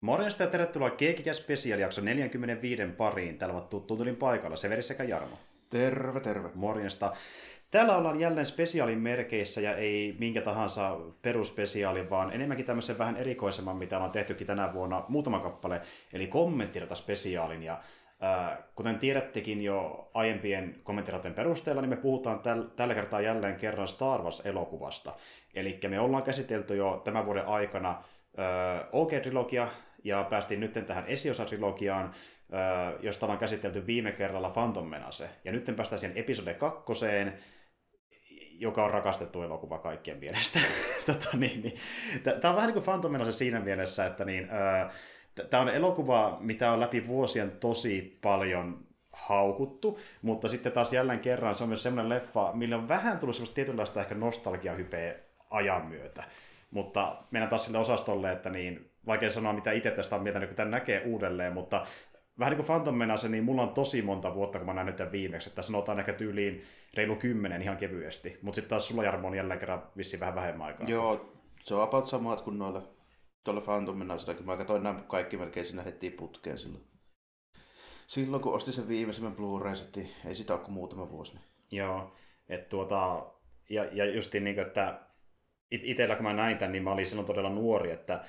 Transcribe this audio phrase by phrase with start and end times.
[0.00, 3.38] Morjesta ja tervetuloa Keekikä Special jakso 45 pariin.
[3.38, 5.38] Täällä ovat tuttuun paikalla Severi sekä Jarmo.
[5.70, 6.48] Terve, terve.
[6.54, 7.12] Morjesta.
[7.70, 13.76] Täällä ollaan jälleen spesiaalin merkeissä ja ei minkä tahansa perusspesiaali, vaan enemmänkin tämmöisen vähän erikoisemman,
[13.76, 15.80] mitä ollaan tehtykin tänä vuonna muutama kappale,
[16.12, 17.62] eli kommenttirata spesiaalin.
[17.62, 17.72] Ja
[18.22, 23.88] äh, kuten tiedättekin jo aiempien kommenttiraten perusteella, niin me puhutaan täl, tällä kertaa jälleen kerran
[23.88, 25.12] Star Wars-elokuvasta.
[25.54, 29.68] Eli me ollaan käsitelty jo tämän vuoden aikana äh, OG-trilogia,
[30.04, 32.14] ja päästiin nyt tähän esiosatrilogiaan,
[33.00, 35.28] josta ollaan käsitelty viime kerralla Phantom Menace.
[35.44, 37.38] Ja nyt päästään siihen episode kakkoseen,
[38.58, 40.58] joka on rakastettu elokuva kaikkien mielestä.
[41.06, 41.78] tota, niin, niin.
[42.22, 44.48] Tämä on vähän niin kuin Phantom Menace siinä mielessä, että niin,
[45.50, 51.54] tämä on elokuva, mitä on läpi vuosien tosi paljon haukuttu, mutta sitten taas jälleen kerran
[51.54, 55.14] se on myös semmoinen leffa, millä on vähän tullut semmoista tietynlaista ehkä nostalgiahypeä
[55.50, 56.24] ajan myötä.
[56.70, 60.56] Mutta mennään taas sille osastolle, että niin, vaikea sanoa mitä itse tästä on mieltä, kun
[60.56, 61.86] tämän näkee uudelleen, mutta
[62.38, 65.12] vähän niin kuin Phantom Menace, niin mulla on tosi monta vuotta, kun mä nyt tämän
[65.12, 66.62] viimeksi, että sanotaan ehkä tyyliin
[66.94, 70.66] reilu kymmenen ihan kevyesti, mutta sitten taas sulla Jarmo on jälleen kerran vissiin vähän vähemmän
[70.66, 70.88] aikaa.
[70.88, 71.32] Joo,
[71.64, 72.82] se on about samat kuin noilla
[73.44, 74.46] tuolla Phantom Menacellakin.
[74.46, 76.84] Mä katsoin nämä kaikki melkein siinä heti putkeen silloin.
[78.06, 81.32] Silloin kun ostin sen viimeisimmän Blu-ray ei sitä ole kuin muutama vuosi.
[81.32, 81.44] Niin.
[81.70, 82.12] Joo,
[82.48, 83.26] että tuota,
[83.70, 85.00] ja, ja justiin niin kuin, että
[85.70, 88.24] itsellä kun mä näin tämän, niin mä olin silloin todella nuori, että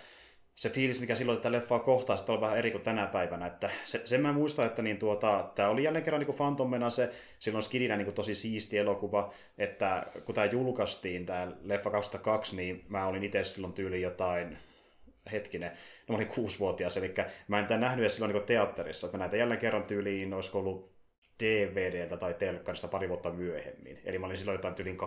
[0.56, 3.46] se fiilis, mikä silloin tätä leffaa kohtaa, on vähän eri kuin tänä päivänä.
[3.46, 7.12] Että se, sen mä muistan, että niin tuota, tämä oli jälleen kerran niin Phantom se
[7.40, 13.08] silloin Skidinä niin tosi siisti elokuva, että kun tämä julkaistiin, tämä leffa 2002, niin mä
[13.08, 14.58] olin itse silloin tyyli jotain,
[15.32, 17.14] hetkinen, no mä olin kuusivuotias, eli
[17.48, 19.10] mä en tämän nähnyt edes silloin niin teatterissa.
[19.14, 20.92] Mä näitä jälleen kerran tyyliin, olisiko ollut
[21.44, 24.00] DVDltä tai telkkarista pari vuotta myöhemmin.
[24.06, 24.98] Eli mä olin silloin jotain tyylin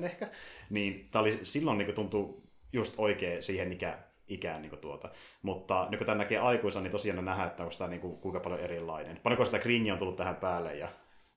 [0.00, 0.28] 8-9 ehkä.
[0.70, 2.42] Niin tää oli silloin niin tuntui
[2.72, 3.98] just oikein siihen ikä,
[4.30, 5.10] ikään niin tuota.
[5.42, 8.40] Mutta nyt kun tämän näkee aikuisena, niin tosiaan nähdään, että onko tämä niin kuin, kuinka
[8.40, 9.20] paljon erilainen.
[9.22, 10.88] Paljonko sitä kringiä on tullut tähän päälle ja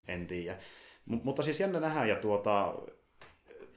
[0.07, 0.57] en tiedä.
[1.05, 2.73] M- mutta siis jännä nähdä ja tuota,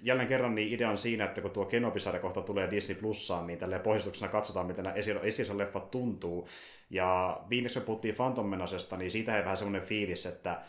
[0.02, 3.58] jälleen kerran niin idea on siinä, että kun tuo Kenobi-sarja kohta tulee Disney Plussaan, niin
[3.58, 6.48] tälle pohjustuksena katsotaan, miten nämä esi- leffat tuntuu.
[6.90, 10.60] Ja viimeksi kun puhuttiin Phantom Menasesta, niin siitä ei vähän semmoinen fiilis, että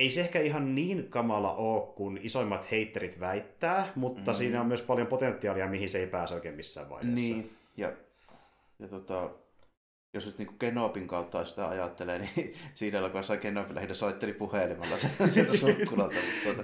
[0.00, 4.34] ei se ehkä ihan niin kamala ole kuin isoimmat heitterit väittää, mutta mm.
[4.34, 7.14] siinä on myös paljon potentiaalia, mihin se ei pääse oikein missään vaiheessa.
[7.14, 7.92] Niin, ja,
[8.78, 9.30] ja tota,
[10.14, 14.96] jos nyt niin Kenopin kautta sitä ajattelee, niin siinä elokuvassa Kenobi lähinnä soitteli puhelimella
[15.30, 16.16] sieltä sukkulalta.
[16.44, 16.62] Tuota...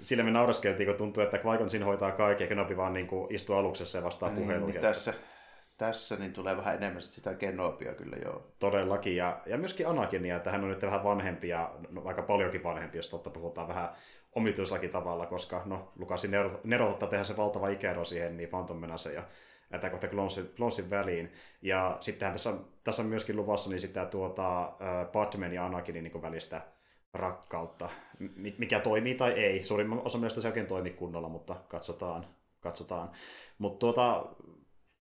[0.00, 3.34] Sillä me nauraskeltiin, kun tuntuu, että Qui-Gon siinä hoitaa kaiken ja Kenobi vaan niin kuin
[3.34, 4.70] istuu aluksessa ja vastaa niin, puheluun.
[4.70, 5.14] Niin, tässä,
[5.78, 8.46] tässä niin tulee vähän enemmän sitä Kenobia kyllä joo.
[8.58, 12.64] Todellakin, ja, ja myöskin Anakinia, että hän on nyt vähän vanhempi ja no, aika paljonkin
[12.64, 13.88] vanhempi, jos totta puhutaan vähän
[14.32, 16.28] omituisakin tavalla, koska no, Lukasi
[16.64, 19.22] nerottaa tehdä se valtava ikäero siihen, niin Phantom Menace ja
[19.72, 20.08] jätä kohta
[20.56, 21.32] Glonsin väliin.
[21.62, 26.22] Ja sittenhän tässä, tässä on myöskin luvassa niin sitä tuota, uh, Padmen ja Anakinin niin
[26.22, 26.60] välistä
[27.14, 27.90] rakkautta,
[28.58, 29.64] mikä toimii tai ei.
[29.64, 32.26] Suurimman osa mielestä se oikein toimi kunnolla, mutta katsotaan.
[32.60, 33.10] katsotaan.
[33.58, 34.26] Mutta tuota,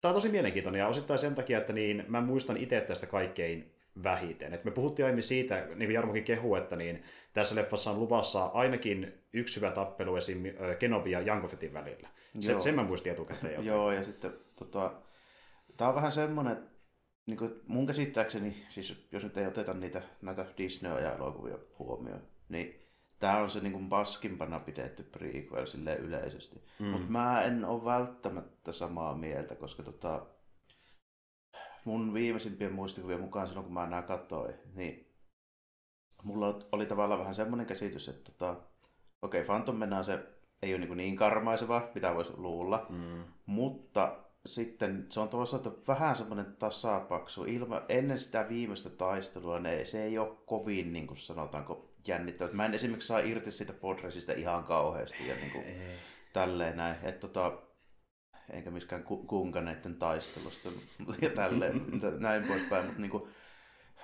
[0.01, 3.75] tämä on tosi mielenkiintoinen ja osittain sen takia, että niin, mä muistan itse tästä kaikkein
[4.03, 4.53] vähiten.
[4.53, 8.45] Et me puhuttiin aiemmin siitä, niin kuin Jarmokin kehu, että niin, tässä leffassa on luvassa
[8.45, 10.43] ainakin yksi hyvä tappelu esim.
[10.79, 12.09] Kenobi ja Jankofetin välillä.
[12.39, 13.65] Se, sen mä muistin etukäteen.
[13.65, 14.93] Joo, ja sitten tota,
[15.77, 16.57] tämä on vähän semmoinen,
[17.25, 22.88] niin kuin mun käsittääkseni, siis jos nyt ei oteta niitä näitä Disney-elokuvia huomioon, niin
[23.19, 26.63] tämä on se niin kuin paskimpana pidetty prequel sille yleisesti.
[26.79, 26.85] Mm.
[26.85, 30.25] Mutta mä en ole välttämättä samaa mieltä, koska tota,
[31.85, 35.15] mun viimeisimpien muistikuvien mukaan silloin, kun mä nämä katsoin, niin
[36.23, 38.51] mulla oli tavallaan vähän semmoinen käsitys, että tota,
[39.21, 40.27] okei, okay, Phantom se
[40.61, 43.23] ei ole niin, niin karmaiseva, mitä voisi luulla, mm.
[43.45, 47.43] mutta sitten se on toisaalta vähän semmoinen tasapaksu.
[47.43, 52.49] Ilma, ennen sitä viimeistä taistelua ne, se ei ole kovin, niin kuin sanotaanko, jännittävä.
[52.53, 55.65] Mä en esimerkiksi saa irti siitä podresista ihan kauheasti ja niin kuin,
[56.33, 56.95] tälleen näin.
[57.03, 57.61] Että tota,
[58.49, 60.69] enkä miskään kunkaneiden taistelusta
[61.21, 61.81] ja tälleen,
[62.19, 62.85] näin poispäin.
[62.85, 63.29] Mutta niin kuin,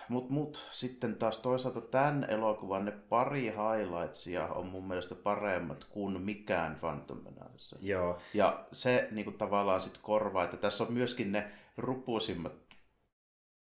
[0.10, 6.22] mut, mut, sitten taas toisaalta tämän elokuvan ne pari highlightsia on mun mielestä paremmat kuin
[6.22, 7.76] mikään Phantom Menace.
[7.80, 8.20] Joo.
[8.34, 12.54] Ja se niin kuin, tavallaan sitten korvaa, että tässä on myöskin ne rupusimmat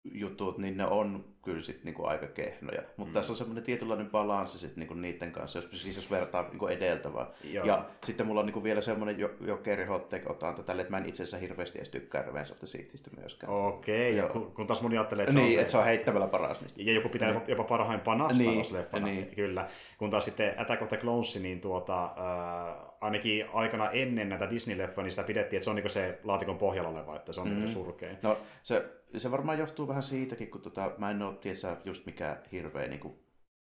[0.04, 2.82] jutut, niin ne on kyllä sit niinku aika kehnoja.
[2.98, 3.14] Mutta mm.
[3.14, 7.28] tässä on semmoinen tietynlainen balanssi sit niinku niiden kanssa, jos, siis jos vertaa niinku edeltävää.
[7.44, 7.66] Joo.
[7.66, 11.06] Ja sitten mulla on niinku vielä semmoinen jo, jokeri hottek otanta tälle, että mä en
[11.06, 13.54] itse asiassa hirveästi edes tykkää Revenge of the Sithistä myöskään.
[13.54, 14.30] Okei, ja Joo.
[14.30, 15.62] kun, kun taas moni ajattelee, että se niin, on se...
[15.62, 16.82] että se on heittämällä paras niistä.
[16.82, 17.42] Ja joku pitää Niin.
[17.48, 19.28] jopa parhaimpana Niin, Wars-leffana, niin.
[19.36, 19.68] kyllä.
[19.98, 25.04] Kun taas sitten Attack of the Clones, niin tuota, äh, ainakin aikana ennen näitä Disney-leffoja,
[25.04, 27.56] niin sitä pidettiin, että se on niin se laatikon pohjalla oleva, että se on mm.
[27.56, 27.68] Mm.
[27.68, 28.18] se surkein.
[28.22, 28.86] No se,
[29.18, 33.26] se varmaan johtuu vähän siitäkin, kun tota, mä en ole tiedä just mikä hirveä niin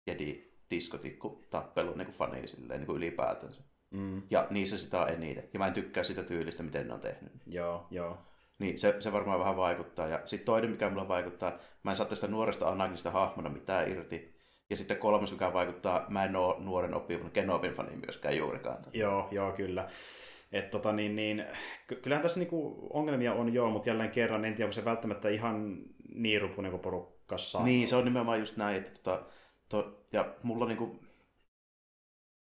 [0.07, 3.63] jedi diskotikku tappelu niin fani silleen, niin ylipäätänsä.
[3.91, 4.21] Mm.
[4.29, 5.49] Ja niissä sitä on eniten.
[5.53, 7.31] Ja mä en tykkää sitä tyylistä, miten ne on tehnyt.
[7.45, 8.17] Joo, joo.
[8.59, 10.07] Niin se, se varmaan vähän vaikuttaa.
[10.07, 14.39] Ja sitten toinen, mikä mulla vaikuttaa, mä en saa tästä nuoresta Anakinista hahmona mitään irti.
[14.69, 18.85] Ja sitten kolmas, mikä vaikuttaa, mä en ole nuoren oppivan Kenobin fani myöskään juurikaan.
[18.93, 19.87] Joo, joo, kyllä.
[20.51, 21.45] Et tota, niin, niin,
[21.87, 25.29] ky- kyllähän tässä niinku ongelmia on joo, mutta jälleen kerran en tiedä, onko se välttämättä
[25.29, 25.77] ihan
[26.15, 26.81] niin rupunen kuin
[27.29, 27.63] porukassa.
[27.63, 29.25] Niin, se on nimenomaan just näin, että tota,
[29.69, 30.99] to, ja mulla niinku,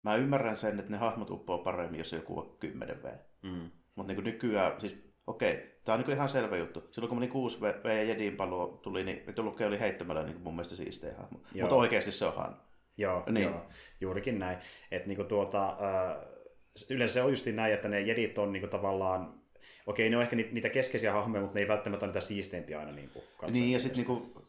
[0.02, 3.06] mä ymmärrän sen, että ne hahmot uppoo paremmin, jos joku on 10 V.
[3.42, 3.70] Mm.
[3.94, 4.96] Mutta niinku nykyään, siis
[5.26, 6.88] okei, tää on niinku ihan selvä juttu.
[6.90, 10.40] Silloin kun meni 6 V ja Jedin paluu tuli, niin Ritu Luke oli heittämällä niinku
[10.42, 11.38] mun mielestä siistein hahmo.
[11.60, 12.60] Mutta oikeasti se on Han.
[12.96, 13.34] Joo, Niin.
[13.34, 13.44] niin.
[13.48, 13.66] joo,
[14.00, 14.58] juurikin näin.
[14.90, 16.16] Et niinku tuota, äh,
[16.90, 19.40] yleensä se on just näin, että ne jedit on niinku tavallaan,
[19.86, 22.78] okei ne on ehkä ni- niitä keskeisiä hahmoja, mutta ne ei välttämättä ole niitä siisteimpiä
[22.80, 24.42] aina niinku Niin, ja sitten niinku,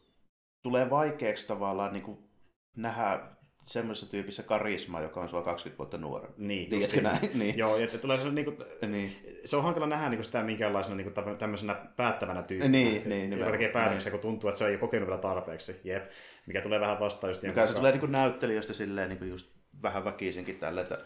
[0.62, 2.28] tulee vaikeaksi tavallaan niinku,
[2.76, 3.20] nähdä
[3.64, 6.34] semmoisessa tyypissä karismaa, joka on sua 20 vuotta nuorempi.
[6.42, 7.30] Niin, Tiedätkö just näin?
[7.38, 7.58] Niin.
[7.58, 8.54] Joo, että tulee se, niinku,
[8.88, 9.12] Niin.
[9.44, 13.18] se on hankala nähdä niinku sitä minkäänlaisena niinku tämmö- tämmöisenä päättävänä tyyppinä, Niin, niin, joka
[13.18, 13.52] nimenomaan.
[13.52, 15.80] tekee päätöksiä, kun tuntuu, että se ei ole kokenut vielä tarpeeksi.
[15.84, 16.10] Jep.
[16.46, 19.50] Mikä tulee vähän vastaan just Mikä se tulee niinku näyttelijöistä silleen niinku just
[19.82, 20.98] vähän väkisinkin tällä, että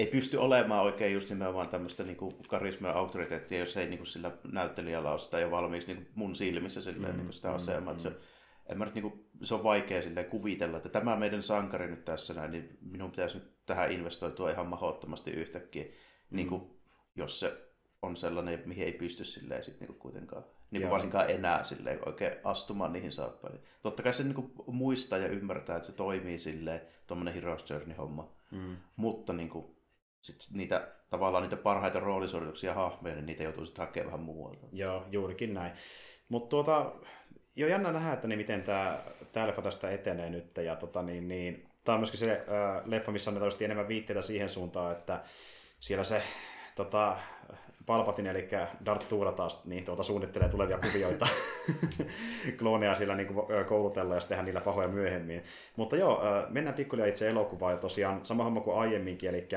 [0.00, 4.32] ei pysty olemaan oikein just nimenomaan tämmöistä niinku karismaa ja auktoriteettia, jos ei niinku sillä
[4.52, 7.94] näyttelijällä ole sitä jo valmiiksi niinku mun silmissä silleen, mm, niinku sitä asemaa.
[7.94, 8.12] Mm, se,
[8.68, 12.34] en mä nyt niinku, se on vaikea silleen kuvitella, että tämä meidän sankari nyt tässä
[12.34, 16.36] näin, niin minun pitäisi nyt tähän investoitua ihan mahdottomasti yhtäkkiä, mm.
[16.36, 16.80] niinku,
[17.16, 17.56] jos se
[18.02, 20.92] on sellainen, mihin ei pysty silleen sit niinku kuitenkaan, niinku Joo.
[20.92, 23.62] varsinkaan enää silleen oikein astumaan niihin saappailiin.
[23.82, 28.76] Totta kai se niinku muistaa ja ymmärtää, että se toimii silleen, tuommoinen Heroes Journey-homma, Mm.
[28.96, 29.79] mutta niinku,
[30.22, 34.66] sit niitä, tavallaan niitä parhaita roolisuorituksia ja hahmoja, niin niitä joutuu sitten hakemaan vähän muualta.
[34.72, 35.72] Joo, juurikin näin.
[36.28, 36.92] Mutta tuota,
[37.56, 40.56] jo jännä nähdä, että niin miten tämä leffa tästä etenee nyt.
[40.56, 44.48] Ja tota, niin, niin, tämä on myöskin se äh, leffa, missä just enemmän viitteitä siihen
[44.48, 45.22] suuntaan, että
[45.80, 46.22] siellä se
[46.74, 47.16] tota,
[47.86, 48.48] Palpatine, eli
[48.84, 51.26] Darth Vader taas niin, tuota, suunnittelee tulevia kuvioita
[52.58, 53.28] klooneja siellä niin
[53.68, 55.42] koulutella ja tehdä niillä pahoja myöhemmin.
[55.76, 57.72] Mutta joo, mennään pikkuhiljaa itse elokuvaan.
[57.72, 59.48] Ja tosiaan sama homma kuin aiemminkin, eli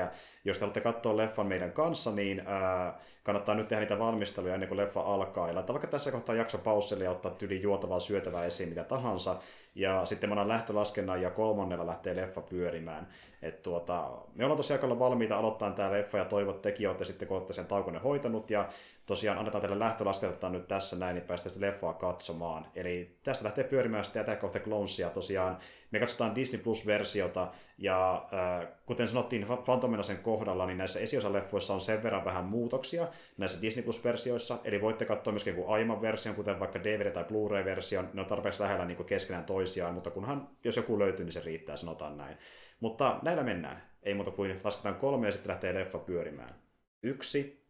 [0.44, 4.68] jos te haluatte katsoa leffan meidän kanssa, niin äh, kannattaa nyt tehdä niitä valmisteluja ennen
[4.68, 5.48] kuin leffa alkaa.
[5.48, 9.36] Ja vaikka tässä kohtaa jakso pausselle ja ottaa tyli juotavaa syötävää esiin mitä tahansa.
[9.74, 13.08] Ja sitten me ollaan lähtölaskennan ja kolmannella lähtee leffa pyörimään.
[13.42, 17.52] Et tuota, me ollaan tosiaan valmiita aloittaa tämä leffa ja toivot olette sitten, kun olette
[17.52, 18.50] sen taukonne hoitanut.
[18.50, 18.68] Ja
[19.06, 22.66] tosiaan annetaan teille lähtölaskenta nyt tässä näin, niin päästä sitä leffaa katsomaan.
[22.74, 25.58] Eli tästä lähtee pyörimään sitten Attack of the Clonesia tosiaan.
[25.90, 27.48] Me katsotaan Disney Plus-versiota,
[27.78, 33.08] ja äh, kuten sanottiin Phantom Menacen kohdalla, niin näissä esiosaleffoissa on sen verran vähän muutoksia
[33.38, 38.10] näissä Disney Plus-versioissa, eli voitte katsoa myöskin jonkun aiemman version, kuten vaikka DVD- tai Blu-ray-version,
[38.12, 41.76] ne on tarpeeksi lähellä niin keskenään toisiaan, mutta kunhan, jos joku löytyy, niin se riittää,
[41.76, 42.36] sanotaan näin.
[42.80, 43.82] Mutta näillä mennään.
[44.02, 46.54] Ei muuta kuin lasketaan kolme ja sitten lähtee leffa pyörimään.
[47.02, 47.63] Yksi,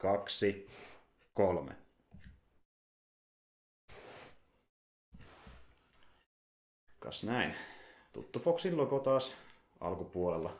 [0.00, 0.68] kaksi,
[1.34, 1.76] kolme.
[6.98, 7.56] Kas näin.
[8.12, 9.36] Tuttu Foxin logo taas
[9.80, 10.56] alkupuolella.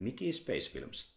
[0.00, 1.15] Mickey Space Films.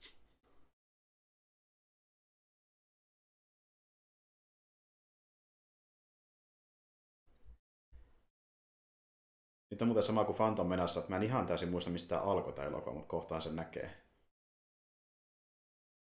[9.71, 12.21] Nyt on muuten sama kuin Phantom Menassa, että mä en ihan täysin muista mistä tää
[12.23, 14.03] alkoi tää elokuva, mutta kohtaan sen näkee.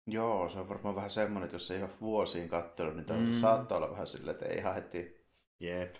[0.06, 3.34] Joo, se on varmaan vähän semmoinen, että jos ei ole vuosiin katsellut, niin Mm.
[3.34, 3.40] mm.
[3.40, 5.26] saattaa olla vähän silleen, että ei ihan heti
[5.60, 5.94] Jep.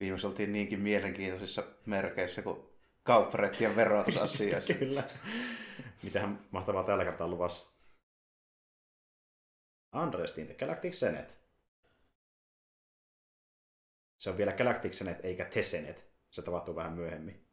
[0.00, 2.62] Viimeksi oltiin niinkin mielenkiintoisissa merkeissä kuin
[3.02, 4.74] kaupparetti ja verotusasiassa.
[4.84, 5.02] Kyllä.
[6.02, 7.70] Mitähän mahtavaa tällä kertaa luvassa.
[9.92, 11.34] Andrestin The Galactic Senate.
[14.20, 16.10] Se on vielä Galactic Senate eikä Tessenet.
[16.30, 17.46] Se tapahtuu vähän myöhemmin.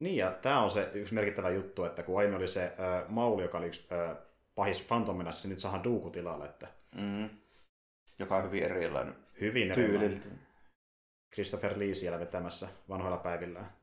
[0.00, 3.42] Niin, ja tämä on se yksi merkittävä juttu, että kun aiemmin oli se äh, Mauli,
[3.42, 4.16] joka oli yksi äh,
[4.54, 7.30] pahis Menace, niin nyt saadaan Duuku tilalle, että mm.
[8.18, 10.40] Joka on hyvin erilainen hyvin erilainen.
[11.34, 13.76] Christopher Lee siellä vetämässä vanhoilla päivillään.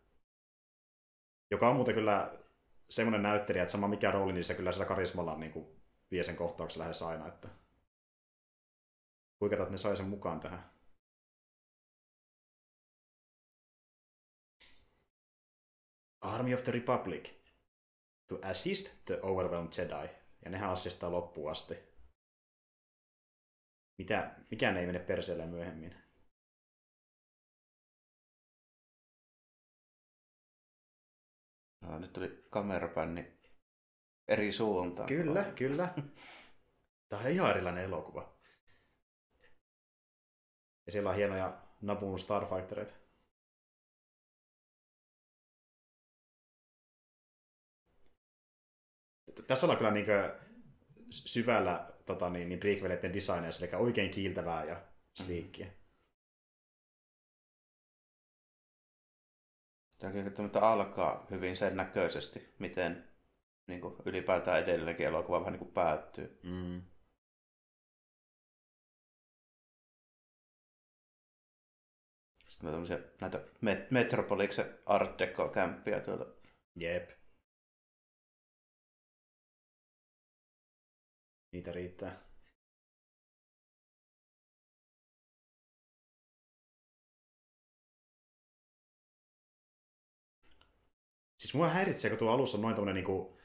[1.51, 2.42] Joka on muuten kyllä
[2.89, 6.35] semmoinen näyttelijä, että sama mikä rooli, niin se kyllä sillä karismalla niin kuin vie sen
[6.35, 7.27] kohtauksen lähes aina.
[7.27, 7.49] Että...
[9.39, 10.73] Kuinka ne sai sen mukaan tähän?
[16.21, 17.29] Army of the Republic
[18.27, 20.13] to assist the overwhelmed Jedi.
[20.45, 21.75] Ja nehän assistaa loppuun asti.
[23.97, 26.02] Mitä, mikään ei mene perseelle myöhemmin.
[31.83, 33.39] No, nyt tuli kamerapänni
[34.27, 35.07] eri suuntaan.
[35.07, 35.93] Kyllä, kyllä.
[37.09, 38.39] Tämä on ihan erilainen elokuva.
[40.85, 42.93] Ja siellä on hienoja Nabun Starfightereita.
[49.47, 50.05] Tässä on kyllä niin
[51.09, 54.81] syvällä tota, niin, niin prequeleiden designeissa, eli oikein kiiltävää ja
[55.13, 55.65] sliikkiä.
[55.65, 55.82] Mm.
[60.51, 63.07] Tämä alkaa hyvin sen näköisesti, miten
[63.67, 66.39] niin kuin, ylipäätään edelleenkin elokuva vähän niin kuin päättyy.
[66.43, 66.81] Mm.
[72.47, 72.87] Sitten on
[73.21, 76.25] näitä Met- Metropoliksen Art Deco-kämppiä tuolla.
[76.75, 77.09] Jep.
[81.51, 82.32] Niitä riittää.
[91.43, 93.37] Siis mua häiritsee, kun tuo alussa on noin tämmönen niinku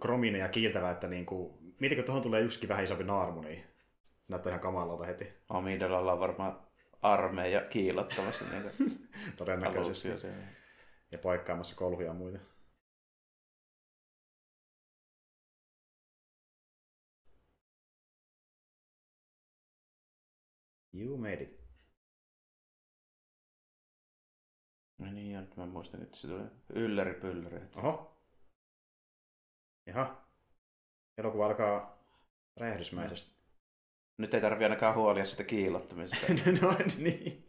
[0.00, 3.64] krominen ja kiiltävä, että niinku, mietitkö tuohon tulee yksikin vähän isompi naarmu, niin
[4.28, 5.26] näyttää ihan kamalalta heti.
[5.48, 6.60] Amidalalla on varmaan
[7.02, 10.08] armeija kiilottamassa niin Todennäköisesti.
[11.12, 12.38] Ja paikkaamassa kolhuja ja muita.
[20.94, 21.57] You made it.
[24.98, 27.60] No niin, ja nyt mä muistan, että se tulee ylläri pylläri.
[27.76, 28.18] Oho.
[29.86, 30.24] Jaha.
[31.18, 31.98] Elokuva alkaa
[32.56, 33.32] räjähdysmäisesti.
[34.18, 36.26] Nyt ei tarvi ainakaan huolia sitä kiillottamisesta.
[36.62, 37.46] no niin.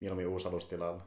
[0.00, 1.06] Mieluummin uusi alustilalla.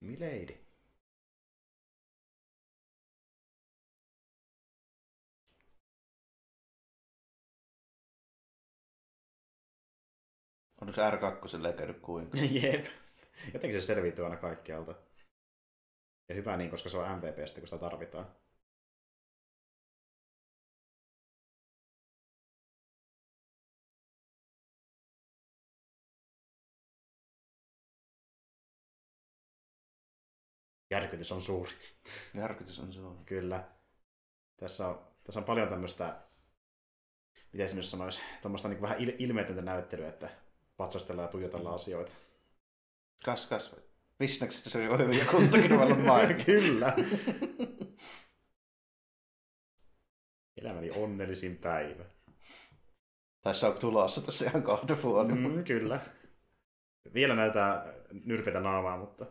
[0.00, 0.67] Milady.
[10.80, 12.38] Onko R2 käynyt kuinka?
[12.62, 12.86] Jep.
[13.54, 14.94] Jotenkin se selviytyy aina kaikkialta.
[16.28, 18.26] Ja hyvä niin, koska se on MVPstä, kun sitä tarvitaan.
[30.90, 31.72] Järkytys on suuri.
[32.42, 33.18] Järkytys on suuri.
[33.26, 33.68] Kyllä.
[34.56, 36.22] Tässä on, tässä on paljon tämmöistä,
[37.52, 40.47] miten se nyt sanoisi, tämmöistä niin vähän ilmeetöntä näyttelyä, että
[40.78, 41.76] patsastellaan ja tuijotellaan mm.
[41.76, 42.12] asioita.
[43.24, 43.76] Kas, kas.
[44.20, 46.96] Visnäksestä se oli hyviä kuntakin olla Kyllä.
[50.62, 52.04] Elämäni onnellisin päivä.
[53.40, 55.34] Tässä on tulossa tässä ihan kohta vuonna.
[55.34, 56.00] Mm, kyllä.
[57.14, 57.94] Vielä näyttää
[58.24, 59.26] nyrpetä naamaa, mutta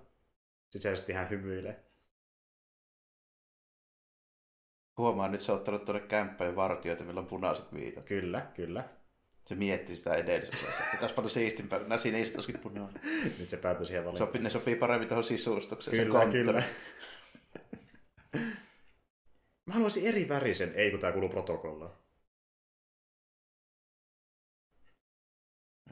[0.69, 1.83] sisäisesti hän hymyilee.
[4.97, 8.05] Huomaa nyt, se on ottanut tuonne kämppään vartioita, millä on punaiset viitat.
[8.05, 8.96] Kyllä, kyllä.
[9.47, 10.83] Se mietti sitä edellisessä.
[10.91, 13.01] Pitäisi paljon siistimpää, nämä sinistä olisikin punainen.
[13.39, 14.27] Nyt se päätyi siihen valintaan.
[14.27, 15.97] Sopii, ne sopii paremmin tuohon sisustukseen.
[15.97, 16.63] Kyllä, kyllä.
[19.65, 21.97] Mä haluaisin eri värisen, ei kun tää kuuluu protokollaan.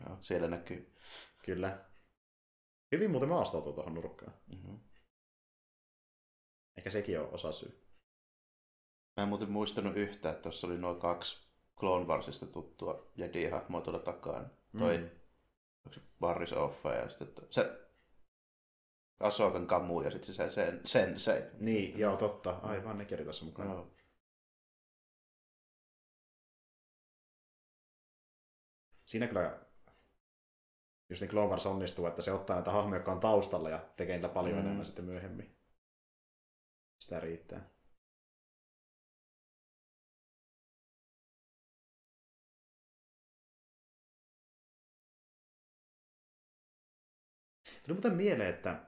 [0.05, 0.95] Joo, siellä näkyy.
[1.45, 1.85] Kyllä.
[2.91, 4.33] Hyvin muuten maastautuu tuohon nurkkaan.
[4.55, 4.79] Mm-hmm.
[6.77, 7.85] Ehkä sekin on osa syy.
[9.17, 11.45] Mä en muuten muistanut yhtään, että tuossa oli noin kaksi
[11.79, 14.50] Clone Warsista tuttua Jedi-hahmoa tuolla takaa.
[14.79, 15.10] Toi, mm.
[15.86, 17.86] onko se Barris Offa ja sitten se
[19.20, 21.51] Asokan Kamu ja sitten se sen, sen se.
[21.60, 22.60] Niin, joo, totta.
[22.63, 23.72] Aivan, ne oli tässä mukana.
[23.72, 23.91] Joo.
[29.05, 29.60] Siinä kyllä
[31.10, 34.15] just niin Clone Wars onnistuu, että se ottaa näitä hahmoja, jotka on taustalla ja tekee
[34.15, 34.62] niillä paljon mm.
[34.62, 35.55] enemmän sitten myöhemmin.
[37.00, 37.75] Sitä riittää.
[47.86, 48.80] Tuli muuten mieleen, että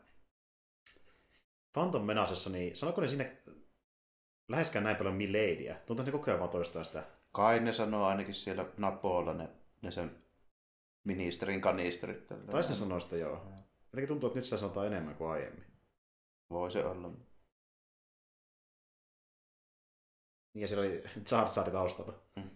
[1.74, 3.38] Phantom Menasessa, niin sanoiko ne sinne
[4.48, 5.76] läheskään näin paljon Miladyä?
[5.86, 7.04] Tuntuu, että ne koko ajan vaan toistaa sitä.
[7.32, 9.50] Kai ne sanoo ainakin siellä Napolla ne,
[9.82, 10.24] ne sen
[11.04, 12.28] ministerin kanisterit.
[12.28, 13.52] Tai se sanoo sitä joo.
[13.84, 15.66] Jotenkin tuntuu, että nyt sitä sanotaan enemmän kuin aiemmin.
[16.50, 17.12] Voi se olla.
[20.54, 22.14] Ja siellä oli Jar taustalla.
[22.36, 22.50] Mm.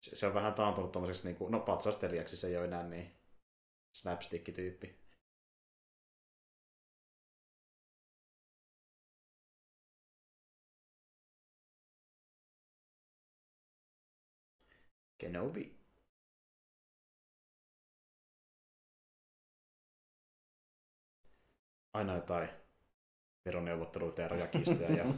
[0.00, 3.16] Se, se on vähän taantunut tommoseksi, niin kuin, no patsastelijaksi se ei ole enää niin
[3.92, 5.07] slapstick-tyyppi.
[15.18, 15.78] Kenobi.
[21.92, 22.48] Aina jotain
[23.44, 25.04] veroneuvotteluita ja rajakiistoja ja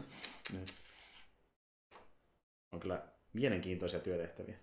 [2.73, 4.59] on kyllä mielenkiintoisia työtehtäviä.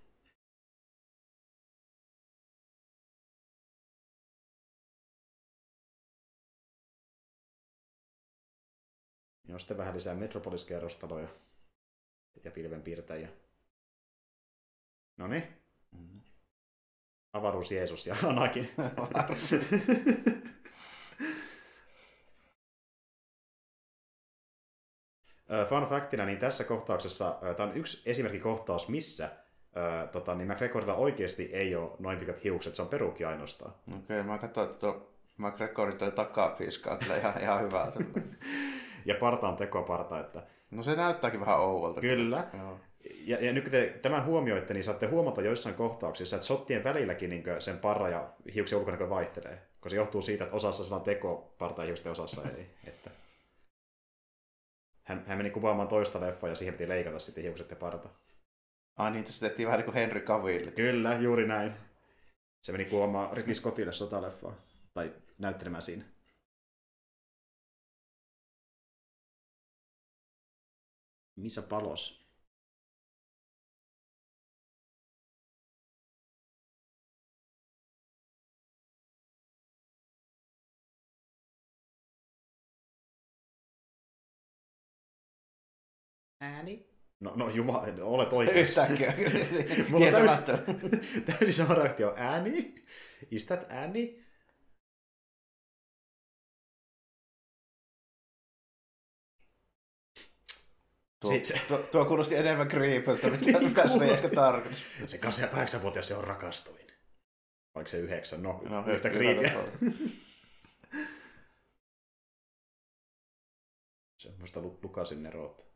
[9.48, 11.28] Ja on sitten vähän lisää Metropolis-kerrostaloja
[12.44, 13.30] ja pilvenpiirtäjiä.
[15.18, 15.44] No niin,
[15.92, 16.22] Mm.
[17.34, 18.70] avaruus Jeesus ja Anakin.
[25.70, 29.30] Fun factina, niin tässä kohtauksessa, tämä on yksi esimerkki kohtaus, missä
[30.12, 33.74] tota, niin McGregorilla oikeasti ei ole noin pitkät hiukset, se on perukki ainoastaan.
[33.98, 37.92] Okei, mä katsoin, että tuo McGregorin toi takapiiska on kyllä ihan, ihan hyvä.
[39.06, 42.02] Ja parta on tekoparta, että No se näyttääkin vähän ouvolta.
[42.02, 42.48] Kyllä.
[42.58, 42.80] Joo.
[43.26, 47.30] Ja, ja nyt kun te tämän huomioitte, niin saatte huomata joissain kohtauksissa, että shottien välilläkin
[47.30, 49.62] niin sen parra ja hiuksen ulkonäkö vaihtelee.
[49.80, 52.70] Koska se johtuu siitä, että osassa sillä on teko parta ja hiukset ja osassa ei.
[52.88, 53.12] Että
[55.04, 58.10] hän, hän meni kuvaamaan toista leffaa ja siihen piti leikata sitten hiukset ja parta.
[58.96, 60.72] Ai niin, tässä tehtiin vähän niin kuin Henry Cavill.
[60.72, 61.74] Kyllä, juuri näin.
[62.62, 64.56] Se meni kuvaamaan Ridley Scottille sotaleffaa.
[64.94, 66.04] Tai näyttelemään siinä.
[71.36, 72.27] Missä palos?
[86.40, 86.88] Ääni?
[87.20, 88.88] No, no jumala, olet oikeassa.
[88.88, 89.14] Yhtäkkiä.
[89.90, 92.14] Mulla on täysin, täysin sama reaktio.
[92.18, 92.76] Ääni?
[93.32, 94.26] Is that ääni?
[101.20, 104.26] Tuo, Sit se- tuo, tuo kuulosti enemmän creepiltä, mitä, Niin mitä se oli kuulosti.
[104.26, 104.84] ehkä tarkoitus.
[105.08, 105.18] Se
[105.48, 106.88] 8-vuotias se on rakastuin.
[107.76, 108.44] Oliko se yhdeksän?
[108.44, 109.52] No, No, yhtä kriipiä.
[114.18, 115.67] Semmoista Lu- Lukasin neroutta.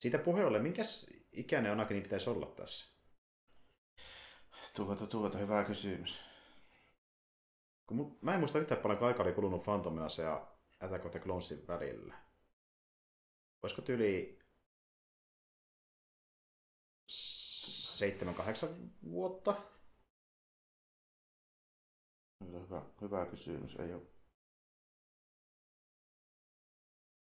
[0.00, 2.86] Siitä puheen ollen, minkäs ikäinen Anakin pitäisi olla tässä?
[4.76, 6.20] Tuota, tuota, hyvä kysymys.
[7.86, 10.46] Kun mä en muista yhtään paljon aikaa oli kulunut Phantom Menace ja
[10.80, 12.14] Attack of the Clonesin välillä.
[13.62, 14.38] Olisiko tyyli
[17.10, 17.12] 7-8
[19.10, 19.62] vuotta?
[22.44, 24.02] Hyvä, hyvä kysymys, ei ole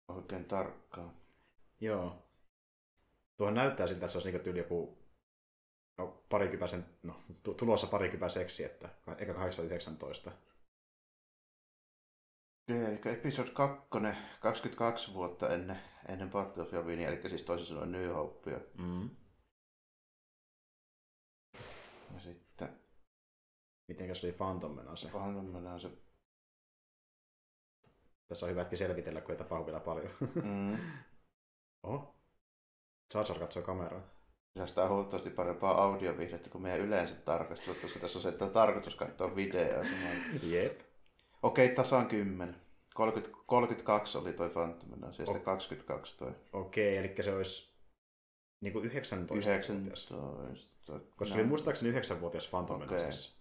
[0.08, 1.18] oikein tarkkaan.
[1.80, 2.33] Joo.
[3.38, 4.98] Tuohon näyttää siltä, että se olisi niin tyyli joku
[5.98, 10.32] no, parikypäisen, no, tu- tulossa parikypä seksi, että eikä 8-19.
[12.64, 13.88] Okei, eli episode 2,
[14.40, 18.60] 22 vuotta ennen, ennen Battle of eli siis toisin sanoen New Hopea.
[18.78, 19.10] Mm.
[22.14, 22.84] Ja sitten
[23.88, 25.10] Mitenkäs oli Phantom Menace?
[25.10, 25.90] Phantom Menace.
[28.28, 30.10] Tässä on hyvä hetki selvitellä, kun ei tapahdu vielä paljon.
[30.44, 30.78] Mm.
[31.84, 32.16] Oho.
[33.20, 34.02] Jar katsoo kameraa.
[34.58, 38.96] Säästää huomattavasti parempaa audiovihdettä kuin meidän yleiset tarkastelut, koska tässä on se, että on tarkoitus
[38.96, 39.84] katsoa videoa.
[40.44, 40.82] Jep.
[41.44, 42.56] Okei, tasan 10.
[42.94, 45.46] 30, 32 oli toi Phantom Menace ja sitten Oh.
[45.46, 47.74] 22 toi Okei, eli se olisi
[48.62, 49.70] niin kuin 19 vuotias.
[49.70, 51.00] 19.
[51.16, 52.98] Koska oli muistaakseni 9-vuotias Phantom Okei.
[52.98, 53.36] Menacessa.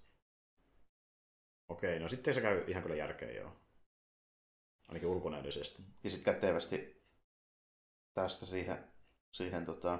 [1.68, 3.52] Okei, no sitten se käy ihan kyllä järkeen joo.
[4.88, 5.82] Ainakin ulkonäöllisesti.
[6.04, 7.02] Ja sitten kätevästi
[8.14, 8.91] tästä siihen,
[9.32, 9.98] siihen tota,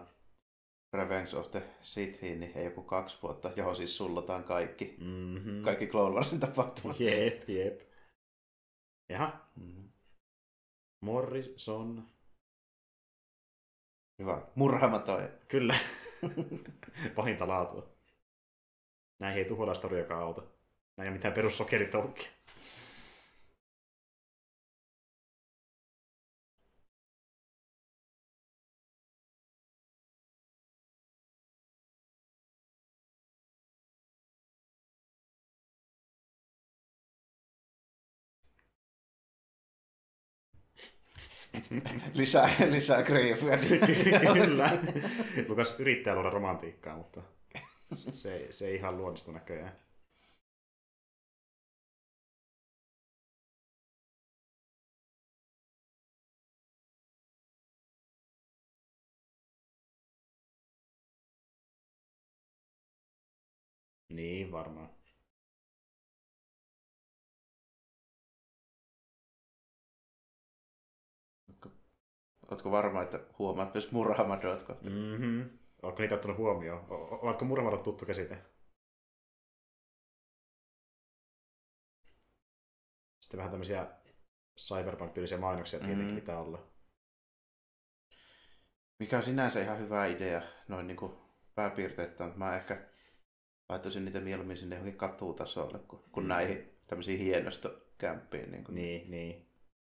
[0.93, 5.63] Revenge of the Sithiin, niin ei joku kaksi vuotta, johon siis sullotaan kaikki, Mm-hmm.
[5.63, 7.01] kaikki Clone Warsin tapahtumat.
[7.01, 7.81] Jep, jep.
[9.09, 9.89] Jaha, Mm.
[11.01, 12.09] Morrison.
[14.19, 14.43] Hyvä.
[14.55, 15.29] Murhaamaton.
[15.49, 15.75] Kyllä.
[17.17, 17.89] Pahinta laatua.
[19.19, 20.41] Näihin ei tuholaistoriakaan auta.
[20.97, 22.29] Näin ei ole mitään perussokeritolkkia.
[41.53, 42.01] Mm-hmm.
[42.15, 43.59] lisää, lisää greifyä.
[44.33, 44.71] Kyllä.
[45.49, 47.23] Lukas yrittää luoda romantiikkaa, mutta
[47.93, 49.73] se, ei, se ei ihan luonnistu näköjään.
[64.09, 65.02] Niin, varmaan.
[72.53, 74.91] Oletko varma, että huomaat myös murhamadot kohta?
[74.91, 75.59] Mm-hmm.
[75.83, 76.87] Oletko niitä ottanut huomioon?
[76.91, 78.39] O- Ovatko murhamadot tuttu käsite?
[83.21, 83.87] Sitten vähän tämmöisiä
[84.61, 86.15] cyberpunk-tyylisiä mainoksia tietenkin Mm.
[86.15, 86.67] pitää olla.
[88.99, 91.13] Mikä on sinänsä ihan hyvä idea, noin niin kuin
[91.55, 92.89] pääpiirteitä, mutta mä ehkä
[93.69, 98.51] laittaisin niitä mieluummin sinne johonkin katutasolle, kuin, kuin näihin tämmöisiin hienostokämppiin.
[98.53, 98.75] Niin kuin.
[98.75, 99.49] Niin, niin.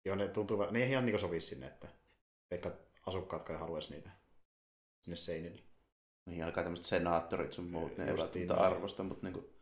[0.05, 1.87] Joo, ne tuntuu, ne ei ihan niin sovi sinne, että
[2.51, 2.71] vaikka
[3.05, 4.09] asukkaatkaan ei haluaisi niitä
[5.01, 5.61] sinne seinille.
[6.25, 8.73] Niin alkaa tämmöiset senaattorit sun muut, ne ei Justiin välttämättä näin.
[8.73, 9.57] arvosta, mutta niinku...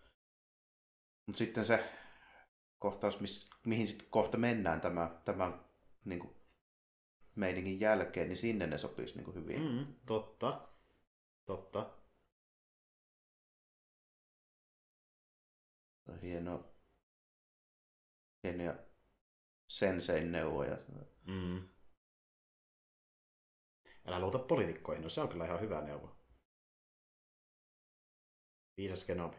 [1.26, 1.92] Mut sitten se
[2.80, 5.66] kohtaus, mis, mihin sitten kohta mennään tämä, tämän
[6.06, 6.36] niinku,
[7.36, 9.62] meiningin jälkeen, niin sinne ne sopisi niinku hyvin.
[9.62, 10.68] Mm, totta.
[11.46, 11.90] Totta.
[16.22, 16.76] Hieno,
[18.44, 18.76] hienoja
[19.68, 20.78] sensein neuvoja.
[21.28, 21.70] Mm.
[24.06, 26.16] Älä luota poliitikkoihin, no se on kyllä ihan hyvä neuvo.
[28.78, 29.38] Viisas Kenobi.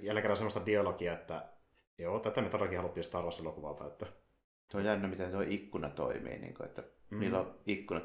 [0.00, 1.52] Jälleen kerran semmoista dialogia, että
[1.98, 4.06] joo, tätä me todellakin haluttiin Star Wars-elokuvalta, että
[4.70, 7.20] Tuo on jännä, miten tuo ikkuna toimii, niin kuin, että Mm.
[7.20, 8.04] niillä on ikkunat.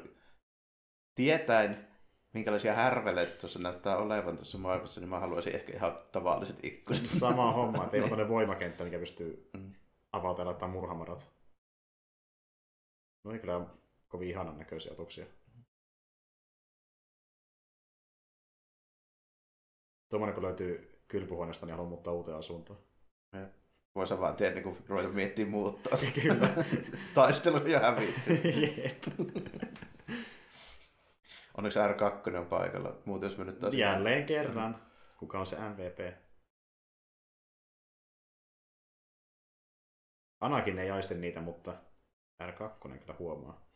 [1.14, 1.88] Tietäen,
[2.34, 7.02] minkälaisia härveleitä tuossa näyttää olevan tuossa maailmassa, niin mä haluaisin ehkä ihan tavalliset ikkunat.
[7.06, 9.69] sama homma, että ei ole tämmöinen voimakenttä, mikä pystyy Mm.
[10.12, 11.32] Ja laittaa murhamadot.
[13.24, 13.66] No niin kyllä
[14.08, 15.26] kovin ihanan näköisiä otuksia.
[20.08, 22.78] Tuommoinen kun löytyy kylpyhuoneesta, niin haluan muuttaa uuteen asuntoon.
[23.94, 25.98] Voisi vaan tehdä, niin kuin ruveta miettimään muuttaa.
[26.22, 26.48] Kyllä.
[27.14, 28.34] Taistelu jo hävitty.
[28.82, 29.04] Jep.
[31.56, 32.96] Onneksi R2 on paikalla.
[33.04, 33.74] Muuten jos me nyt taas...
[33.74, 34.82] Jälleen kerran.
[35.18, 36.29] Kuka on se MVP?
[40.40, 41.72] Anakin ei aiste niitä, mutta
[42.42, 43.70] R2 kyllä huomaa.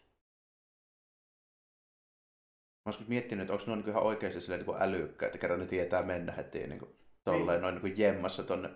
[2.85, 5.66] Mä olisin miettinyt, että onko ne niin ihan oikeasti silleen niin älykkä, että kerran ne
[5.66, 8.70] tietää mennä heti niin kuin, tolleen noin niin kuin jemmassa tonne.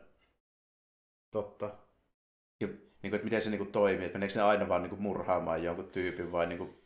[1.31, 1.66] Totta.
[2.61, 4.90] Ja, niin kuin, että miten se niin kuin, toimii, että meneekö ne aina vaan niin
[4.90, 6.79] kuin, murhaamaan jonkun tyypin vai niin kuin,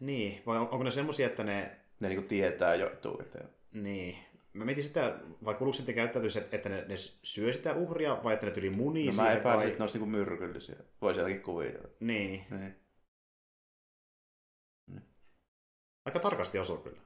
[0.00, 1.80] Niin, vai on- onko ne semmosia, että ne...
[2.00, 3.48] ne niin kuin, tietää jo etukäteen.
[3.72, 4.18] Niin.
[4.52, 8.46] Mä mietin sitä, vai kuuluuko sitten käyttäytyisi, että ne, ne syö sitä uhria, vai että
[8.46, 9.66] ne tyli munii No, mä epäilen, vai...
[9.66, 10.76] että ne olisi niin myrkyllisiä.
[11.00, 11.88] Voisi jotenkin kuvitella.
[12.00, 12.46] Niin.
[12.50, 12.76] Niin.
[16.04, 17.00] Aika tarkasti osuu kyllä.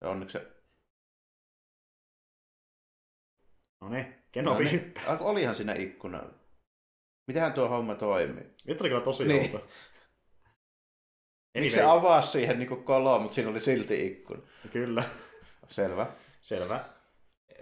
[0.00, 0.52] Ja onneksi se...
[3.80, 6.22] No niin, Kenobi No, ne, olihan siinä ikkuna.
[7.26, 8.44] Mitähän tuo homma toimii?
[8.64, 9.42] Nyt oli kyllä tosi Niin.
[9.54, 9.68] outo.
[11.58, 14.42] Miksi se avasi siihen niin koloon, mutta siinä oli silti ikkuna?
[14.72, 15.04] Kyllä,
[15.68, 16.06] Selvä.
[16.40, 16.88] selvä.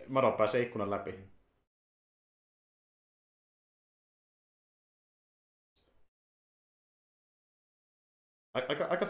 [0.08, 1.34] Mado pääsee ikkunan läpi.
[8.54, 9.06] Ai- Aika, aika...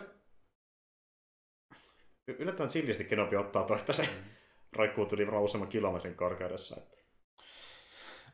[2.29, 4.09] Yllättävän sillisti Kenobi ottaa toi, että se
[4.77, 6.77] roikkuu tuli varmaan useamman kilometrin korkeudessa.
[6.77, 6.97] Että...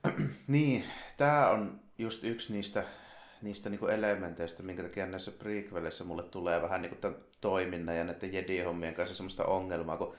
[0.46, 0.84] Niin,
[1.16, 2.84] tämä on just yksi niistä,
[3.42, 8.32] niistä niinku elementeistä, minkä takia näissä prequelissä mulle tulee vähän niinku tämän toiminnan ja näiden
[8.32, 10.16] Jedi-hommien kanssa semmoista ongelmaa, kun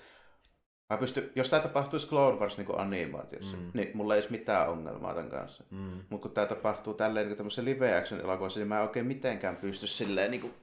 [0.91, 3.71] mä pysty, jos tämä tapahtuisi Clone Wars niin animaatiossa, Mm.
[3.73, 5.63] niin mulla ei olisi mitään ongelmaa tämän kanssa.
[5.71, 5.77] Mm.
[6.09, 9.55] Mutta kun tämä tapahtuu tälleen niin tämmöisessä live action elokuvassa, niin mä en oikein mitenkään
[9.55, 10.53] pysty silleen niin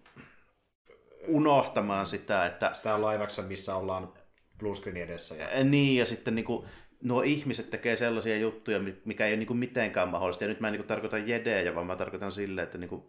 [1.29, 4.13] unohtamaan sitä, että Sitä on live action, missä ollaan
[4.59, 5.35] bluescreenin edessä.
[5.35, 5.65] Ja...
[5.65, 6.67] Niin, ja sitten niin kuin,
[7.03, 10.45] nuo ihmiset tekee sellaisia juttuja, mi- mikä ei ole niin kuin mitenkään mahdollista.
[10.45, 13.03] Ja nyt mä en niin kuin, tarkoita jedejä, vaan mä tarkoitan silleen, että niin kuin,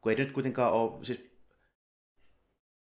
[0.00, 1.30] kun ei nyt kuitenkaan ole, siis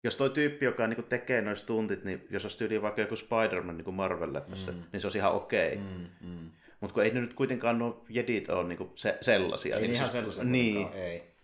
[0.04, 3.16] jos toi tyyppi, joka niin kuin, tekee noin stuntit, niin jos olisi tyyliin vaikka joku
[3.16, 4.82] Spider-Man niin Marvel-leffassa, Mm.
[4.92, 5.72] niin se olisi ihan okei.
[5.72, 5.78] Okay.
[5.86, 6.28] Mm.
[6.28, 6.50] Mm.
[6.80, 9.76] Mutta kun ei ne nyt kuitenkaan nuo jedit ole niin kuin, se, sellaisia.
[9.76, 11.34] Ei niin ihan siis- sellaisia Niin, ei.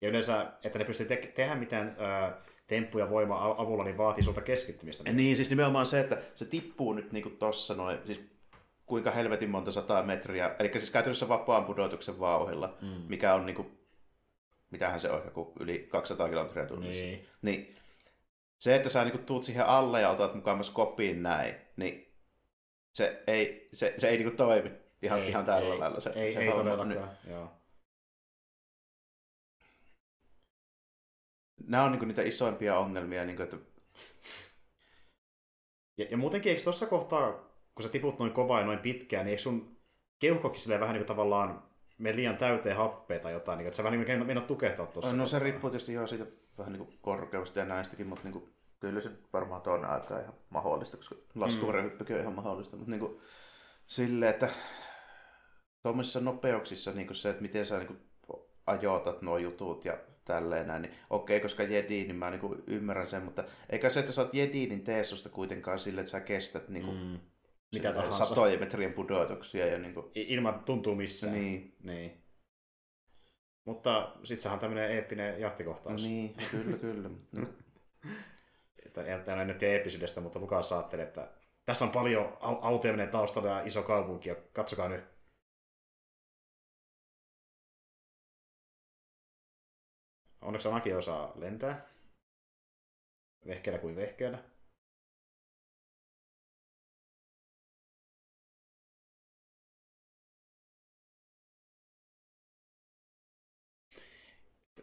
[0.00, 1.96] Ja yleensä, että ne pystyy te- tehdä mitään
[2.28, 2.34] ö,
[2.66, 5.12] temppuja voima avulla, niin vaatii sulta keskittymistä.
[5.12, 8.20] Niin, siis nimenomaan se, että se tippuu nyt niinku tossa noin, siis
[8.86, 12.88] kuinka helvetin monta sataa metriä, eli siis käytännössä vapaan pudotuksen vauhilla, Mm.
[13.08, 13.66] mikä on niinku,
[14.70, 16.92] mitähän se on, joku yli 200 kilometriä tunnissa.
[16.92, 17.26] Niin.
[17.42, 17.76] niin
[18.58, 22.14] se, että sä niinku tuut siihen alle ja otat mukaan kopiin näin, niin
[22.92, 24.70] se ei, se, se ei niinku toimi
[25.02, 26.00] ihan, Ei, ihan tällä ei, lailla.
[26.00, 27.52] Se, Ei, se ei todellakaan, joo.
[31.66, 33.56] Nämä on niinku niitä isoimpia ongelmia, niinku, että
[35.98, 37.32] Ja, ja muutenkin, eikö tuossa kohtaa,
[37.74, 39.76] kun sä tiput noin kovaa ja noin pitkään, niin eikö sun
[40.18, 43.84] keuhkokin silleen vähän niin kuin tavallaan mene liian täyteen happea tai jotain, niin että sä
[43.84, 45.16] vähän niin mennä tukehtua tuossa.
[45.16, 46.26] No se riippuu tietysti jo siitä
[46.58, 50.34] vähän niin kuin korkeudesta ja näistäkin, mutta niin kuin, kyllä se varmaan tuon aikaa ihan
[50.50, 53.20] mahdollista, koska laskuvarjohyppykin on ihan mahdollista, mutta niin kuin,
[53.86, 54.48] silleen, että
[55.82, 58.00] tuommoisissa nopeuksissa niin kuin se, että miten sä niin kuin,
[58.66, 63.08] ajoitat nuo jutut ja tälleen näin, niin okei, koska jedi, niin mä niin kuin, ymmärrän
[63.08, 66.20] sen, mutta eikä se, että sä oot jedi, niin tee susta kuitenkaan sille, että sä
[66.20, 67.18] kestät niin kuin, mm.
[67.76, 68.26] Mikä tahansa.
[68.26, 69.66] satojen metrien pudotuksia.
[69.66, 70.10] Ja niin kuin...
[70.14, 71.32] Ilman tuntuu missään.
[71.32, 71.76] Niin.
[71.82, 72.22] niin.
[73.64, 76.02] Mutta sit sehän on tämmöinen eeppinen jahtikohtaus.
[76.02, 77.10] Niin, kyllä, kyllä.
[78.86, 81.30] että tämä nyt eeppisyydestä, mutta Lukas ajattelee, että
[81.64, 85.04] tässä on paljon autoja menee taustalla ja iso kaupunki, ja katsokaa nyt.
[90.40, 91.86] Onneksi Anaki osaa lentää.
[93.46, 94.38] Vehkeellä kuin vehkeellä.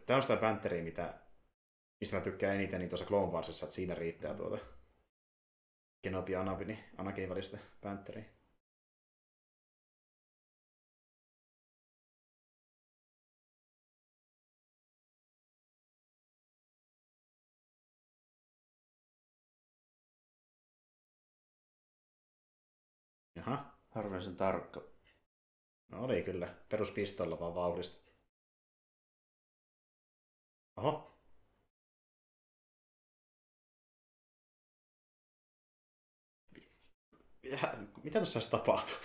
[0.06, 1.14] Tämä on sitä Pantheria, mitä,
[2.00, 4.58] mistä mä tykkään eniten, niin tuossa Clone Warsissa, että siinä riittää tuota
[6.02, 8.24] Kenobi ja Anakin, niin Anakin välistä Pantheria.
[23.36, 23.74] Jaha.
[23.90, 24.82] Harvinaisen tarkka.
[25.88, 26.54] No oli kyllä.
[26.68, 28.03] Peruspistolla vaan vauhdista.
[30.76, 31.14] Oho.
[37.42, 38.96] Ja, mitä tuossa tapahtui?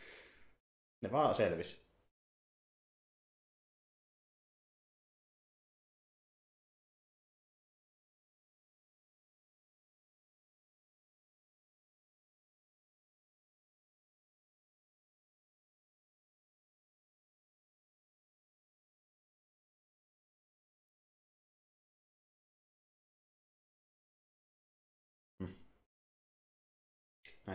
[1.02, 1.83] ne vaan selvisi.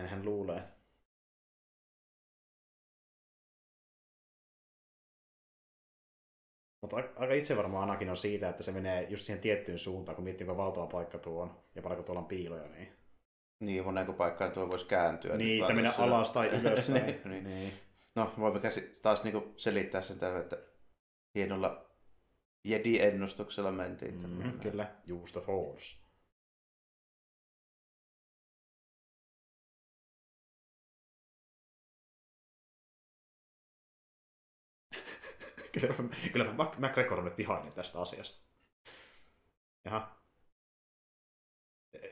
[0.00, 0.62] Näin hän luulee.
[6.82, 10.24] Mutta aika itse varmaan Anakin on siitä, että se menee just siihen tiettyyn suuntaan, kun
[10.24, 12.68] miettii, kuinka valtava paikka tuo on ja paljonko tuolla on piiloja.
[12.68, 12.92] Niin,
[13.60, 15.36] niin monenko paikkaan tuo voisi kääntyä.
[15.36, 16.88] Niin, että mennä alas tai ylös.
[16.88, 17.44] niin, niin.
[17.44, 17.72] niin.
[18.14, 20.58] No, voimme käsi- taas niinku selittää sen tällä, että
[21.34, 21.90] hienolla
[22.64, 24.28] Jedi-ennustuksella mentiin.
[24.28, 25.99] Mm, kyllä, use the force.
[35.80, 35.94] kyllä,
[36.32, 38.50] kyllä McGregor on nyt vihainen tästä asiasta.
[39.84, 40.20] Jaha.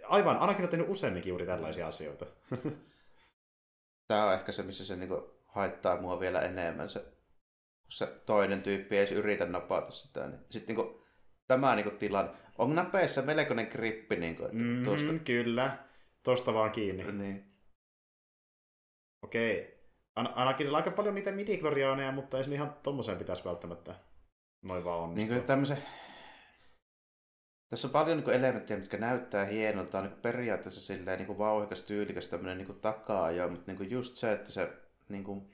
[0.08, 2.26] Aivan, ainakin on tehnyt useamminkin juuri tällaisia asioita.
[4.08, 6.90] Tämä on ehkä se, missä se niinku haittaa mua vielä enemmän.
[6.90, 7.04] Se,
[7.88, 10.26] se toinen tyyppi ei edes yritä napata sitä.
[10.26, 10.40] Niin.
[10.50, 11.04] Sitten niinku,
[11.48, 12.32] tämä niinku tilanne.
[12.58, 14.16] On napeissa melkoinen grippi.
[14.16, 15.12] Niinku, että mm-hmm, tuosta...
[15.24, 15.78] Kyllä.
[16.22, 17.12] Tosta vaan kiinni.
[17.12, 17.52] Niin.
[19.22, 19.77] Okei.
[20.26, 21.60] Ainakin aika paljon niitä midi
[22.14, 23.94] mutta ei se ihan tommoseen pitäisi välttämättä
[24.62, 25.34] noin vaan onnistua.
[25.34, 25.78] Niin tämmöisen...
[27.70, 32.28] Tässä on paljon niin elementtejä, mitkä näyttää hienolta, on niin periaatteessa silleen, niin vauhikas, tyylikäs
[32.28, 34.72] tämmöinen niin takaa mutta niin just se, että se
[35.08, 35.50] niin kuin,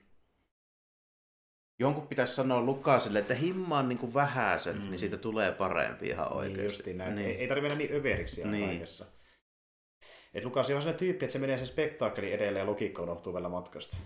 [1.78, 4.90] jonkun pitäisi sanoa Lukasille, että himmaan niin vähäisen, mm.
[4.90, 6.56] niin siitä tulee parempi ihan oikeasti.
[6.56, 7.16] Niin justiin näin.
[7.16, 7.28] Niin.
[7.28, 8.68] Ei, ei tarvitse mennä niin överiksi niin.
[8.68, 9.06] kaikessa.
[10.34, 13.48] Et Lukas on sellainen tyyppi, että se menee sen spektaakkeli edelleen ja logiikka unohtuu vielä
[13.48, 13.96] matkasta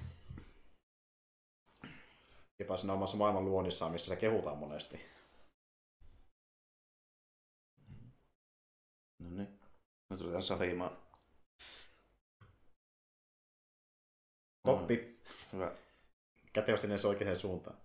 [2.59, 5.01] jopa siinä omassa maailman luonnissaan, missä se kehutaan monesti.
[9.19, 9.61] No niin.
[10.11, 10.97] Nyt ruvetaan sahimaan.
[14.63, 14.97] Koppi.
[14.97, 15.73] No, hyvä.
[16.53, 17.77] Kätevästi ne oikeaan suuntaan.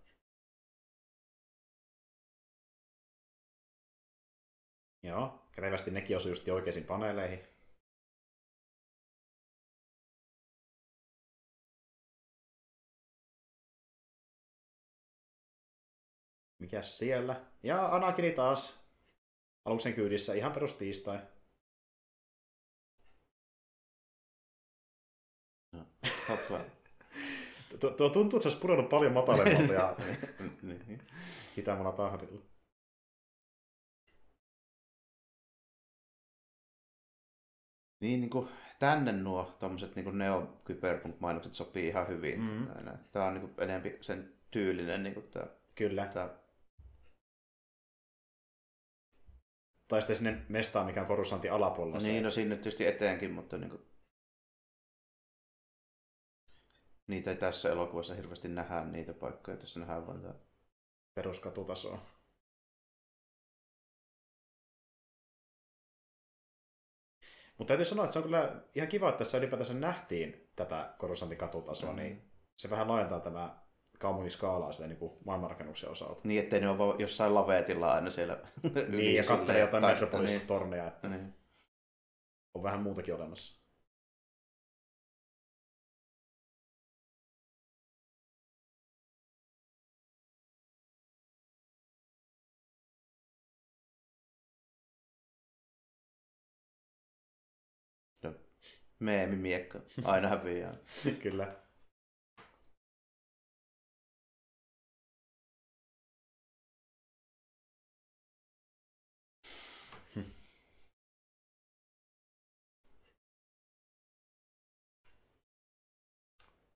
[5.04, 7.40] Joo, kätevästi nekin osui just oikeisiin paneeleihin.
[16.64, 17.42] Mikäs siellä?
[17.64, 18.80] Ja Anakini taas
[19.66, 21.20] aluksen kyydissä ihan perus tiistai.
[25.72, 25.86] No,
[27.80, 29.96] tuo, tuo tuntuu, että se olisi pudonnut paljon matalemmalta ja
[31.58, 32.42] hitaammalla tahdilla.
[38.00, 38.50] Niin, niin kuin
[38.80, 40.62] tänne nuo tommoset niin neo
[41.20, 42.42] mainokset sopii ihan hyvin.
[42.42, 42.68] Mm.
[43.12, 46.06] Tämä on niin kuin enempi sen tyylinen niin kuin tämä, Kyllä.
[46.06, 46.30] Tämä
[49.94, 51.98] Tai sitten sinne mestaan, mikä on korussantin alapuolella.
[52.00, 53.86] Niin, no siinä tietysti eteenkin, mutta niin kuin...
[57.08, 59.58] niitä ei tässä elokuvassa hirveästi nähdä niitä paikkoja.
[59.58, 60.34] Tässä nähdään vain tämä.
[61.14, 62.00] Peruskatutasoa.
[67.58, 71.92] Mutta täytyy sanoa, että se on kyllä ihan kiva, että tässä ylipäätänsä nähtiin tätä korossantikatutasoa,
[71.92, 71.96] mm.
[71.96, 73.63] niin se vähän laajentaa tämä
[74.04, 76.22] kaupungin skaalaa sille niin maailmanrakennuksen osalta.
[76.24, 78.38] Niin, ettei ne ole vaan jossain laveetilla aina siellä
[78.90, 81.34] yli Niin, ja katselee jotain tai- Metropolis-torneja, että Niin, niin.
[82.54, 83.64] on vähän muutakin olemassa.
[99.00, 99.80] Meemimiekka.
[100.04, 100.74] Aina häviää.
[101.24, 101.63] kyllä.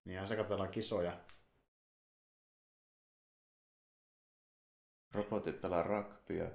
[0.08, 1.18] Niin, se katsellaan kisoja.
[5.14, 6.52] Robotit pelaa rugbya.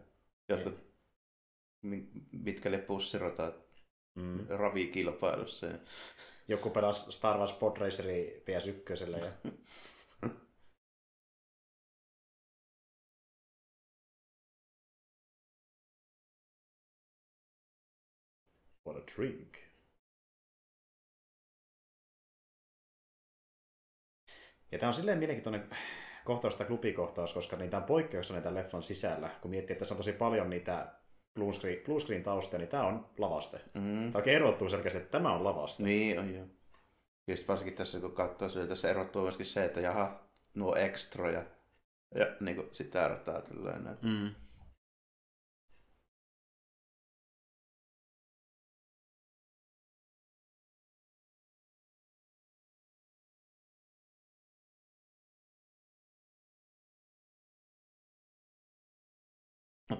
[0.48, 0.78] Jotkut
[1.82, 3.54] mi- mitkäli pussirotat
[4.14, 4.46] Mm.
[4.48, 5.66] ravikilpailussa.
[6.48, 9.32] Joku pelasi Star Wars Pod Raceri PS1 ja
[18.84, 19.61] What a drink.
[24.72, 25.68] Ja tämä on silleen mielenkiintoinen
[26.24, 29.30] kohtaus tai klubikohtaus, koska niitä on poikkeuksia niitä leffan sisällä.
[29.40, 30.86] Kun miettii, että tässä on tosi paljon niitä
[31.34, 33.60] blue screen, blue screen taustoja, niin tämä on lavaste.
[33.74, 33.98] Mm.
[33.98, 35.82] Tämä oikein erottuu selkeästi, että tämä on lavaste.
[35.82, 36.46] Niin on joo.
[37.26, 40.20] Ja sitten varsinkin tässä kun katsoo sille, tässä erottuu myöskin se, että jaha,
[40.54, 41.44] nuo ekstroja.
[42.14, 43.84] Ja niin kuin sitä rataa tällainen.
[43.84, 44.36] näin.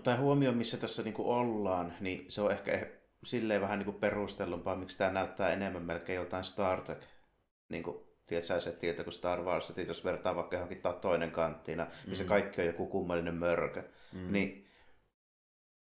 [0.03, 0.12] Mm.
[0.12, 2.87] Ottaa huomioon, missä tässä niinku ollaan, niin se on ehkä
[3.25, 7.03] silleen vähän niinku perustellumpaa, miksi tämä näyttää enemmän melkein joltain Star Trek.
[7.69, 12.25] Niinku, tiedätkö sä tietä kuin Star Wars, että jos vertaa vaikka johonkin toinen kanttina, missä
[12.25, 12.29] Mm.
[12.29, 14.33] kaikki on joku kummallinen mörkö, Mm.
[14.33, 14.69] niin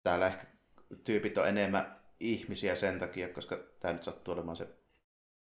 [0.03, 0.47] täällä ehkä
[1.05, 4.69] tyypit on enemmän ihmisiä sen takia, koska tämä nyt sattuu olemaan se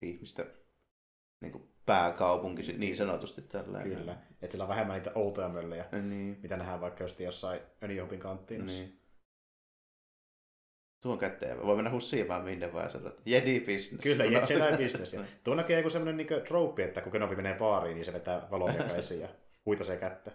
[0.02, 0.46] ihmisten
[1.40, 3.96] niin kuin pääkaupunki niin sanotusti tällainen.
[3.98, 4.12] Kyllä.
[4.32, 8.82] Että sillä on vähemmän niitä outoja möllejä, Niin, mitä nähdään vaikka just jossain Öniopin kanttiinassa.
[8.82, 9.00] niin.
[11.02, 11.66] Tuon käteen.
[11.66, 14.02] Voi mennä hussiin vaan minne vaan sanoa, että jedi business.
[14.02, 15.16] Kyllä, Jedi business.
[15.44, 18.96] Tuo näkee joku semmoinen niin trooppi, että kun Kenobi menee baariin, niin se vetää valomiekan
[19.00, 19.28] esiin ja
[19.66, 20.30] huitasee kättä.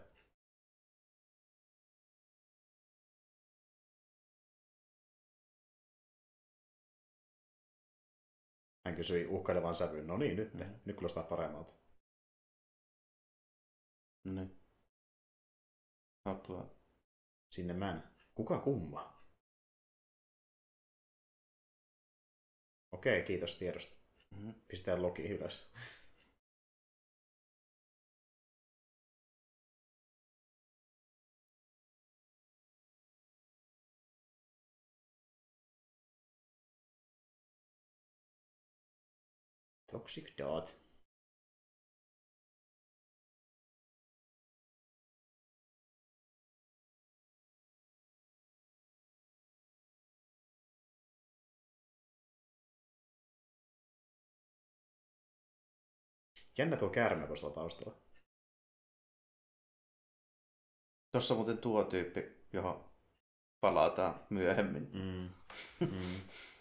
[8.96, 10.76] Hän kysyi uhkailevan sävyyn, no niin, nyt, Mm.
[10.86, 11.74] nyt kuulostaa paremmalta.
[14.24, 14.60] Niin.
[16.26, 16.70] Appla.
[17.50, 18.02] Sinne mä
[18.36, 19.24] Kuka kumma?
[22.92, 23.96] Okei, kiitos tiedosta.
[24.32, 24.50] Mhm.
[24.68, 25.72] Pistää logi ylös.
[39.96, 40.78] Toxic Dot.
[56.58, 57.98] Jännä tuo käärme tuossa taustalla.
[61.12, 62.22] Tuossa muuten tuo tyyppi,
[62.54, 62.90] johon
[63.62, 64.90] palataan myöhemmin.
[64.94, 65.30] Mm.
[65.80, 66.22] Mm.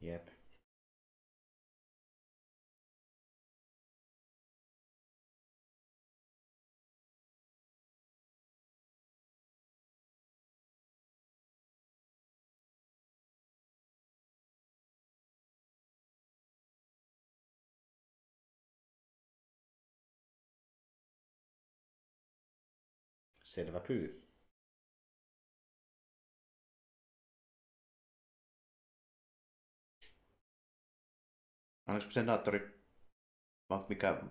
[0.00, 0.30] Jep.
[23.42, 24.29] Selvä pyy.
[31.90, 32.84] Onko senaattori,
[33.88, 34.22] mikä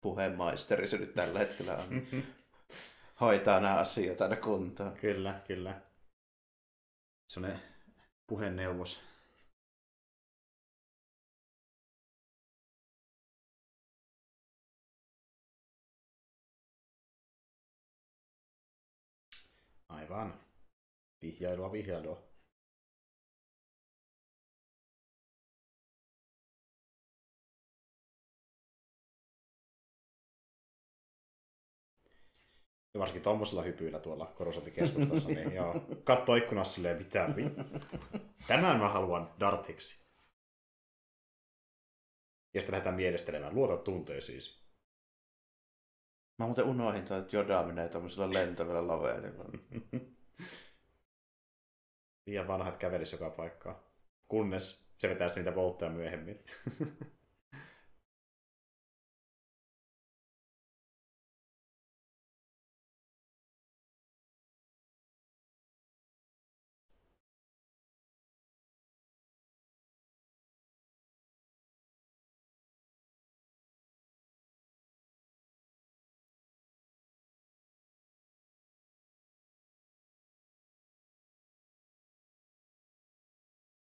[0.00, 2.06] puheenmaisteri se nyt tällä hetkellä on,
[3.20, 4.96] hoitaa nämä asiat aina kuntoon.
[4.96, 5.80] Kyllä, kyllä.
[7.28, 7.62] Sellainen
[8.26, 9.00] puheneuvos.
[19.88, 20.40] Aivan.
[21.22, 22.25] Vihjailua, vihjailua.
[32.96, 35.74] Ja varsinkin tuommoisella hypyillä tuolla korosointikeskustassa, niin joo,
[36.04, 37.44] katso ikkunassa silleen, mitä vi...
[38.46, 40.06] Tämän mä haluan dartiksi.
[42.54, 44.66] Ja sitten lähdetään mielestelemään, luota tunteisiisi.
[46.38, 49.44] Mä muuten unohdin, että Joda menee tämmöisellä lentävällä laveilla.
[52.26, 53.76] Liian vanhat kävelis joka paikkaan.
[54.28, 56.44] Kunnes se vetää niitä voltteja myöhemmin.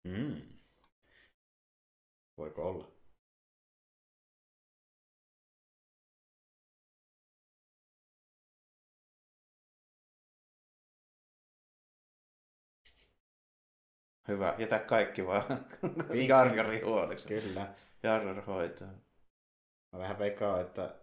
[0.05, 0.43] Mm.
[2.37, 2.95] Voiko olla?
[14.29, 15.45] Hyvä, jätä kaikki vaan
[15.99, 16.29] Miksi?
[16.29, 17.29] Jarjarin huoneksi.
[17.29, 17.75] Kyllä.
[18.03, 18.89] Jarjar hoitaa.
[19.93, 20.95] Mä vähän veikkaan, että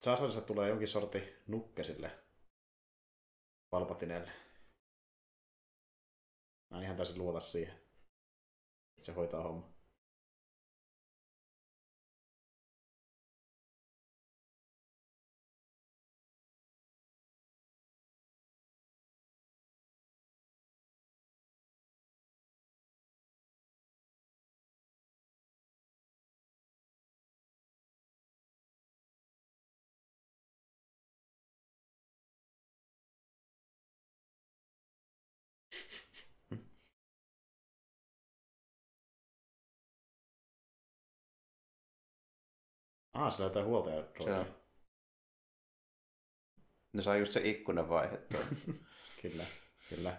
[0.00, 2.10] Sasodissa tulee jonkin sorti nukke sille
[3.70, 4.30] Palpatinelle.
[6.70, 7.74] Mä ihan täysin luota siihen.
[7.74, 9.71] että Se hoitaa homma.
[43.22, 44.04] Ah, sillä on jotain huoltaja.
[46.92, 48.40] Ne sai just se ikkunan vaihettua.
[49.22, 49.44] Kyllä,
[49.88, 50.16] kyllä.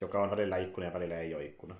[0.00, 1.76] Joka on välillä ikkuna ja välillä ei ole ikkuna.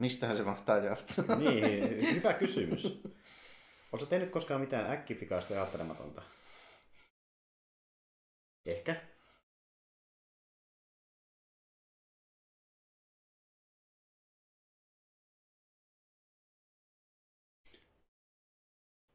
[0.00, 1.36] Mistähän se mahtaa johtua?
[1.36, 3.02] Niin, hyvä kysymys.
[3.92, 6.22] Oletko tehnyt koskaan mitään äkkipikaista ja ajattelematonta?
[8.66, 8.96] Ehkä.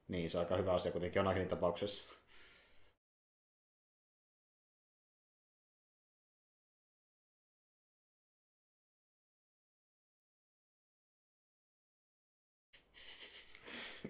[0.08, 2.25] Niin, se on aika hyvä asia kuitenkin jonakin tapauksessa.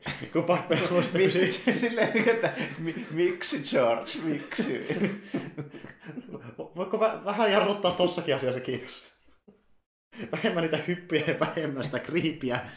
[0.34, 1.18] Kumpa perusta
[1.80, 4.80] Silleen, että mi- miksi George, miksi?
[6.58, 9.04] Voitko vä- vähän jarruttaa tossakin asiassa, kiitos.
[10.32, 12.70] Vähemmän niitä hyppyjä ja vähemmän sitä kriipiä.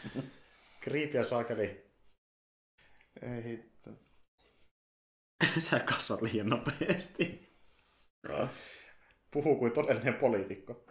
[0.81, 1.91] Kriipiä saakeli.
[3.23, 3.91] Ei hitto.
[5.59, 7.49] Sä kasvat liian nopeasti.
[9.31, 10.85] Puhuu kuin todellinen poliitikko.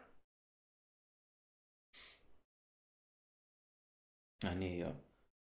[4.44, 5.07] Ai niin joo.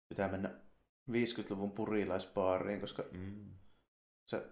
[0.09, 0.51] Pitää mennä
[1.11, 3.51] 50-luvun purilaisbaariin, koska Mm.
[4.27, 4.47] se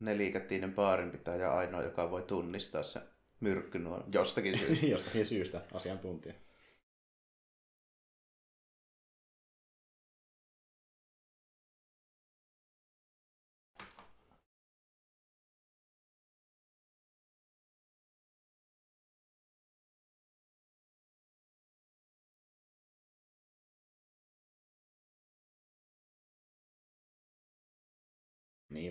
[0.00, 3.00] nelikätinen baarin pitäjä ainoa, joka voi tunnistaa se
[3.40, 4.86] myrkkynuolo jostakin syystä.
[4.94, 6.34] Jostakin syystä asiantuntija.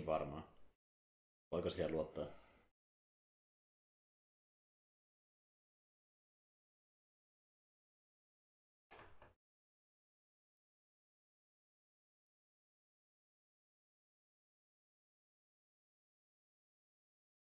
[0.08, 0.44] Varmaan.
[1.52, 2.26] Voiko siihen luottaa?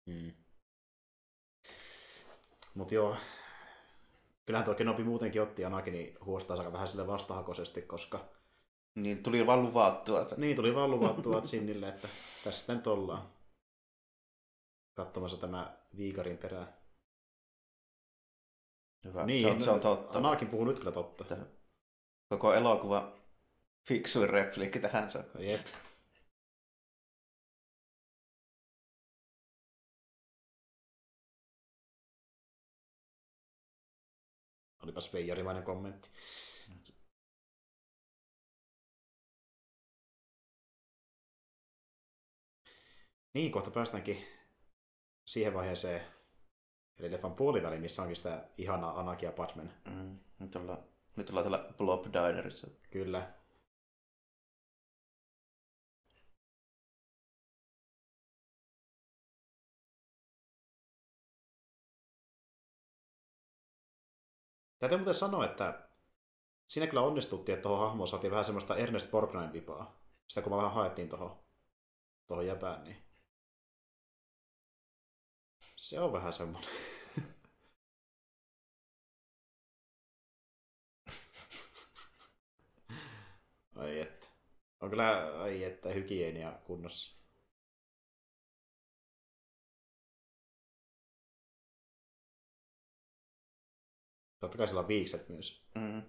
[0.07, 0.33] Mm.
[2.75, 3.17] Mut joo,
[4.47, 8.40] kyllähän tuo Kenobi muutenkin otti Anakini huostaa aika vähän sille vastahakoisesti, koska
[8.95, 10.23] Niin tuli vaan luvattua.
[10.23, 12.09] että- niin tuli vaan luvattua Sinnille, että
[12.45, 13.29] tässä nyt ollaan
[14.95, 16.75] katsomassa tämä Viikarin perään.
[19.05, 19.27] Hyvä.
[19.27, 20.19] Niin, se, on, se on totta.
[20.19, 21.25] Anakin puhuu nyt kyllä totta.
[21.25, 21.47] Että
[22.29, 23.13] Koko elokuva
[23.89, 25.25] fiksuin repliikki tähän se.
[25.39, 25.67] Jep.
[34.83, 36.11] Olipas veijarimainen kommentti.
[43.35, 44.27] Niin, kohta päästäänkin
[45.25, 46.07] siihen vaiheeseen,
[46.99, 49.75] eli leffan puoliväli, missä onkin sitä ihanaa Anakia Padmen.
[49.85, 50.79] Mm, nyt, ollaan,
[51.17, 52.67] nyt ollaan täällä Blob Dinerissa.
[52.91, 53.33] Kyllä.
[64.79, 65.89] Täytyy muuten sanoa, että
[66.67, 70.01] siinä kyllä onnistuttiin, että tuohon hahmoon saatiin vähän semmoista Ernest Borgnine-vipaa.
[70.27, 71.45] Sitä kun me vähän haettiin tuohon,
[72.27, 73.10] tuohon jäpään, niin
[75.81, 76.71] se on vähän semmoinen.
[83.77, 84.27] ai että.
[84.81, 87.21] On kyllä, ai että, hygienia kunnossa.
[94.41, 95.67] Totta kai sillä on viikset myös.
[95.75, 96.03] Mm.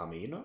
[0.00, 0.38] Kamele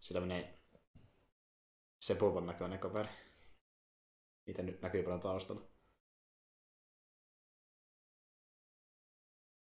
[0.00, 0.58] Sillä menee
[2.00, 3.08] Sepovan näköinen kaveri.
[4.46, 5.62] Niitä nyt näkyy paljon taustalla.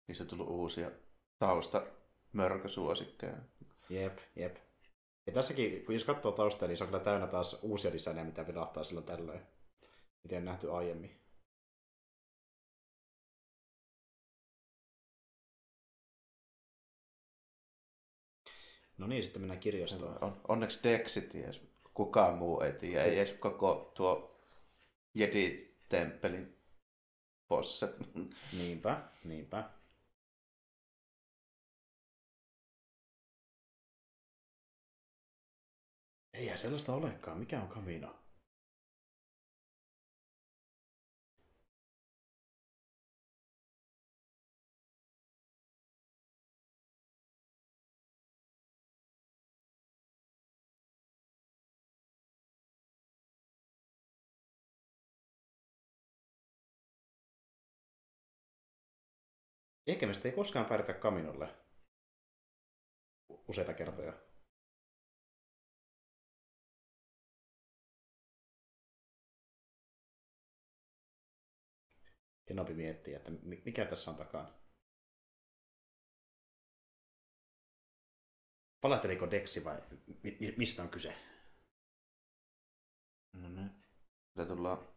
[0.08, 0.92] Niissä on tullut uusia
[1.40, 1.88] tausta
[2.34, 3.38] mörkösuosikkeja.
[3.90, 4.58] Jep, jep.
[5.28, 8.48] Ja tässäkin, kun jos katsoo taustaa, niin se on kyllä täynnä taas uusia designeja, mitä
[8.48, 9.42] vilahtaa silloin tällöin.
[10.24, 11.27] Mitä on nähty aiemmin.
[18.98, 20.24] No niin, sitten mennään kirjastoon.
[20.24, 21.62] On, onneksi Dexi ties.
[21.94, 23.04] Kukaan muu ei tiedä.
[23.04, 24.40] Ei edes koko tuo
[25.14, 26.58] Jedi-temppelin
[27.48, 27.96] bosset.
[28.58, 29.70] Niinpä, niinpä.
[36.34, 37.38] Eihän sellaista olekaan.
[37.38, 38.16] Mikä on Camino?
[59.88, 61.56] Ehkä me sitten ei koskaan päädytä Kaminolle
[63.48, 64.14] useita kertoja.
[72.46, 73.32] Kenobi miettii, että
[73.66, 74.54] mikä tässä on takana.
[78.82, 79.82] Palahteliko Dexi vai
[80.58, 81.16] mistä on kyse?
[83.34, 83.72] No niin.
[84.30, 84.88] Sitä tullaan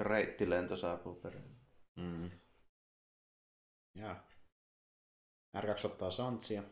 [0.00, 1.60] reittilento saapuu perään.
[1.96, 2.30] Mm.
[3.96, 4.16] Ja.
[5.56, 6.62] R2 ottaa Santsia.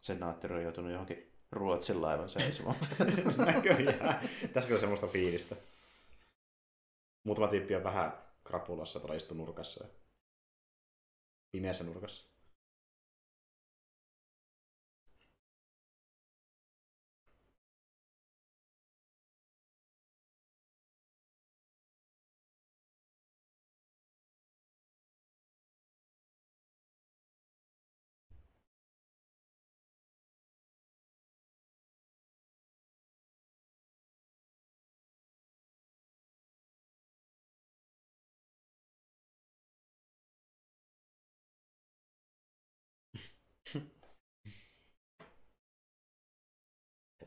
[0.00, 2.76] Senaattori on joutunut johonkin Ruotsin laivan seisomaan.
[3.46, 4.28] Näköjään.
[4.52, 5.56] Tässä on semmoista fiilistä.
[7.24, 9.84] Muutama tyyppi on vähän krapulassa tuolla istu nurkassa.
[11.52, 12.33] Pimeässä nurkassa.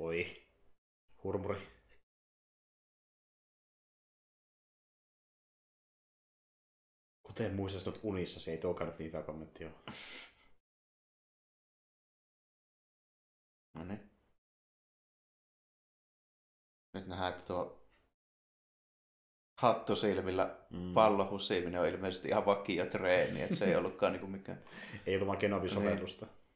[0.07, 0.47] Oi,
[1.23, 1.67] hurmuri.
[7.23, 9.73] Kuten muistastunut unissa, se ei tuokaan nyt niin hyvä kommentti ole.
[13.73, 14.11] No niin.
[16.93, 17.89] Nyt nähdään, että tuo
[19.57, 20.93] hattusilmillä mm.
[20.93, 24.63] pallohusiminen on ilmeisesti ihan vakio treeni, että se ei ollutkaan niinku mikään...
[25.05, 26.25] ei ollut vaan Kenobi-sovellusta.
[26.25, 26.46] Niin.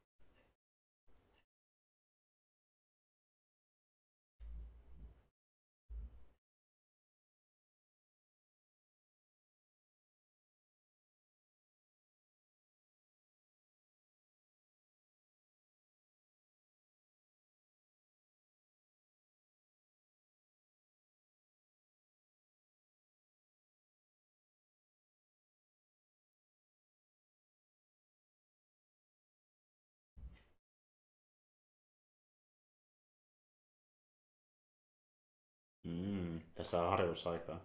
[36.61, 37.59] Tässä on harjoitusaikaa.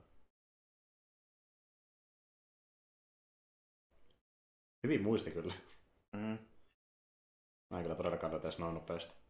[4.82, 5.54] Hyvin muisti kyllä.
[6.12, 6.38] Mm.
[7.70, 9.25] Mä en kyllä todellakaan edes noin nopeasti.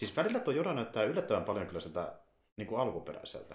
[0.00, 2.20] Siis välillä tuo Jora näyttää yllättävän paljon kyllä sitä
[2.56, 3.54] niin kuin alkuperäiseltä.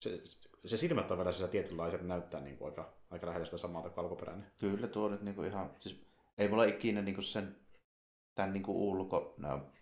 [0.00, 0.22] Se,
[0.66, 4.04] se silmät on vielä siellä tietynlaiset, näyttää niin kuin aika, aika lähellä sitä samalta kuin
[4.04, 4.52] alkuperäinen.
[4.58, 6.06] Kyllä tuo nyt niinku ihan, siis
[6.38, 7.56] ei mulla ikinä niinku sen,
[8.34, 9.72] tämän niinku ulkonäön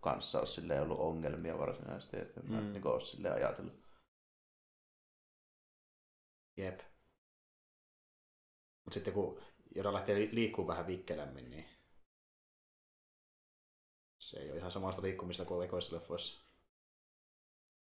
[0.00, 2.66] kanssa ole silleen ollut ongelmia varsinaisesti, että mä Mm.
[2.66, 2.72] mm.
[2.72, 3.82] niinku ole silleen ajatellut.
[6.56, 6.80] Jep.
[8.84, 9.40] Mutta sitten kun
[9.74, 11.66] Jora lähtee li- liikkuu vähän vikkelämmin, niin
[14.22, 16.44] se ei ole ihan samasta liikkumista kuin ekoissa leffoissa.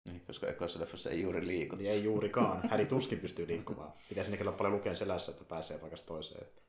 [0.05, 1.76] Niin, koska ekoissa leffassa ei juuri liiku.
[1.76, 2.68] Niin ei juurikaan.
[2.68, 3.93] Häri tuskin pystyy liikkumaan.
[4.09, 6.43] Pitäisi sinne kyllä paljon lukea selässä, että pääsee paikasta toiseen.
[6.43, 6.62] Että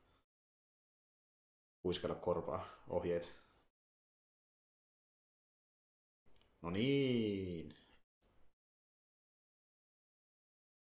[1.82, 3.32] kuiskella korvaa ohjeet.
[6.62, 7.76] No niin.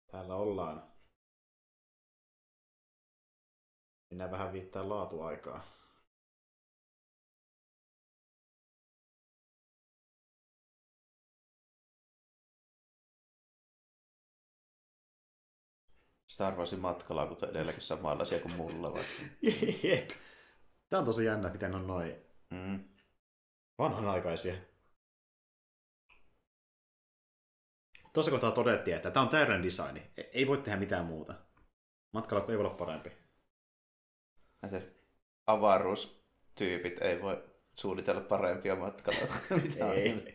[0.07, 0.93] Täällä ollaan.
[4.11, 5.65] Mennään vähän viittää laatuaikaa.
[16.35, 19.23] Star Warsin matkalaukut on edelläkin samanlaisia kuin mulla vaikka.
[19.89, 20.11] Jep.
[20.89, 22.17] Tää on tosi jännä, miten on noin
[22.51, 22.85] Mm.
[23.79, 24.55] vanhanaikaisia.
[28.13, 30.11] Tuossa kohtaa todettiin, että tämä on täydellinen designi.
[30.17, 31.35] E- Ei voi tehdä mitään muuta.
[32.13, 33.13] Matkalaukku ei voi olla parempi.
[34.63, 34.81] Näitä
[35.47, 37.45] avaruustyypit ei voi
[37.79, 39.61] suunnitella parempia matkalaukkuja.
[39.63, 39.93] mitä on.
[39.93, 40.35] Ei.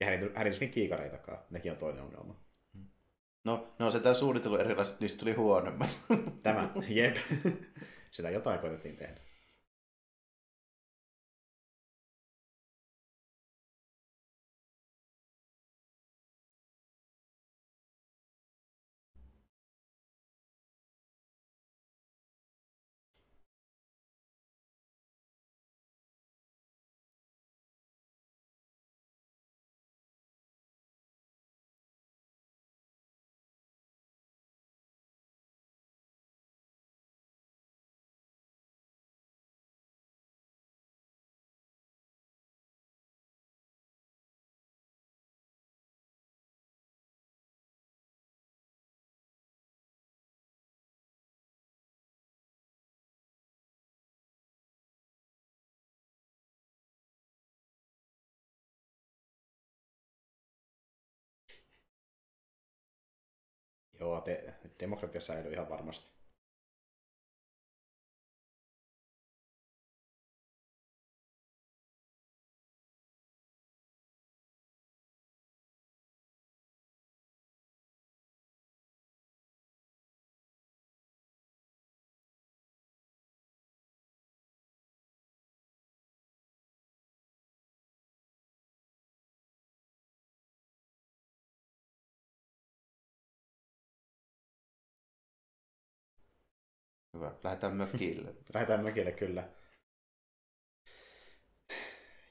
[0.00, 1.38] Ja tuskin kiikareitakaan.
[1.50, 2.47] Nekin on toinen ongelma.
[3.44, 6.00] No, no se tämä suunnittelu erilaiset, niistä tuli huonommat.
[6.42, 7.16] Tämä, jep.
[8.10, 9.20] Sitä jotain koitettiin tehdä.
[64.00, 66.17] Joo, te, demokratia säilyy ihan varmasti.
[97.18, 98.34] Hyvä, lähdetään mökille.
[98.54, 99.48] Lähdetään mökille kyllä.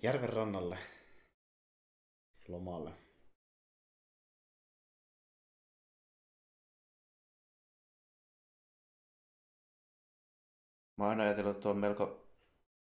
[0.03, 0.77] Järven rannalle.
[2.47, 2.91] Lomalle.
[10.97, 12.27] Mä oon aina ajatellut, että tuo on melko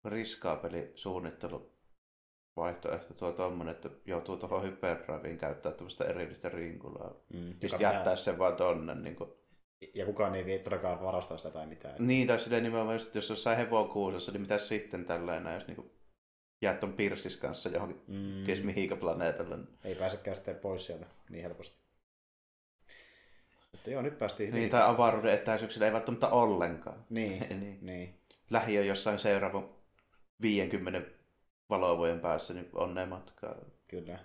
[0.06, 1.76] riskaapeli suunnittelu
[2.56, 7.16] vaihtoehto tuo tommonen, että joutuu tuohon hyperdriveen käyttää tämmöistä erillistä rinkulaa.
[7.34, 8.96] Mm, joka jättää pitää- sen vaan tonne.
[8.96, 9.45] Niin, kuin.
[9.94, 11.96] Ja kukaan ei vie todellakaan varastaa sitä tai mitään.
[12.08, 15.76] niin tai silleen nimenomaan just, että jos jossain hevokuusessa, niin mitä sitten tällainen, jos niin
[15.76, 15.92] kuin,
[16.62, 19.58] jäät ton pirssis kanssa johonkin Mm, ties mihinkä planeetalle.
[19.84, 21.80] ei pääsekään sitten pois sieltä niin helposti.
[23.72, 27.06] Mutta joo, nyt päästiin Niin, tai avaruuden etäisyyksillä ei välttämättä ollenkaan.
[27.10, 27.78] niin, niin.
[27.82, 28.20] niin.
[28.50, 29.70] Lähi on jossain seuraavan
[30.42, 31.02] 50
[31.70, 33.56] valovuoden päässä, niin onnea matkaa.
[33.88, 34.20] Kyllä.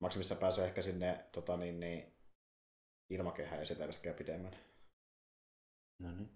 [0.00, 2.12] Maksimissa pääsee ehkä sinne tota, niin, niin,
[3.10, 4.56] ilmakehään ja sitä ei pidemmän.
[5.98, 6.30] No niin.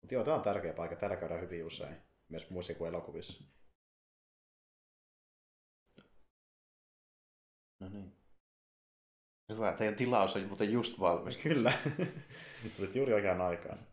[0.00, 0.96] Mutta joo, tämä on tärkeä paikka.
[0.96, 1.96] Täällä käydään hyvin usein.
[2.28, 3.44] Myös muissa kuin elokuvissa.
[9.48, 11.36] Hyvä, teidän tilaus on muuten just valmis.
[11.36, 11.72] Kyllä.
[12.76, 13.86] Tulit juuri oikeaan aikaan.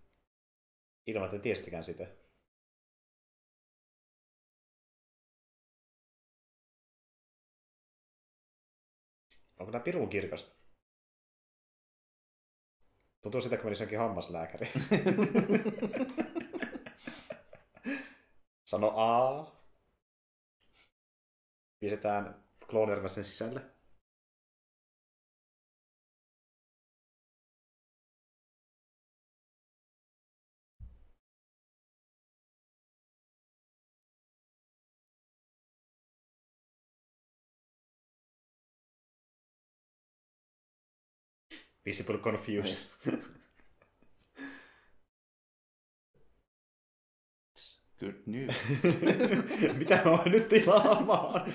[1.07, 2.07] Ilman, että tiestikään sitä.
[9.59, 10.62] Onko tämä pirun kirkasta?
[13.23, 14.71] Tuntuu sitä, kun menisi hammaslääkäri.
[18.65, 19.45] Sano A.
[21.79, 23.61] Pistetään kloonirvasen sisälle.
[41.85, 42.79] Visible confused.
[47.99, 48.55] Good news.
[49.79, 51.53] Mitä mä oon nyt tilaamaan?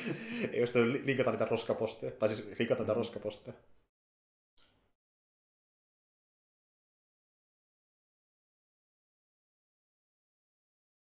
[0.53, 2.13] Ei jos li- linkata niitä roskaposteja.
[2.13, 3.57] Tai siis linkata niitä roskaposteja.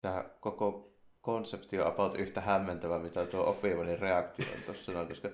[0.02, 5.30] Tämä koko konsepti on about yhtä hämmentävä, mitä tuo Obi-Wanin reaktio on tuossa koska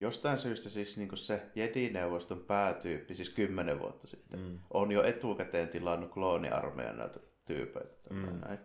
[0.00, 4.58] jostain syystä siis niin se Jedi-neuvoston päätyyppi, siis kymmenen vuotta sitten, mm.
[4.70, 8.40] on jo etukäteen tilannut klooniarmeijan näiltä tyypeiltä, mm.
[8.40, 8.58] näin,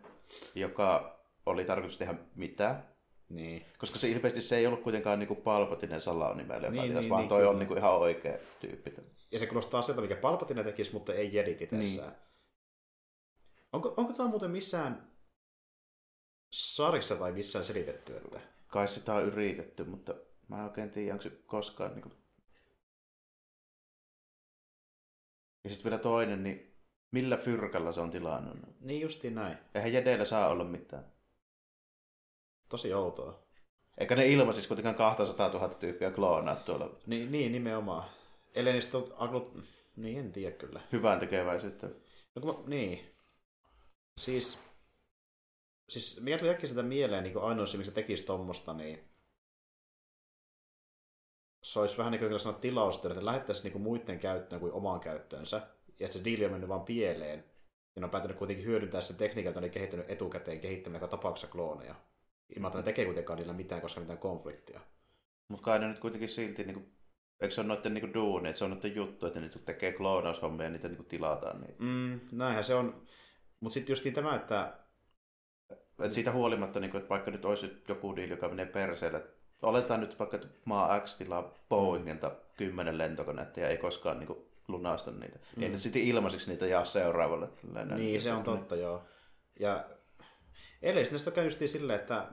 [0.56, 2.84] joka oli tarkoitus tehdä mitä.
[3.30, 3.66] Niin.
[3.78, 7.22] Koska se ilmeisesti se ei ollut kuitenkaan niin kuin Palpatinen salaunimellä, joka niin, niin, vaan
[7.22, 7.50] niin, toi kyllä.
[7.50, 8.94] on niin kuin ihan oikea tyyppi.
[9.32, 12.10] Ja se kuulostaa sieltä, mikä Palpatine tekisi, mutta ei Jedit itsessään.
[12.10, 12.22] Niin.
[13.74, 15.12] Onko, onko tämä muuten missään
[16.54, 18.18] sarjassa tai missään selitetty?
[18.18, 18.40] Että...
[18.68, 20.16] Kai sitä on yritetty, mutta
[20.52, 21.91] mä en oikein tiedä, onko se koskaan...
[21.91, 22.14] Niin kuin...
[25.64, 26.76] Ja sitten vielä toinen, niin
[27.12, 28.58] millä fyrkalla se on tilannut?
[28.80, 29.58] Niin justiin näin.
[29.76, 31.06] Eihän Jedeillä saa olla mitään.
[32.70, 33.43] Tosi outoa.
[33.97, 36.99] Eikä ne ilmaisisi kuitenkaan 200 000 tyyppiä kloonaa tuolla.
[37.06, 38.10] Niin, niin nimenomaan.
[38.54, 39.58] Ellei niistä ole alkanut...
[39.95, 40.82] Niin, en tiedä kyllä.
[40.91, 41.88] Hyvän tekeväisyyttä.
[42.36, 42.70] No, kun mä...
[42.70, 43.16] Niin.
[44.18, 44.60] Siis...
[45.89, 49.12] Siis mikä tuli äkkiä sitä mieleen niin ainoa syy, miksi se tekisi tuommoista, niin
[51.72, 54.99] se olisi vähän niin kuin sanoa tilaustyö, että lähettäisiin niin kuin muiden käyttöön kuin omaan
[54.99, 55.61] käyttöönsä,
[55.99, 57.43] ja se diili on mennyt vaan pieleen,
[57.95, 61.17] ja ne on päätynyt kuitenkin hyödyntää sen tekniikan, jota ne on kehittänyt etukäteen kehittämään joka
[61.17, 61.95] tapauksessa klooneja.
[62.55, 64.80] Ilman, että ne tekee kuitenkaan niillä mitään, koska mitään konfliktia.
[65.47, 66.93] Mutta kai ne nyt kuitenkin silti, niin kuin,
[67.41, 70.63] eikö se ole noiden niin duuni, että se on noiden juttu, että ne tekee kloonaushommia
[70.63, 71.61] ja niitä niin kuin tilataan.
[71.61, 71.76] Niin.
[71.80, 73.05] Mm, näinhän se on.
[73.59, 74.78] Mutta sitten just tämä, että...
[76.03, 79.68] Et siitä huolimatta, niin kuin, että vaikka nyt olisi joku diili, joka menee perseelle, että
[79.68, 84.39] oletetaan nyt vaikka, että maa X tilaa Boeingilta kymmenen lentokonetta ja ei koskaan niin kuin,
[84.68, 85.39] lunasta niitä.
[85.55, 85.64] Mm.
[85.64, 87.49] Ei nyt sitten ilmaiseksi niitä jaa seuraavalle.
[87.74, 89.03] Niin, niin, se on totta, joo.
[89.59, 89.86] Ja
[91.18, 92.28] sitä käy justiin silleen, että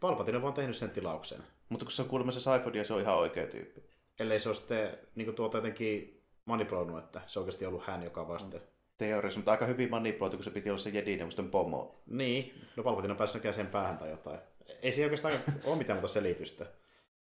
[0.00, 1.42] Palpatine on vaan tehnyt sen tilauksen.
[1.68, 3.82] Mutta kun se on kuulemma se Saifod ja se on ihan oikea tyyppi.
[4.18, 8.56] Ellei se ole sitten niin tuota jotenkin manipuloinut, että se oikeasti ollut hän, joka vasta.
[8.98, 12.02] Teoriassa, mutta aika hyvin manipuloitu, kun se piti olla se Jedi-neuvoston pomo.
[12.06, 14.38] Niin, no Palpatine on päässyt sen päähän tai jotain.
[14.82, 16.66] Ei se oikeastaan ole mitään muuta selitystä.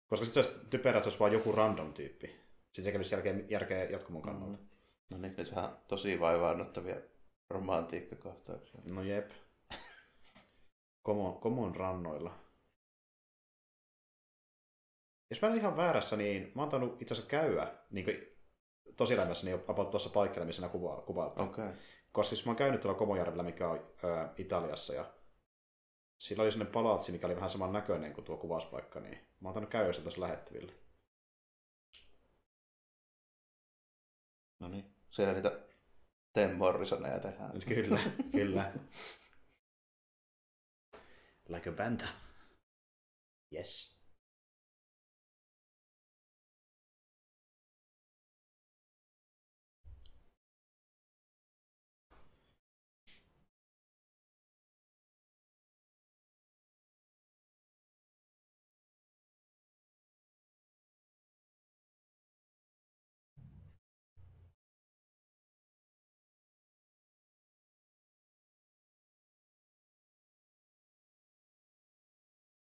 [0.06, 2.26] Koska sitten se olisi typerä, että se olisi vaan joku random tyyppi.
[2.62, 4.56] Sitten se kävisi jälkeen järkeä jatkumon kannalta.
[4.56, 4.68] Mm.
[5.10, 6.96] No niin, se on tosi vaivaannuttavia
[7.50, 8.80] romantiikkakohtauksia.
[8.84, 9.30] No jep.
[11.02, 12.34] Komon, komon rannoilla.
[15.30, 18.06] Jos mä en ole ihan väärässä, niin mä oon tainnut itse asiassa käydä niin
[18.96, 21.40] tosielämässä niin about tuossa paikalla, missä nämä kuva, kuvaat.
[21.40, 21.72] Okay.
[22.12, 25.12] Koska siis mä oon käynyt tuolla Komojärvellä, mikä on ö, Italiassa, ja
[26.18, 29.54] sillä oli sellainen palatsi, mikä oli vähän saman näköinen kuin tuo kuvauspaikka, niin mä oon
[29.54, 30.72] tainnut käydä sitä tuossa lähettyvillä.
[34.60, 35.52] No niin, siellä niitä
[36.32, 37.52] Tim Morrisoneja tehdään.
[37.68, 38.00] Kyllä,
[38.32, 38.72] kyllä.
[41.48, 42.06] Like a banta.
[43.52, 43.96] Yes.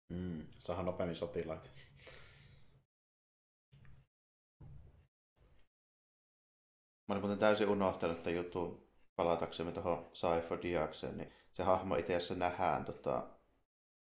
[0.10, 1.70] Mm, saadaan nopeammin sotilaita.
[7.08, 12.16] Mä olin muuten täysin unohtanut tämän jutun palataksemme tuohon Cypher Diakseen, niin se hahmo itse
[12.16, 13.28] asiassa nähdään tota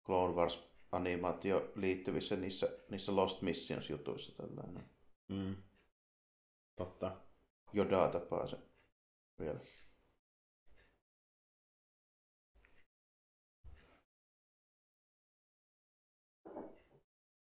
[0.05, 4.89] Clone Wars animaatio liittyvissä niissä, niissä Lost Missions jutuissa tällainen.
[5.29, 5.55] Mm.
[6.75, 7.17] Totta.
[7.73, 8.57] Jodaa tapaa se
[9.39, 9.59] vielä.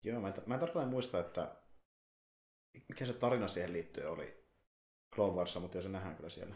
[0.04, 1.56] Joo, mä en, mä en tarkalleen muista, että
[2.90, 4.46] mikä se tarina siihen liittyen oli
[5.16, 6.56] Clone Warsa, mutta jo se nähdään kyllä siellä.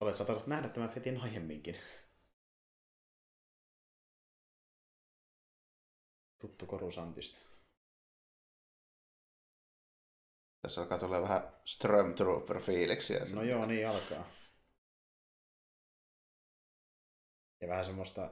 [0.00, 1.76] Olet saattanut nähdä tämän fetin aiemminkin.
[6.44, 7.38] Tuttu korusantista.
[10.62, 13.34] Tässä alkaa tulla vähän Stormtrooper-fiiliksiä.
[13.34, 14.26] No joo, niin alkaa.
[17.60, 18.30] Ja vähän semmoista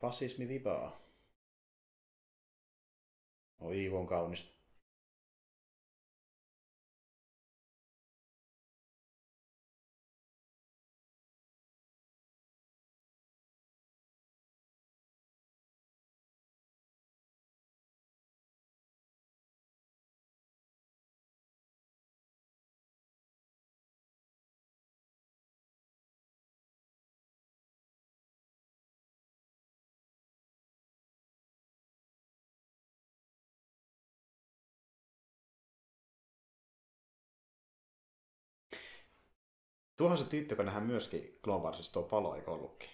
[0.00, 1.00] fasismivipaa.
[3.60, 4.59] Oi, on kaunista.
[40.00, 42.90] Tuohan se tyyppi, joka nähdään myöskin Clone Warsissa tuo palo, eikö ollutkin?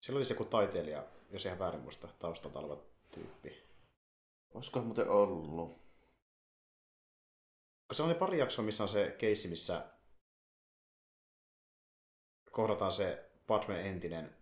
[0.00, 2.82] Siellä oli se joku taiteilija, jos ihan väärin muista, taustalta oleva
[3.14, 3.62] tyyppi.
[4.54, 5.78] Olisikohan muuten ollut?
[7.92, 9.90] Se on pari jaksoa, missä on se keissi, missä
[12.50, 14.36] kohdataan se Padmen entinen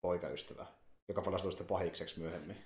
[0.00, 0.66] poikaystävä,
[1.08, 2.64] joka palastuu sitten pahikseksi myöhemmin.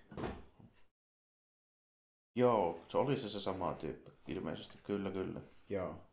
[2.36, 4.78] Joo, se oli se, se sama tyyppi, ilmeisesti.
[4.82, 5.40] Kyllä, kyllä.
[5.68, 6.10] Joo.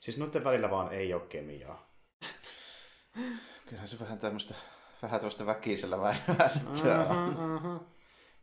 [0.00, 1.94] Siis noiden välillä vaan ei ole kemiaa.
[3.66, 4.54] Kyllähän se vähän tämmöistä,
[5.02, 7.90] vähän tämmöistä väkisellä väännettyä on.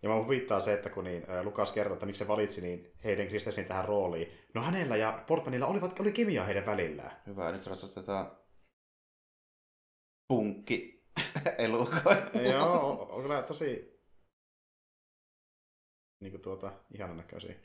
[0.01, 3.27] Ja mä viittaa se, että kun niin, Lukas kertoo, että miksi se valitsi niin Heiden
[3.27, 4.31] Kristensin tähän rooliin.
[4.53, 7.21] No hänellä ja Portmanilla olivat, oli kemiaa heidän välillään.
[7.27, 8.37] Hyvä, nyt ratsastetaan
[10.27, 11.05] punkki
[11.57, 12.49] elukoin.
[12.51, 13.97] Joo, on kyllä tosi
[16.19, 17.55] niin kuin tuota, ihanan näköisiä.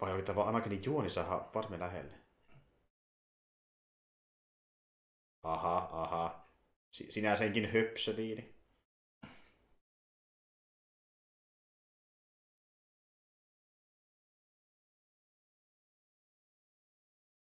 [0.00, 2.14] Vai oli tämä Anakinin juoni saada parme lähelle?
[5.42, 6.48] Aha, aha.
[6.92, 8.54] Sinä senkin höpsöliini.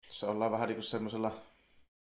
[0.10, 1.42] Se ollaan vähän niin kuin semmoisella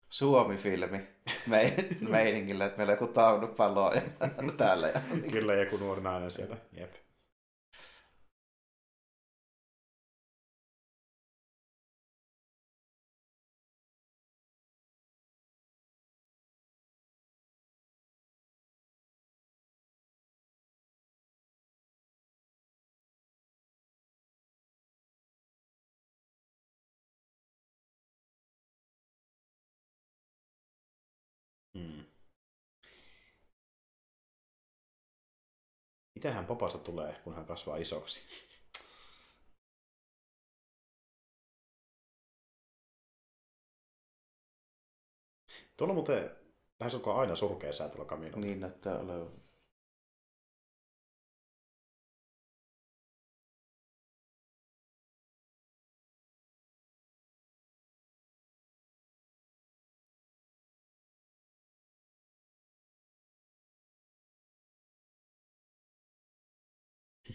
[0.09, 1.07] Suomi-filmi
[2.09, 3.91] meiningillä, että meillä on joku taunupallo
[4.57, 4.87] täällä.
[4.87, 5.01] Ja...
[5.31, 6.57] Kyllä, joku nuori nainen siellä.
[6.71, 7.10] Jep.
[36.21, 38.21] Mitähän papasta tulee, kun hän kasvaa isoksi?
[45.77, 46.31] Tuolla muuten
[46.79, 48.45] lähes onko aina surkea sää tuolla kaminolla.
[48.45, 49.31] Niin näyttää olevan.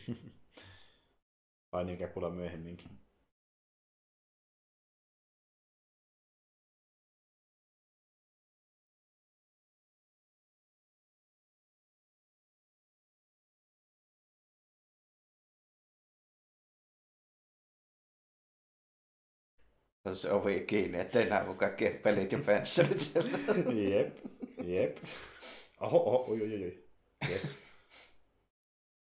[1.73, 2.91] Vai niin, mikä kuulla myöhemminkin.
[20.15, 23.39] se ovi kiinni, ettei näe mun kaikki pelit ja pensselit sieltä.
[23.73, 24.19] jep,
[24.63, 24.97] jep.
[25.81, 26.85] Oho, oho, oi, oi, oi.
[27.31, 27.66] Yes.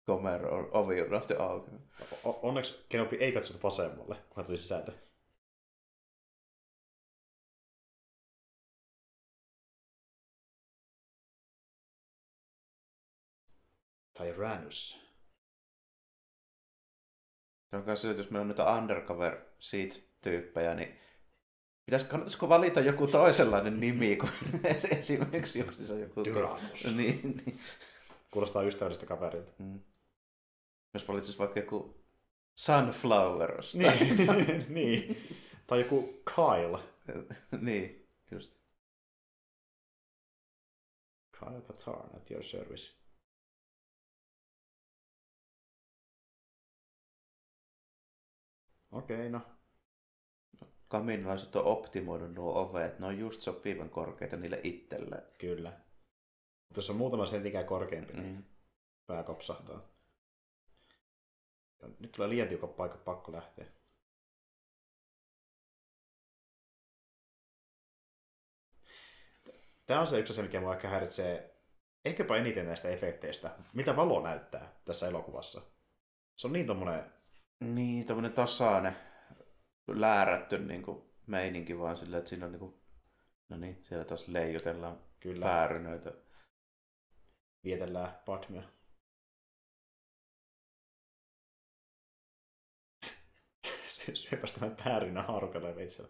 [0.08, 1.72] Komero ovi unohti auki.
[2.24, 4.94] O- onneksi Kenobi ei katsonut vasemmalle, kun hän tuli sisälle.
[14.18, 15.08] Tyrannus.
[17.70, 21.00] Se on se, että jos meillä on noita undercover seat-tyyppejä, niin
[21.86, 24.32] pitäis, kannattaisiko valita joku toisenlainen nimi kuin
[25.00, 25.60] esimerkiksi
[26.00, 26.24] joku...
[26.24, 26.96] Tyrannus.
[26.96, 27.60] Niin, niin.
[28.32, 29.52] Kuulostaa ystävällistä kaverilta.
[29.60, 29.80] Mm.
[30.98, 32.04] Jos valitsis vaikka joku
[32.56, 33.76] Sunflowers.
[33.76, 35.18] Niin, niin.
[35.68, 36.84] Tai joku Kyle.
[37.68, 38.54] niin, just.
[41.40, 42.94] Kyle Katarn at your service.
[48.92, 49.42] Okei, okay, no.
[50.88, 55.24] Kaminalaiset on optimoinut nuo ovet, ne on just sopivan korkeita niille itselleen.
[55.40, 55.80] Kyllä.
[56.76, 58.44] Jos on muutama sentikään korkeampi, niin Mm.
[59.08, 59.97] pää kopsahtaa.
[62.00, 63.66] Nyt tulee liian tiukan paikka, pakko lähteä.
[69.86, 71.58] Tämä on se yksi asia, mikä mua ehkä häiritsee
[72.06, 73.52] ehkäpä eniten näistä efekteistä.
[73.74, 75.62] Mitä valo näyttää tässä elokuvassa?
[76.36, 77.14] Se on niin tommonen...
[77.60, 78.98] Niin, tämmönen tasainen,
[79.88, 82.82] läärätty niin kuin, meininki vaan sillä, että siinä on niin kuin,
[83.50, 86.14] no niin, siellä taas leijotellaan Kyllä, päärynöitä.
[87.64, 88.64] vietellään Padmea.
[94.14, 96.10] Syöpäs tämän päärynä haarukalle veitsellä.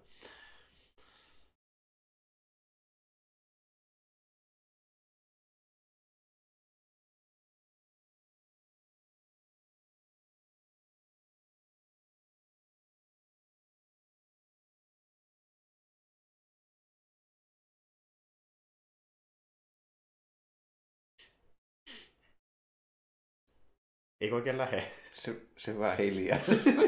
[24.21, 24.91] Eikö oikein lähe?
[25.13, 26.39] Se, se vähän hiljaa.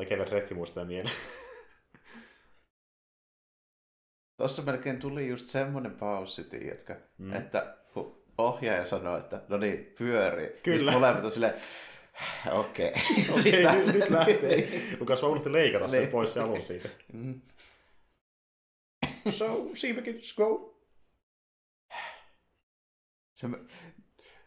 [0.00, 1.14] Tulee kevät reffi muistaa mieleen.
[4.36, 7.26] Tossa melkein tuli just semmonen paussi, tiedätkö, Mm.
[7.26, 7.32] mm.
[7.36, 7.76] että
[8.38, 10.48] ohjaaja sanoi, että no niin, pyörii.
[10.62, 10.78] Kyllä.
[10.78, 11.54] Sitten molemmat on silleen,
[12.52, 12.92] okei.
[13.38, 13.76] Okei, Okay.
[13.86, 14.82] nyt, nyt lähtee.
[15.00, 16.10] Lukas vaan unohti leikata sen Niin.
[16.10, 16.88] pois se alun siitä.
[17.12, 17.40] Mm.
[19.30, 20.80] So, Seabekins, go!
[23.34, 23.48] Se,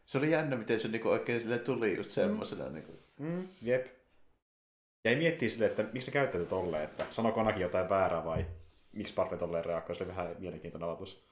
[0.05, 2.69] se oli jännä, miten se niinku oikein sille tuli just semmosena.
[2.69, 2.91] Niinku.
[3.19, 4.02] Mm, jep.
[5.05, 8.45] Jäi miettiä silleen, että miksi se käyttäytyy tolleen, että sanoiko ainakin jotain väärää vai
[8.91, 11.25] miksi Parve tolleen reagoi, se oli vähän mielenkiintoinen ajatus.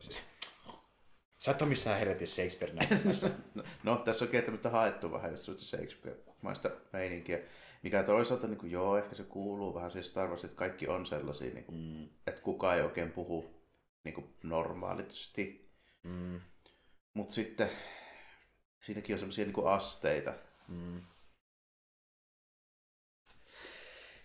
[0.00, 0.22] Siis-
[1.38, 3.30] Sä et ole missään helvetissä Shakespeare näyttämässä.
[3.54, 7.38] No, no, tässä on kieltämättä haettu vähän just Shakespeare-maista meininkiä.
[7.82, 11.06] Mikä toisaalta, niin kuin, joo, ehkä se kuuluu vähän siis Star Wars, että kaikki on
[11.06, 13.60] sellaisia, niin kuin, Mm, että kukaan ei oikein puhu
[14.04, 15.70] niin kuin normaalisti.
[16.02, 16.40] mm,
[17.14, 17.70] Mutta sitten
[18.84, 20.34] siinäkin on semmoisia niin asteita.
[20.68, 21.00] mm.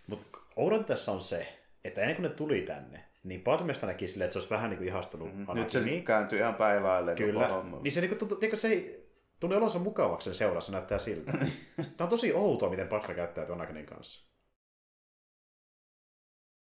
[0.08, 4.26] Mutta oudon tässä on se, että ennen kuin ne tuli tänne, niin Padmesta näki silleen,
[4.26, 5.56] että se olisi vähän niin kuin ihastunut Mm-hmm.
[5.56, 7.42] Nyt se kääntyy ihan päilailleen Kyllä.
[7.42, 7.80] koko homma.
[7.82, 11.32] Niin se, niin tuntuu, tiedätkö, se ei tuli olonsa mukavaksi sen seurassa, näyttää siltä.
[11.76, 14.30] Tämä on tosi outoa, miten Padme käyttäytyy Anakinin kanssa.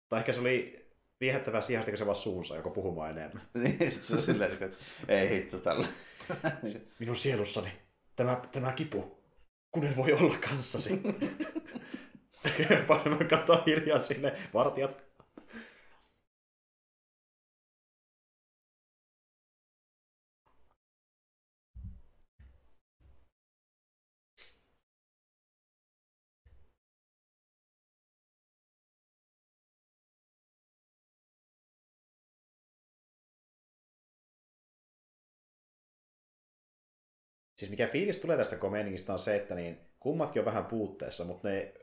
[0.08, 0.86] Tai ehkä se oli
[1.20, 3.48] viehättävää kun se vaan suunsa, joko puhumaan enemmän.
[3.62, 4.78] Niin, se on silleen, että
[5.08, 5.86] ei hitto tällä.
[6.98, 7.68] Minun sielussani
[8.16, 9.18] tämä, tämä kipu,
[9.72, 11.00] kun en voi olla kanssasi.
[12.88, 15.11] Padme katsoo hiljaa sinne, vartijat.
[37.62, 41.48] Siis mikä fiilis tulee tästä komeeningista on se, että niin kummatkin on vähän puutteessa, mutta
[41.48, 41.74] ne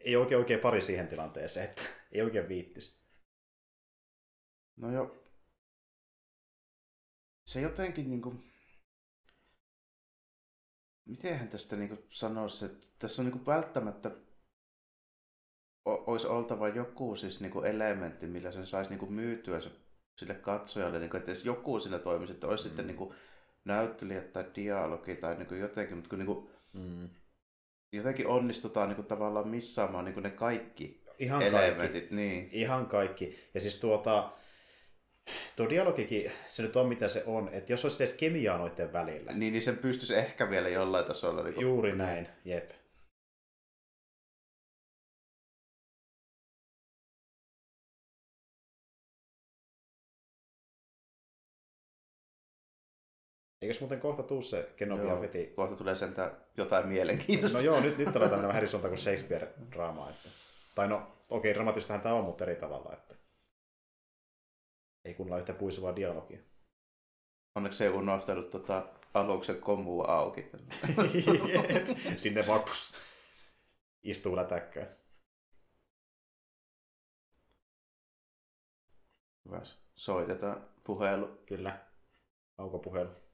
[0.00, 1.82] ei oikein oikein pari siihen tilanteeseen, että
[2.12, 3.00] ei oikein viittis.
[4.76, 5.24] No jo.
[7.44, 8.34] Se jotenkin niinku...
[11.04, 14.10] Mitenhän tästä niinku sanoisi, että tässä on niinku välttämättä
[15.84, 19.70] o- olisi oltava joku siis niinku elementti, millä sen saisi niinku myytyä se,
[20.18, 22.68] sille katsojalle, niinku, että edes joku siinä toimisi, että olisi mm.
[22.68, 23.14] sitten niinku
[23.66, 27.08] näyttelijät tai dialogi tai niinku jotenkin, mutta kun niinku, Mm.
[27.92, 31.92] jotenkin onnistutaan niinku tavallaan missaamaan niinku ne kaikki Ihan elementit.
[31.92, 32.14] kaikki.
[32.14, 32.48] Niin.
[32.52, 33.38] Ihan kaikki.
[33.54, 34.30] Ja siis tuota,
[35.56, 39.32] tuo dialogikin, se nyt on mitä se on, että jos olisi edes kemiaa noiden välillä.
[39.32, 41.42] Niin, niin sen pystyisi ehkä vielä jollain tasolla.
[41.42, 42.70] Niin Juuri näin, jep.
[53.66, 55.46] Eikös muuten kohta tuu se Kenobi Joo, Feti?
[55.46, 57.58] kohta tulee sentään jotain mielenkiintoista.
[57.58, 60.10] No joo, nyt, nyt aletaan vähän eri suuntaan kuin Shakespeare-draamaa.
[60.10, 60.28] Että...
[60.74, 62.92] Tai no, okei, dramatistahan tämä on, mutta eri tavalla.
[62.92, 63.14] Että...
[65.04, 66.40] Ei kunnolla yhtä puisuvaa dialogia.
[67.54, 70.50] Onneksi ei unohtanut tota aluksen komua auki.
[72.16, 72.94] Sinne vaan pss,
[74.02, 74.96] istuu lätäkköön.
[79.44, 79.60] Hyvä.
[79.94, 81.42] Soitetaan puhelu.
[81.46, 81.78] Kyllä.
[82.58, 83.25] Aukopuhelu.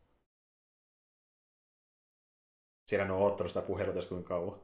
[2.93, 4.61] Siellä ne on ottanut sitä puhelua tässä kuinka kauan.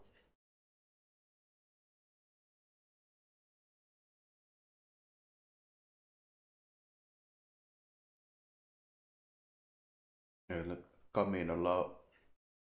[10.48, 10.76] Kyllä
[11.12, 11.96] kaminolla on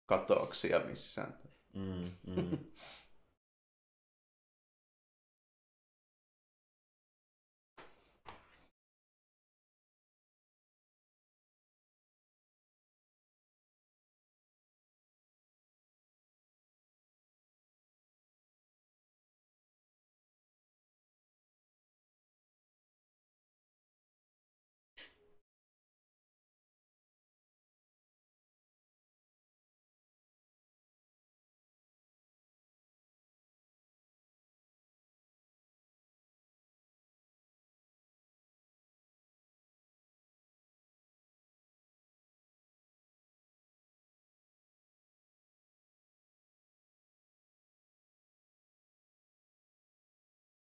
[0.07, 1.39] katoksia missään.
[1.75, 2.59] Mm, mm.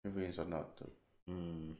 [0.05, 0.84] Hyvin sanottu.
[1.26, 1.76] Mm.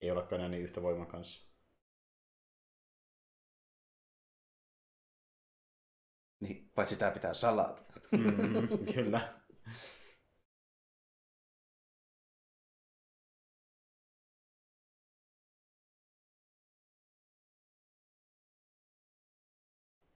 [0.00, 1.48] Ei olekaan enää niin yhtä voiman kanssa.
[6.40, 7.82] Niin, paitsi tämä pitää salata.
[8.12, 9.34] Mm, kyllä.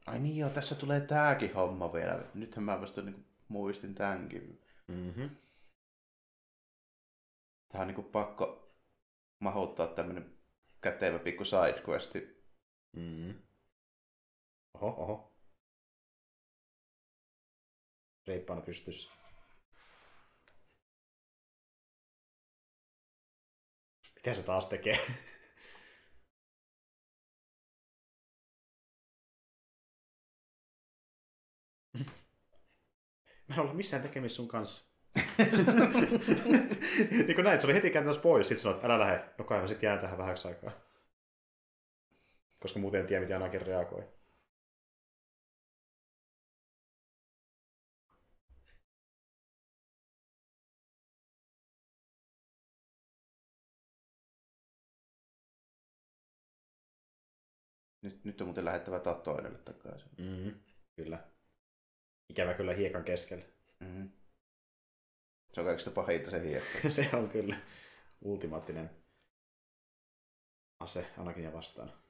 [0.07, 2.25] Ai niin joo, tässä tulee tääkin homma vielä.
[2.35, 4.63] Nythän mä vasta niin muistin tämänkin.
[4.89, 5.31] Mm-hmm.
[7.69, 8.75] Tähän on niin pakko
[9.39, 10.39] mahduttaa tämmönen
[10.81, 12.45] kätevä pikku sidequesti.
[12.97, 13.43] Mm-hmm.
[14.75, 15.33] Oho, oho.
[18.27, 19.11] Reippaana pystyssä.
[24.15, 24.99] Mitä se taas tekee?
[33.53, 34.93] Mä en ollut missään tekemisissä sun kanssa.
[37.11, 39.25] niin kuin näin, se oli heti kääntämässä pois, sitten sanoit, älä lähde.
[39.39, 40.71] No kai mä sitten jään tähän vähäksi aikaa.
[42.61, 44.05] Koska muuten en tiedä, miten Anakin reagoi.
[58.03, 60.11] Nyt, nyt on muuten lähettävä Tatooinelle takaisin.
[60.19, 60.55] Mm-hmm.
[60.97, 61.32] Kyllä.
[62.33, 63.45] Ikävä kyllä hiekan keskellä.
[63.81, 64.11] Mm-hmm.
[65.53, 66.91] Se on kaikista pahinta se hiekka.
[66.91, 67.57] se on kyllä
[68.21, 68.91] ultimaattinen
[70.81, 72.02] ase Anakinia vastaan.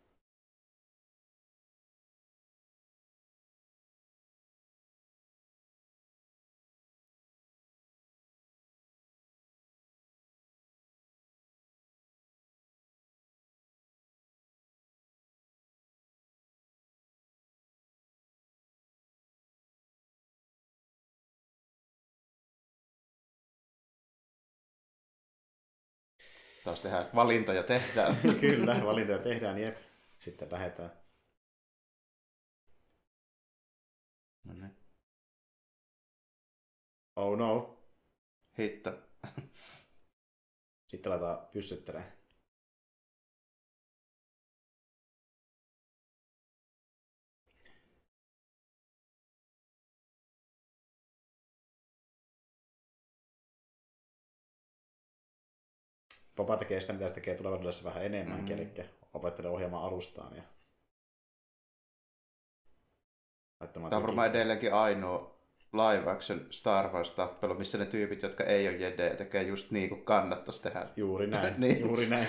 [26.73, 28.16] Taas tehdään valintoja tehdään.
[28.40, 29.77] Kyllä, valintoja tehdään, jep.
[30.19, 30.93] Sitten lähdetään.
[34.44, 34.77] no niin.
[37.16, 37.78] Oh no.
[38.59, 38.99] Hitto.
[40.86, 42.22] Sitten aletaan pyssyttelemään.
[56.36, 58.62] Papa tekee sitä, mitä se tekee tulevaisuudessa vähän enemmänkin, Mm.
[58.62, 60.36] eli opettelee ohjaamaan alustaan.
[60.36, 60.42] Ja...
[63.72, 65.38] Tämä on varmaan edelleenkin ainoa
[65.72, 70.04] live action Star Wars-tappelu, missä ne tyypit, jotka ei ole jedejä, tekee just niin kuin
[70.04, 70.88] kannattaisi tehdä.
[70.96, 71.80] Juuri näin, Niin.
[71.80, 72.26] juuri näin.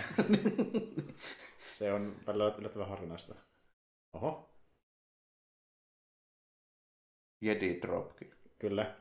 [1.77, 3.35] Se on välillä yllättävän harvinaista.
[4.13, 4.49] Oho,
[7.41, 8.37] Jedi dropkick.
[8.59, 8.95] kyllä.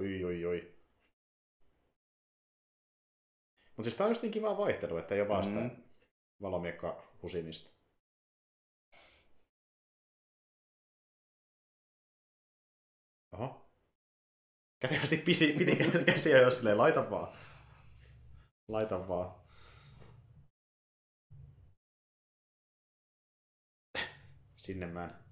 [0.00, 0.75] Oi, oi, oi.
[3.76, 5.70] Mutta siis tää on just niin kiva vaihtelu, että ei ole vaan sitä Mm.
[6.42, 7.70] valomiekka husinista.
[13.32, 13.70] Oho.
[14.80, 15.76] Kätevästi pisi, piti
[16.12, 17.36] käsiä, jos silleen laita vaan.
[18.68, 19.46] Laita vaan.
[24.56, 25.25] Sinne mä en.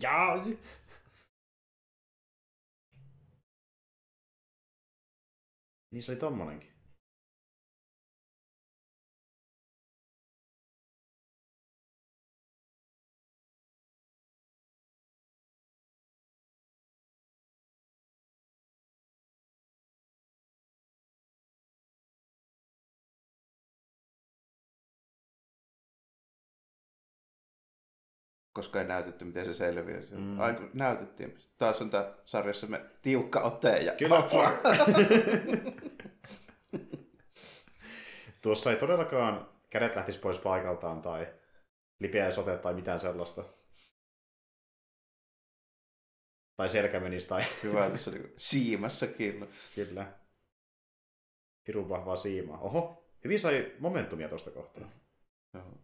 [0.00, 0.44] Jaa!
[5.90, 6.73] Niin se oli tommonenkin.
[28.54, 30.00] Koska ei näytetty, miten se selviää.
[30.10, 30.20] Mm.
[30.20, 30.40] Mm.
[30.40, 31.38] Ai, kun näytettiin.
[31.58, 33.78] Taas on tämä sarjassamme tiukka ote.
[33.78, 33.92] Ja...
[33.92, 34.22] Kyllä.
[38.42, 41.26] Tuossa ei todellakaan kädet lähtisi pois paikaltaan tai
[42.00, 43.44] lipeä sote tai mitään sellaista.
[46.56, 49.46] Tai selkä menisi tai Hyvä, tässä oli siimassa kyllä.
[49.74, 50.12] kyllä.
[51.64, 52.60] Pirun vahvaa siimaa.
[52.60, 54.90] Oho, hyvin sai momentumia tuosta kohtaa.
[55.54, 55.83] Joo.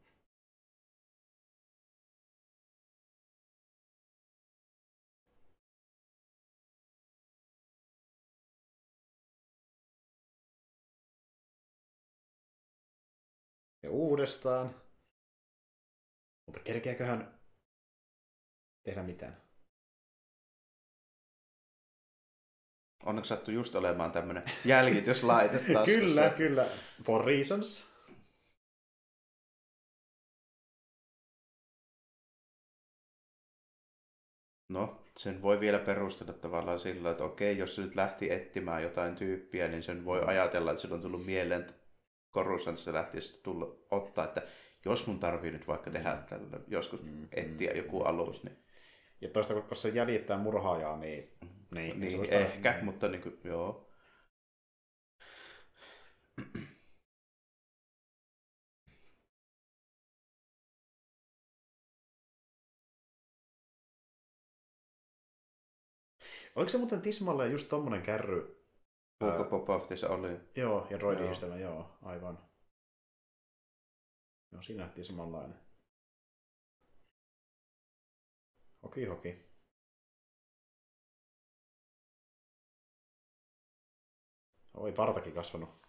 [13.83, 14.75] Ja uudestaan.
[16.47, 17.41] Mutta kerkeäköhän
[18.83, 19.43] tehdä mitään?
[23.05, 26.67] Onneksi sattui just olemaan tämmöinen jäljityslaite kyllä, kyllä.
[27.05, 27.91] For reasons.
[34.69, 39.17] No, sen voi vielä perustella tavallaan sillä, että okei, jos se nyt lähti etsimään jotain
[39.17, 41.80] tyyppiä, niin sen voi ajatella, että sillä on tullut mieleen, että
[42.33, 44.43] Coruscantista lähti sitten tulla ottaa, että
[44.85, 48.57] jos mun tarvii nyt vaikka tehdä tällä, joskus Mm, etsiä mm, joku alus, niin,
[49.21, 51.33] Ja toista, kun se jäljittää murhaajaa, niin...
[51.71, 53.91] Niin, niin sellaista- ehkä, mutta niin kuin, joo.
[66.55, 68.60] Oliko se muuten tismalleen just tommonen kärry?
[69.21, 70.41] Puukko Popoftissa oli.
[70.57, 71.35] Joo, ja droidin Joo.
[71.43, 71.57] joo.
[71.57, 72.39] joo, aivan.
[74.53, 75.61] Joo, siinä nähtiin samanlainen.
[78.83, 79.51] Hoki, hoki.
[84.75, 85.80] Oi, partakin kasvanut.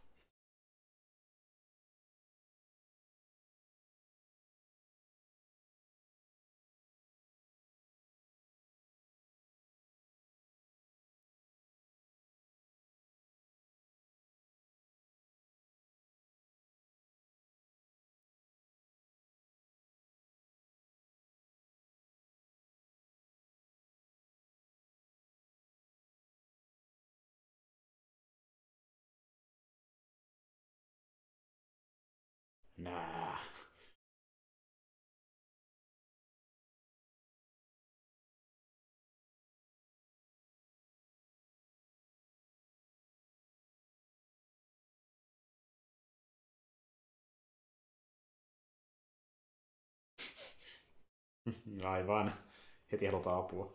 [51.94, 52.34] Aivan.
[52.91, 53.73] Heti halutaan apua.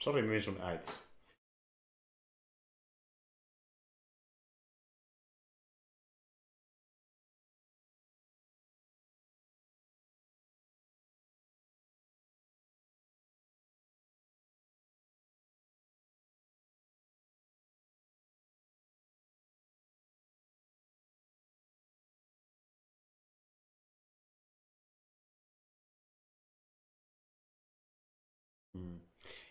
[0.00, 1.13] Sori, myin sun äitis.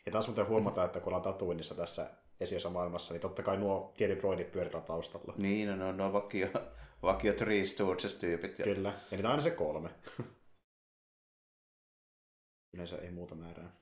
[0.05, 3.93] Ja taas muuten huomataan, että kun ollaan Tatooineissa tässä esiosa maailmassa, niin totta kai nuo
[3.97, 5.33] tietyt droidit pyöritään taustalla.
[5.37, 6.47] Niin, no, no, no vakio,
[7.01, 8.59] vakio Three Stooges-tyypit.
[8.59, 8.65] Ja...
[8.65, 8.89] Kyllä.
[8.89, 9.89] Ja niitä on aina se kolme.
[12.73, 13.75] Yleensä ei muuta määrää.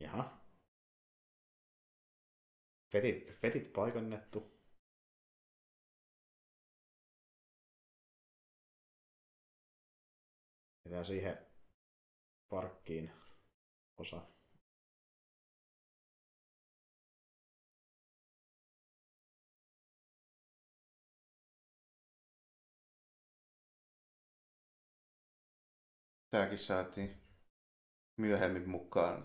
[0.00, 0.38] Jaha.
[2.92, 4.58] Fetit, fetit paikannettu.
[10.84, 11.38] Pitää siihen
[12.48, 13.17] parkkiin
[13.98, 14.22] osa.
[26.30, 27.10] Tääkin saatiin
[28.16, 29.24] myöhemmin mukaan.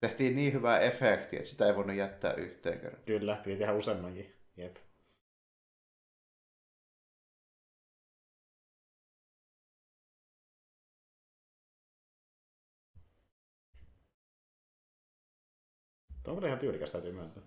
[0.00, 3.04] Tehtiin niin hyvää efektiä, että sitä ei voinut jättää yhteen kerran.
[3.04, 4.36] Kyllä, piti tehdä useammankin.
[4.56, 4.85] Jep.
[16.26, 17.42] Tuo on kyllä ihan tyylikäs, täytyy myöntää.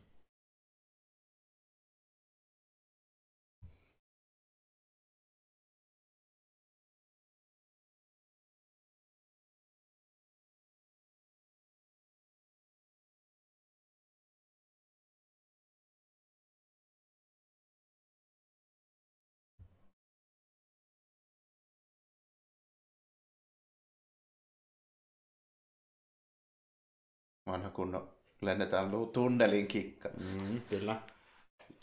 [27.48, 30.10] Vanha kunnon lennetään tunnelin kikka.
[30.10, 31.02] Mm, kyllä.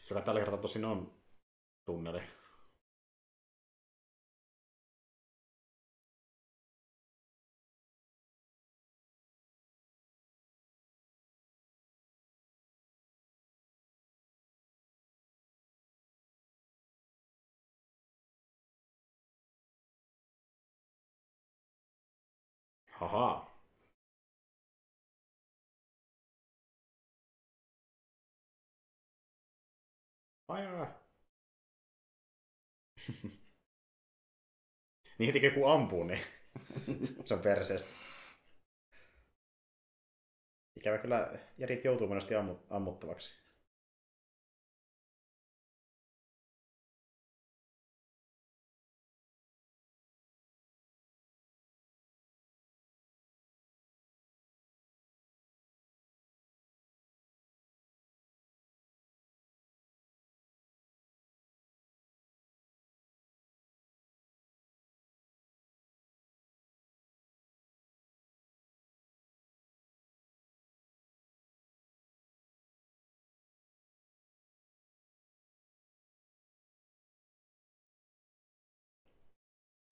[0.09, 1.13] Kyllä tällä kertaa tosin on
[1.85, 2.21] tunneli.
[22.99, 23.46] Haha.
[30.49, 30.87] Ajaa.
[35.19, 36.21] niin heti kun ampuu, niin
[37.25, 37.89] se on perseestä.
[40.77, 43.46] Ikävä kyllä järit joutuu monesti ammu- ammuttavaksi.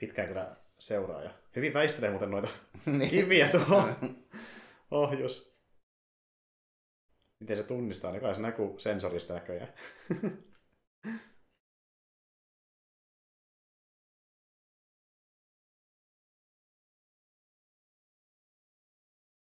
[0.04, 1.30] Pitkään kyllä seuraaja.
[1.56, 2.48] Hyvin väistelee muuten noita
[2.86, 3.10] Niin.
[3.10, 3.94] kiviä tuohon
[4.90, 5.58] ohjus.
[7.40, 9.72] Miten se tunnistaa, niin kai se näkyy sensorista näköjään.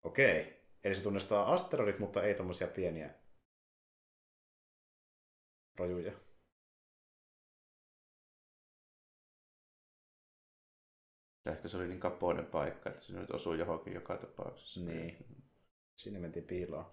[0.04, 0.64] Okei.
[0.84, 3.14] Eli se tunnistaa asteroidit, mutta ei tommosia pieniä
[11.46, 11.58] rojuja.
[11.58, 14.80] Ehkä se oli niin kapoinen paikka, että se nyt osui johonkin joka tapauksessa.
[14.80, 15.26] Niin.
[15.96, 16.86] Sinne mentiin piiloon.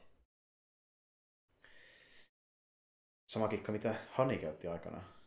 [3.27, 5.22] Sama kikka, mitä Hani käytti aikanaan.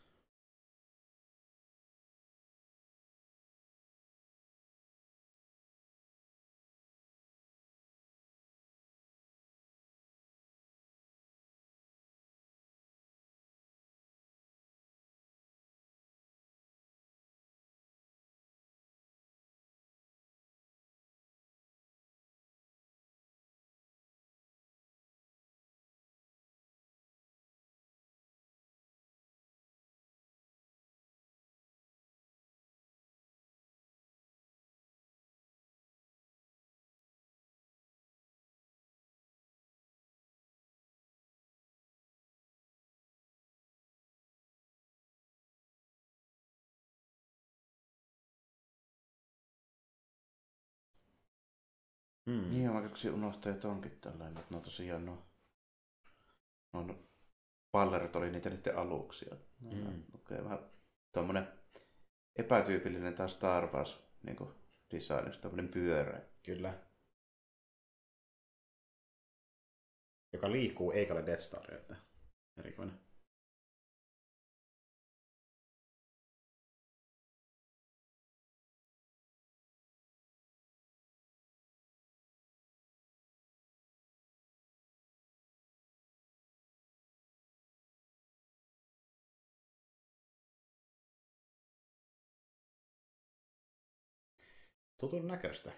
[52.25, 52.49] Hmm.
[52.49, 55.27] Niin, mä keksin unohtaa, että onkin tällainen, että no tosiaan no,
[56.73, 56.95] no
[57.71, 59.35] pallerit oli niitä niiden aluksia.
[59.61, 60.03] No, Mm.
[60.13, 60.59] Okei, okay, vähän
[61.11, 61.47] tommonen
[62.35, 64.37] epätyypillinen taas Star Wars niin
[64.91, 66.21] design, tommonen pyörä.
[66.43, 66.73] Kyllä.
[70.33, 71.95] Joka liikkuu eikä ole Death Star, että
[72.57, 73.04] erikoinen.
[94.97, 95.71] Tutun näköistä.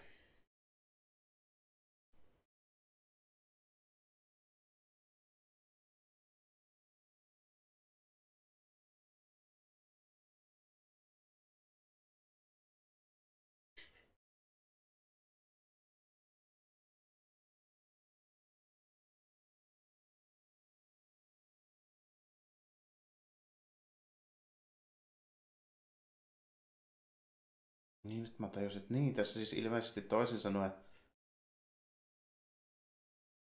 [28.18, 30.72] Niin nyt mä tajusin, että niin, tässä siis ilmeisesti toisin sanoen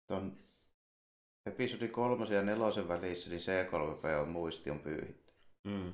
[0.07, 0.43] ton
[1.45, 5.33] episodi kolmosen ja nelosen välissä, niin C3P on muisti on pyyhitty.
[5.63, 5.93] Mm.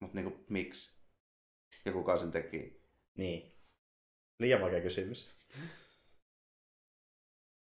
[0.00, 0.96] Mutta niinku, miksi?
[1.84, 2.82] Ja kuka sen teki?
[3.16, 3.52] Niin.
[4.38, 5.38] Liian vaikea kysymys.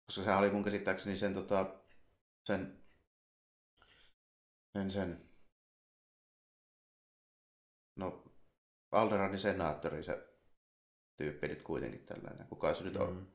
[0.06, 1.84] Koska sehän oli mun käsittääkseni sen, tota,
[2.45, 2.84] sen,
[4.73, 5.30] sen, sen,
[7.95, 8.30] no,
[8.91, 10.27] Alderanin senaattori se
[11.17, 13.15] tyyppi nyt kuitenkin tällainen, kuka se nyt on.
[13.15, 13.25] Mm.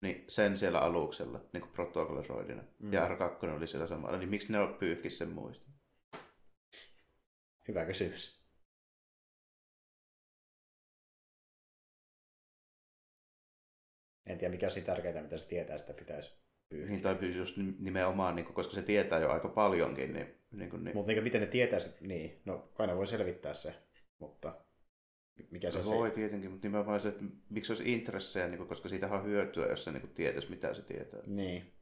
[0.00, 2.62] Niin sen siellä aluksella, niin kuin protokollisoidina.
[2.78, 2.92] Mm.
[2.92, 5.74] Ja R2 oli siellä samalla, niin miksi ne on pyyhkis sen muistin?
[7.68, 8.38] Hyvä kysymys.
[14.26, 16.38] En tiedä, mikä on siinä tärkeintä, mitä se tietää, sitä pitäisi
[16.68, 16.90] pyyhkiä.
[16.90, 20.96] Niin, tai just nimenomaan, niin kuin, koska se tietää jo aika paljonkin, niin, niin, niin.
[20.96, 23.74] Mutta niin, miten ne tietää niin, no kai ne voi selvittää se,
[24.18, 24.64] mutta
[25.50, 28.88] mikä se, se voi tietenkin, mutta nimenomaan se, että miksi olisi intressejä, niin kuin, koska
[28.88, 31.20] siitä on hyötyä, jos se niin tietäisi, mitä se tietää.
[31.26, 31.72] Niin.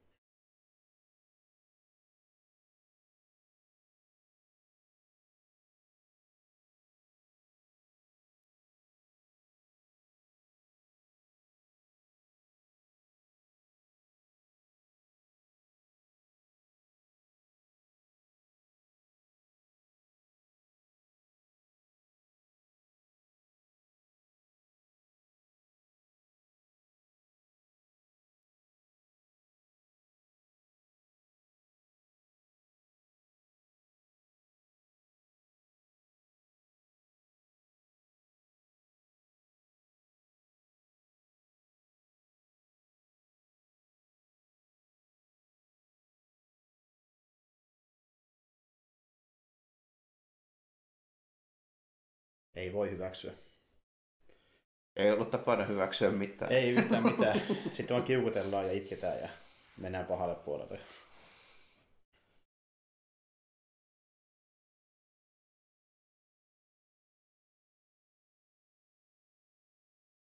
[52.56, 53.32] Ei voi hyväksyä.
[54.96, 56.52] Ei ollut tapana hyväksyä mitään.
[56.52, 57.40] Ei yhtään mitään.
[57.72, 59.28] Sitten vaan kiukutellaan ja itketään ja
[59.76, 60.80] mennään pahalle puolelle.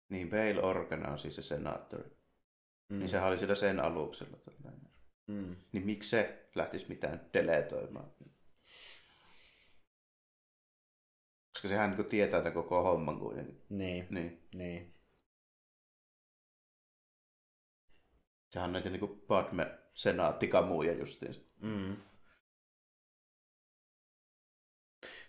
[0.09, 2.09] Niin, Bail Organa on siis se senaattori.
[2.89, 2.99] Mm.
[2.99, 4.37] Niin sehän oli siellä sen aluksella.
[4.37, 4.91] Tällainen.
[5.27, 5.55] Mm.
[5.71, 8.11] Niin miksi se lähtisi mitään deletoimaan?
[11.63, 13.61] Koska sehän niin tietää tämän koko homman kuitenkin.
[13.69, 14.47] Niin, Niin.
[14.53, 14.93] niin.
[18.49, 21.41] Sehän on näitä niin Padme senaattikamuja justiinsa.
[21.61, 21.95] Mm.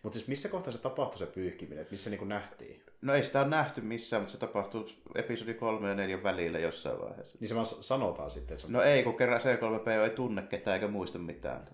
[0.02, 2.84] Mutta siis missä kohtaa se tapahtui se pyyhkiminen, että missä niinku nähtiin?
[3.02, 7.00] No ei sitä ole nähty missään, mutta se tapahtuu episodi 3 ja 4 välillä jossain
[7.00, 7.38] vaiheessa.
[7.40, 8.72] Niin se vaan sanotaan sitten, että se on...
[8.72, 11.68] No ei, kun kerran C3P ei tunne ketään eikä muista mitään.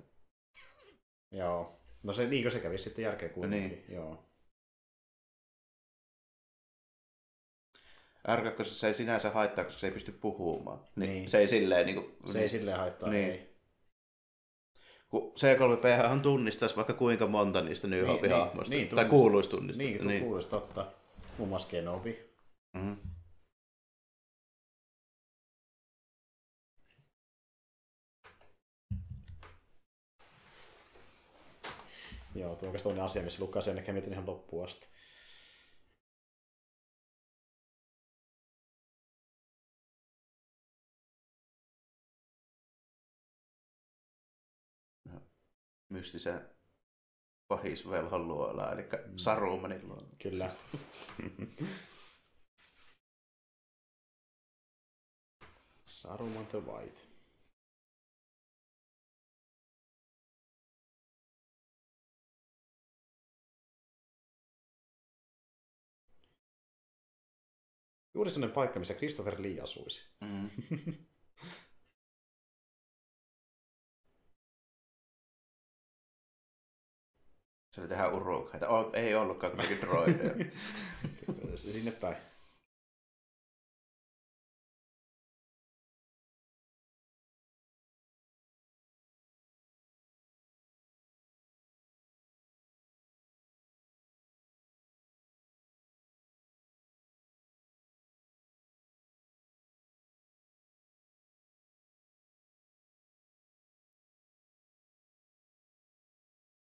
[1.30, 1.80] Joo.
[2.02, 3.68] No se, niin se kävi sitten järkeä kuitenkin.
[3.68, 3.94] Niin.
[3.94, 4.29] Joo.
[8.28, 10.84] R2 se ei sinänsä haittaa, koska se ei pysty puhumaan.
[10.96, 11.30] Niin, Niin.
[11.30, 13.30] Se ei silleen niin kuin, Se ei silleen haittaa, Niin.
[13.30, 13.50] ei.
[15.08, 19.86] kun C3P on tunnistaisi vaikka kuinka monta niistä New Niin, niin, niin, tai kuuluisi tunnistaa.
[19.86, 20.22] Niin, niin.
[20.22, 20.92] kuulisi totta.
[21.38, 22.30] Muun muassa Kenobi.
[22.72, 22.96] Mm-hmm.
[32.34, 34.86] Joo, tuo on oikeastaan asia, missä Lukas ennen mietin ihan loppuun asti.
[45.90, 46.40] Mystisen
[47.48, 49.16] pahisvelhon luola, eli mm.
[49.16, 50.08] Sarumanin luola.
[50.22, 50.56] Kyllä.
[55.84, 57.00] Saruman the White.
[68.14, 70.08] Juuri sellainen paikka, missä Christopher Lee asuisi.
[70.20, 70.50] Mm.
[77.72, 78.68] Se oli tehdään urukkaita.
[78.68, 80.46] O, ei ollutkaan kuitenkin droideja.
[81.56, 82.16] Sinne päin.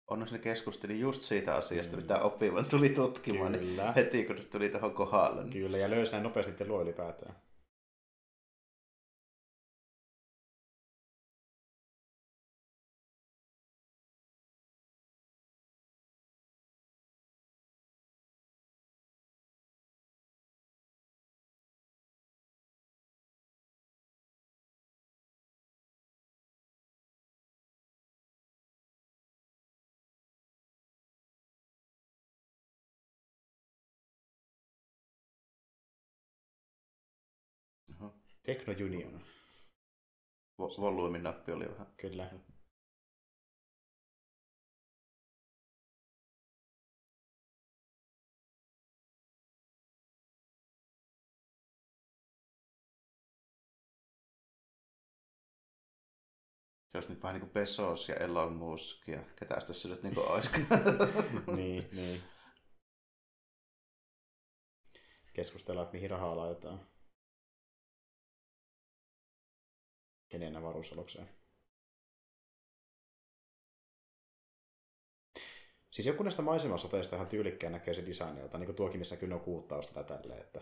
[0.10, 2.02] Onneksi ne keskusteli just siitä asiasta, mm.
[2.02, 3.52] mitä oppivan tuli tutkimaan.
[3.52, 3.94] Niin Kyllä.
[3.96, 5.44] heti kun tuli tuohon kohdalle.
[5.44, 5.54] Niin...
[5.54, 7.36] Kyllä, ja löysi nopeasti luo ylipäätään.
[38.50, 39.22] Techno Union.
[40.60, 41.88] Vo- volyymin nappi oli vähän.
[41.98, 42.30] Kyllä.
[56.92, 60.16] Se olisi nyt vähän niin kuin Pesos ja Elon Musk ja ketäs tässä nyt niin
[60.16, 60.52] kuin olisi.
[61.58, 62.24] niin, niin.
[65.34, 66.99] Keskustellaan, että mihin rahaa laitetaan.
[70.30, 71.30] Kenen avaruusalukseen.
[75.92, 79.42] Siis joku näistä maisemasoteista ihan tyylikkään näkee se designilta, niin kuin tuokin, missä kyllä on
[79.42, 80.62] kuuttausta tai tälleen, että...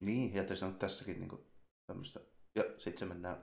[0.00, 1.46] niin, ja tässä on tässäkin niin kuin
[1.86, 2.20] tämmöistä.
[2.54, 3.42] Ja sitten se mennään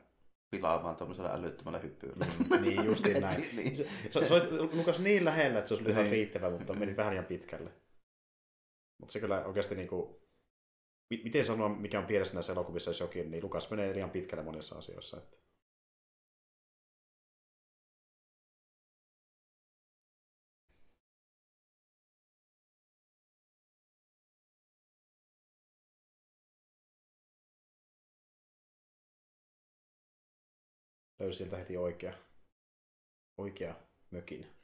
[0.55, 2.15] pilaamaan tuommoisella älyttömällä hyppyllä.
[2.39, 3.49] Mm, niin, justiin näin.
[3.55, 3.77] niin.
[3.77, 6.11] Se, se, se oli Lukas niin lähellä, että se olisi ihan Niin.
[6.11, 7.71] riittävä, mutta meni vähän liian pitkälle.
[8.99, 10.15] Mutta se kyllä oikeasti niin kuin,
[11.23, 14.75] miten sanoa, mikä on pienessä näissä elokuvissa, jos jokin, niin Lukas menee liian pitkälle monissa
[14.77, 15.17] asioissa.
[15.17, 15.40] Että.
[31.21, 32.13] Löysi sieltä heti oikea,
[33.37, 33.75] oikea
[34.11, 34.60] mökin.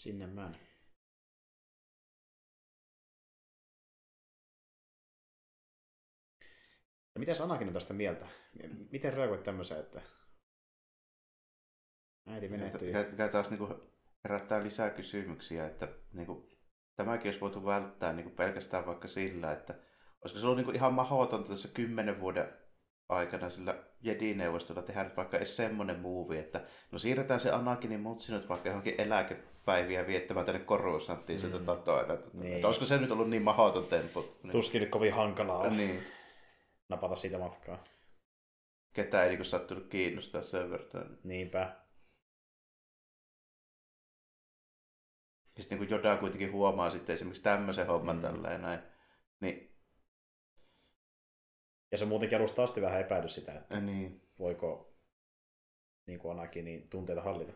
[0.00, 0.56] Sinne män.
[7.14, 8.26] Ja mitä Anakin on tästä mieltä?
[8.90, 10.02] Miten reagoit tämmöiseen, että
[12.26, 12.86] äiti menehtyi?
[12.86, 13.74] Mikä, mikä taas niin kuin
[14.24, 16.58] herättää lisää kysymyksiä, että niin kuin,
[16.96, 19.74] tämäkin olisi voitu välttää niin kuin pelkästään vaikka sillä, että
[20.20, 22.58] olisiko se ollut niin kuin ihan mahdotonta tässä kymmenen vuoden
[23.10, 28.32] aikana sillä Jedi-neuvostolla tehdä nyt vaikka edes semmoinen movie, että no siirretään se Anakinin mutsi
[28.32, 31.40] nyt vaikka johonkin eläkepäiviä viettämään tänne Coruscanttiin Mm.
[31.40, 32.18] sitä toinen.
[32.32, 32.54] Niin.
[32.54, 34.36] Että olisiko se nyt ollut niin mahdoton temppu?
[34.42, 34.52] Niin.
[34.52, 36.02] Tuskin nyt kovin hankalaa on niin.
[36.88, 37.84] napata siitä matkaa.
[38.94, 41.18] Ketään ei niin sattunut kiinnostaa sen verran.
[41.24, 41.76] Niinpä.
[45.56, 48.22] Ja sitten niin Joda kuitenkin huomaa sitten esimerkiksi tämmöisen homman Mm.
[48.22, 48.28] mm.
[48.32, 48.80] tälleen näin.
[49.40, 49.69] Niin,
[51.92, 54.20] Ja se on muutenkin alusta asti vähän epäily sitä, että niin.
[54.38, 54.94] voiko
[56.06, 57.52] niin kuin Anakin niin tunteita hallita.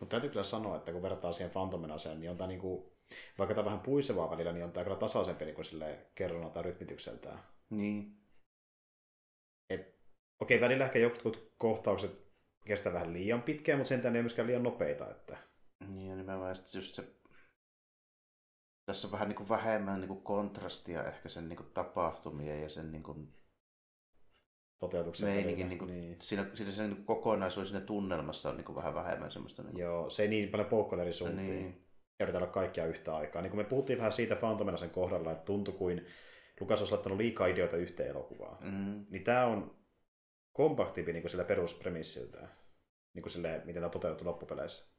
[0.00, 2.92] Mutta täytyy kyllä sanoa, että kun vertaa siihen Phantom Menaceen, niin on tämä niinku,
[3.38, 5.66] vaikka tämä vähän puisevaa välillä, niin on tämä kyllä tasaisempi niin kuin
[6.14, 7.38] kerronnalta rytmitykseltään.
[7.70, 8.16] Niin.
[9.70, 10.00] Et,
[10.40, 12.26] okei, välillä ehkä jotkut kohtaukset
[12.66, 15.10] kestää vähän liian pitkään, mutta sentään ei myöskään liian nopeita.
[15.10, 15.38] Että...
[15.88, 17.16] Niin, ja nimenomaan just se
[18.86, 22.68] tässä on vähän niin kuin vähemmän niin kuin kontrastia ehkä sen niin kuin tapahtumien ja
[22.68, 23.34] sen niin kuin
[24.78, 25.68] toteutuksen meininkin.
[25.68, 26.16] Niin kuin, niin.
[26.20, 29.62] Siinä, siinä sen niin kokonaisuus siinä tunnelmassa on niin kuin vähän vähemmän semmoista.
[29.62, 29.82] Niin kuin...
[29.82, 31.50] Joo, se ei niin paljon poukkoile eri suuntiin.
[31.50, 31.86] Niin.
[32.20, 33.42] Yritetään kaikkia yhtä aikaa.
[33.42, 36.06] Niin kuin me puhuttiin vähän siitä Phantom sen kohdalla, että tuntui kuin
[36.60, 38.64] Lukas olisi laittanut liikaa ideoita yhteen elokuvaan.
[38.64, 39.06] Mm.
[39.10, 39.76] Niin tämä on
[40.52, 42.48] kompaktiivi niin kuin sillä peruspremissiltään.
[43.14, 44.95] Niin kuin sille, miten tämä on toteutettu loppupeleissä.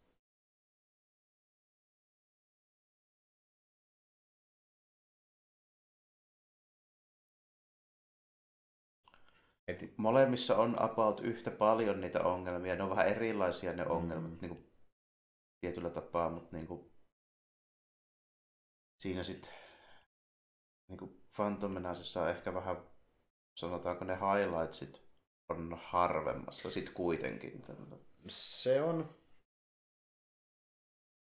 [9.67, 12.75] Et molemmissa on about yhtä paljon niitä ongelmia.
[12.75, 14.37] Ne on vähän erilaisia ne ongelmat mm.
[14.41, 14.71] niin kuin,
[15.61, 16.91] tietyllä tapaa, mutta niin kuin,
[18.99, 19.51] siinä sitten
[20.87, 22.77] niin Phantom Menacessa on ehkä vähän,
[23.55, 25.07] sanotaanko ne highlightsit
[25.49, 27.65] on harvemmassa sitten kuitenkin.
[28.27, 29.15] Se on,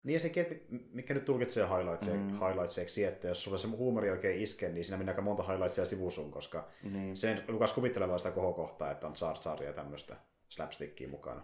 [0.02, 2.40] niin ja sekin, mikä nyt tulkitsee highlightseksi, mm.
[2.40, 6.30] highlightseksi, että jos sulla se huumori oikein iskee, niin siinä menee aika monta highlightsia sivusun,
[6.30, 7.16] koska niin.
[7.16, 10.16] sen Lukas kuvittelee sitä kohokohtaa, että on Zar ja tämmöistä
[10.48, 11.42] slapstickia mukana.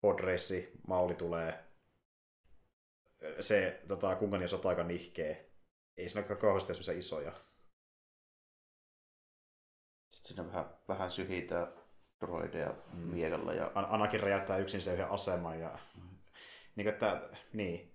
[0.00, 1.64] Podressi, Mauli tulee,
[3.40, 5.50] se tota, Kungan ja sota aika nihkee.
[5.96, 7.32] Ei siinä ole kauheasti isoja.
[10.08, 11.72] Sitten siinä vähän, vähän syhitään
[12.20, 13.00] droideja mm.
[13.00, 13.52] miekalla.
[13.52, 13.70] Ja...
[13.74, 16.19] Anakin räjäyttää yksin sen yhden aseman ja mm
[16.76, 17.94] niin, että, niin,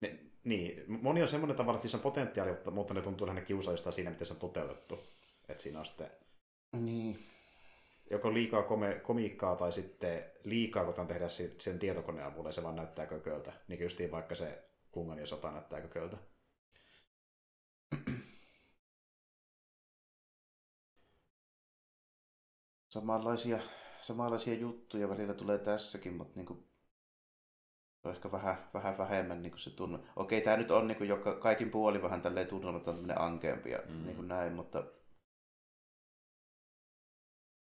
[0.00, 3.90] ne, niin, moni on semmoinen tavalla, että se on potentiaali, mutta ne tuntuu lähinnä kiusallista
[3.90, 5.00] siinä, miten se on toteutettu.
[5.48, 6.10] Että siinä on sitten
[6.72, 7.18] niin.
[8.10, 11.28] joko liikaa kome, komiikkaa tai sitten liikaa kotaan tehdä
[11.58, 13.52] sen tietokoneen avulla ja se vaan näyttää kököltä.
[13.68, 16.16] Niin justiin vaikka se kungan ja sota näyttää kököltä.
[22.88, 23.58] Samanlaisia,
[24.00, 26.68] samanlaisia juttuja välillä tulee tässäkin, mutta niin kuin
[28.08, 29.98] on ehkä vähän, vähän vähemmän niin kuin se tunne.
[30.16, 33.70] Okei, tämä nyt on niin kuin joka, kaikin puoli vähän tälleen tunnelmat on tämmöinen ankeampi
[33.70, 34.04] ja mm.
[34.04, 34.84] niin kuin näin, mutta...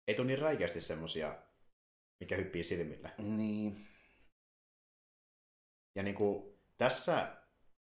[0.08, 1.36] Ei tule niin räikeästi semmosia,
[2.20, 3.12] mikä hyppii silmille.
[3.18, 3.88] Niin.
[5.96, 7.36] Ja niin kuin, tässä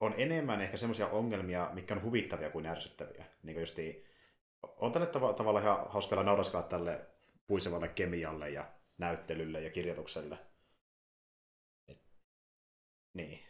[0.01, 3.27] on enemmän ehkä semmoisia ongelmia, mikä on huvittavia kuin ärsyttäviä.
[3.43, 4.05] Niin kuin justiin,
[4.63, 7.07] on tälle tav- tavalla ihan hauskalla nauraskaa tälle
[7.47, 10.39] puisevalle kemialle ja näyttelylle ja kirjoitukselle.
[13.17, 13.41] Niin.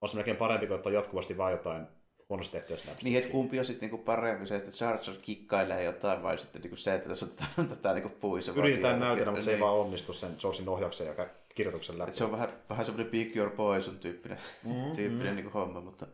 [0.00, 1.86] On se melkein parempi, kun on jatkuvasti vaan jotain
[2.28, 6.22] huonosti tehtyä Niin, että kumpi on sitten niinku parempi se, että Jar Jar kikkailee jotain,
[6.22, 8.52] vai sitten niinku se, että tässä otetaan tätä niinku puissa.
[8.56, 9.42] Yritetään näytellä, mutta niin.
[9.42, 9.64] se ei niin.
[9.64, 12.10] vaan onnistu sen Georgein ohjauksen ja kirjoituksen läpi.
[12.10, 14.92] Et se on vähän, vähän semmoinen Big Your Poison tyyppinen, mm-hmm.
[14.92, 16.06] tyyppinen niinku homma, mutta...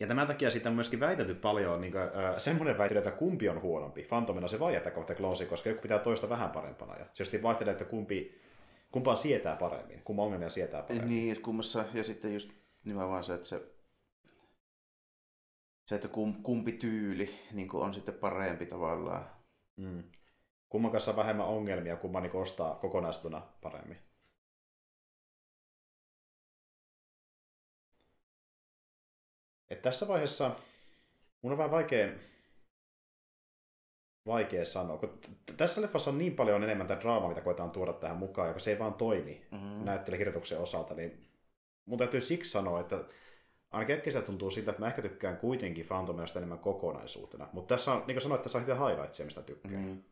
[0.00, 3.48] Ja tämän takia siitä on myöskin väitetty paljon, niin kuin, äh, semmoinen väite, että kumpi
[3.48, 6.96] on huonompi, Phantomina se vai että kohta Close, koska joku pitää toista vähän parempana.
[6.96, 8.43] Ja se vaihtelee, että kumpi
[8.94, 10.02] Kumpaa sietää paremmin?
[10.04, 11.08] Kumpa ongelmia sietää paremmin?
[11.08, 12.50] Niin, että kummassa, ja sitten just
[12.84, 13.62] nimenomaan se, että se,
[15.86, 16.08] se että
[16.42, 19.30] kumpi tyyli niin on sitten parempi tavallaan.
[19.76, 20.04] Mm.
[20.68, 23.98] Kumman kanssa vähemmän ongelmia, kumman niin ostaa kokonaistuna paremmin.
[29.70, 30.56] Et tässä vaiheessa
[31.42, 32.12] mun on vähän vaikea
[34.26, 34.98] vaikea sanoa.
[34.98, 35.20] Kun
[35.56, 38.70] tässä leffassa on niin paljon enemmän tätä draamaa, mitä koetaan tuoda tähän mukaan, joka se
[38.70, 39.84] ei vaan toimi mm-hmm.
[39.84, 41.28] näyttelykirjoituksen osalta, niin
[41.86, 43.04] mun täytyy siksi sanoa, että
[43.70, 47.48] ainakin äkkiä tuntuu siltä, että mä ehkä tykkään kuitenkin Phantomista enemmän kokonaisuutena.
[47.52, 49.74] Mutta tässä on, niin kuin sanoin, että tässä on hyviä highlightsia, mistä tykkään.
[49.74, 50.02] Mm-hmm.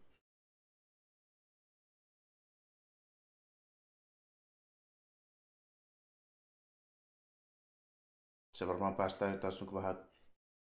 [8.53, 10.09] Se varmaan päästään taas niin vähän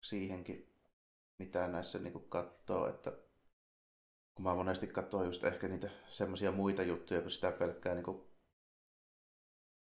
[0.04, 0.74] siihenkin,
[1.40, 3.12] mitä näissä niin katsoo, että
[4.36, 8.24] kun mä monesti katsoin just ehkä niitä semmoisia muita juttuja kuin sitä pelkkää niin kuin,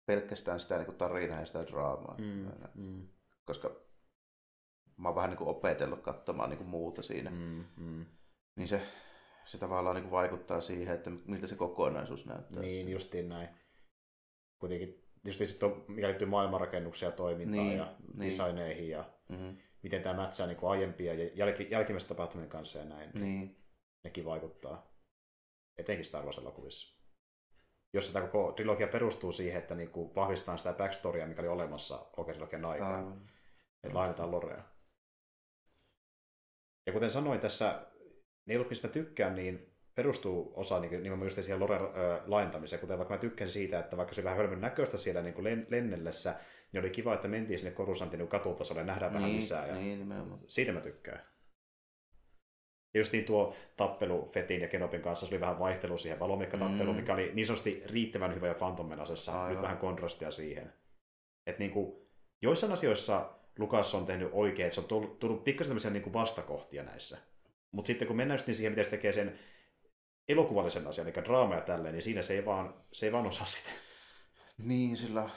[0.06, 2.16] pelkästään sitä niin kuin tarinaa ja sitä draamaa.
[2.18, 3.08] Mm, mm.
[3.44, 3.88] Koska
[4.96, 7.30] mä oon vähän niin kuin opetellut katsomaan niin kuin muuta siinä.
[7.30, 8.06] Mm, mm.
[8.56, 8.82] Niin se,
[9.44, 12.60] se tavallaan niin kuin vaikuttaa siihen, että miltä se kokonaisuus näyttää.
[12.60, 13.48] Niin, justiin näin.
[14.58, 18.30] Kuitenkin just sitten on, mikä liittyy maailmanrakennukseen ja toimintaan niin, ja niin.
[18.30, 19.56] designeihin ja mm-hmm.
[19.82, 23.10] miten tämä mätsää niin kuin aiempia ja jälki, jälkimmäistä tapahtumien kanssa ja näin.
[23.14, 23.56] Niin
[24.04, 24.98] nekin vaikuttaa.
[25.78, 26.98] Etenkin Star Wars-elokuvissa.
[27.92, 32.64] Jos sitä koko trilogia perustuu siihen, että niinku vahvistetaan sitä backstorya, mikä oli olemassa oikein
[32.64, 32.94] aikaan.
[32.94, 33.30] Aivan.
[33.84, 34.62] Että laajennetaan lorea.
[36.86, 37.86] Ja kuten sanoin tässä,
[38.46, 42.80] ne jutut, mistä mä tykkään, niin perustuu osa niin, nimenomaan just siihen loren ö, laintamiseen,
[42.80, 46.34] kuten vaikka mä tykkään siitä, että vaikka se vähän hölmön näköistä siellä niin len, lennellessä,
[46.72, 49.66] niin oli kiva, että mentiin sinne Korusantin niin katutasolle ja nähdään niin, vähän lisää.
[49.66, 50.40] Ja Niin, nimenomaan.
[50.46, 51.22] siitä mä tykkään.
[52.94, 56.96] Ja just niin tuo tappelu Fetin ja Kenopin kanssa, se oli vähän vaihtelu siihen valomiekkatappeluun,
[56.96, 57.00] Mm.
[57.00, 59.48] mikä oli niin sanotusti riittävän hyvä jo Phantom Menacessa.
[59.48, 60.72] Nyt vähän kontrastia siihen.
[61.46, 62.08] Että niin kuin,
[62.42, 66.12] joissain asioissa Lukas on tehnyt oikein, että se on tullut, tullut pikkasen tämmöisiä niin kuin
[66.12, 67.18] vastakohtia näissä.
[67.72, 69.38] Mutta sitten kun mennään just niin siihen, miten se tekee sen
[70.28, 73.46] elokuvallisen asian, eli draama ja tälleen, niin siinä se ei vaan, se ei vaan osaa
[73.46, 73.70] sitä.
[74.58, 75.30] Niin, sillä,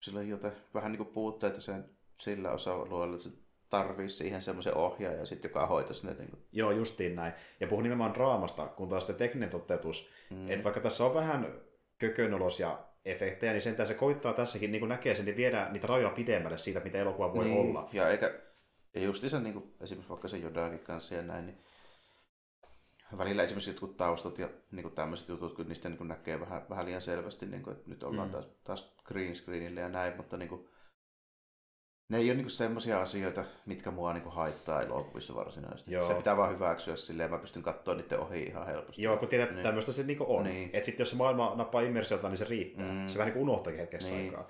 [0.00, 1.90] sillä on jotain vähän niin kuin puutteita sen
[2.20, 3.36] sillä osa-alueella, että se
[3.70, 6.14] tarvii siihen semmoisen ohjaajan, sit, joka hoitaisi ne.
[6.14, 7.32] Niin kuin, Joo, justiin näin.
[7.60, 10.50] Ja puhun nimenomaan draamasta, kun taas sitten tekninen toteutus, mm.
[10.50, 11.54] että vaikka tässä on vähän
[11.98, 16.14] kökönolosia efektejä, niin sentään se koittaa tässäkin, niin kuin näkee sen, niin viedä niitä rajoja
[16.14, 17.88] pidemmälle siitä, mitä elokuva voi niin, olla.
[17.92, 18.34] Ja eikä,
[18.94, 21.58] ja justiinsa niin kuin, esimerkiksi vaikka se Jodakin kanssa ja näin, niin
[23.18, 26.62] välillä esimerkiksi jotkut taustat ja niin kuin tämmöiset jutut, kun niistä niin kuin näkee vähän,
[26.70, 28.32] vähän liian selvästi, niin kuin, että nyt ollaan Mm.
[28.32, 30.68] taas, taas green screenillä ja näin, mutta niin kuin,
[32.10, 35.92] ne ei ole niin semmoisia asioita, mitkä mua niin kuin haittaa elokuvissa varsinaisesti.
[35.92, 36.08] Joo.
[36.08, 39.02] Se pitää vaan hyväksyä silleen, mä pystyn katsoa niiden ohi ihan helposti.
[39.02, 39.62] Joo, kun tiedät, että Niin.
[39.62, 40.44] tämmöistä se niinku on.
[40.44, 40.70] Niin.
[40.72, 42.92] Että sitten jos se maailma nappaa immersiota, niin se riittää.
[42.92, 43.08] Mm.
[43.08, 44.24] Se vähän niin kuin unohtaakin hetkessä Niin.
[44.30, 44.48] aikaa.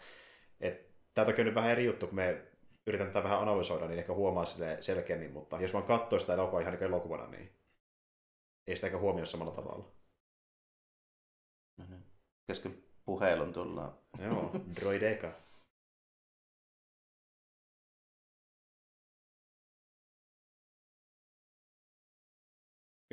[0.61, 2.43] Et, tää on toki nyt vähän eri juttu, kun me
[2.87, 6.61] yritän tätä vähän analysoida, niin ehkä huomaa sille selkeämmin, mutta jos mä katsoin sitä elokuvaa
[6.61, 7.53] ihan niin elokuvana, niin
[8.67, 9.93] ei sitä ehkä huomioi samalla tavalla.
[11.79, 11.95] Mhm.
[12.47, 13.93] Kesken puhelun tullaan.
[14.19, 14.51] Joo,
[14.81, 15.33] droideka.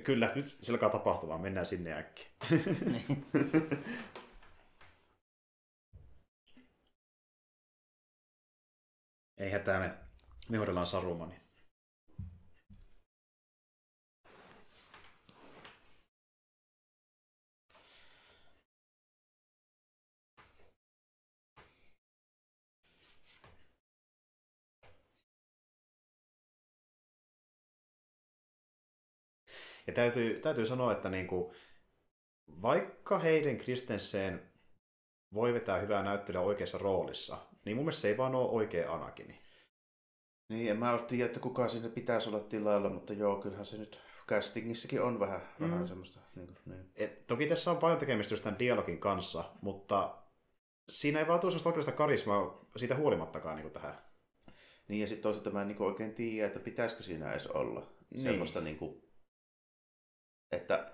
[0.03, 2.27] Kyllä, nyt se alkaa tapahtumaan, mennään sinne äkkiä.
[9.37, 9.93] Ei hätää, me,
[10.49, 11.46] me hoidellaan Sarumani.
[29.87, 31.53] Ja täytyy, täytyy sanoa, että niinku,
[32.61, 34.51] vaikka Hayden Christensen
[35.33, 39.41] voi vetää hyvää näyttelyä oikeassa roolissa, niin mun mielestä se ei vaan ole oikea Anakini.
[40.49, 43.77] Niin, en mä ole tiedä, että kuka sinne pitäisi olla tilalla, mutta joo, kyllähän se
[43.77, 45.71] nyt castingissakin on vähän, mm.
[45.71, 46.19] vähän semmoista.
[46.35, 46.91] Niin kuin, niin.
[46.95, 50.17] Et, toki tässä on paljon tekemistä just tämän dialogin kanssa, mutta
[50.89, 53.97] siinä ei vaan tule sellaista karismaa siitä huolimattakaan niin kuin tähän.
[54.87, 58.23] niin, ja sitten toisaalta mä en niin oikein tiedä, että pitäisikö siinä edes olla Niin.
[58.23, 59.06] semmoista, niin kuin,
[60.51, 60.91] että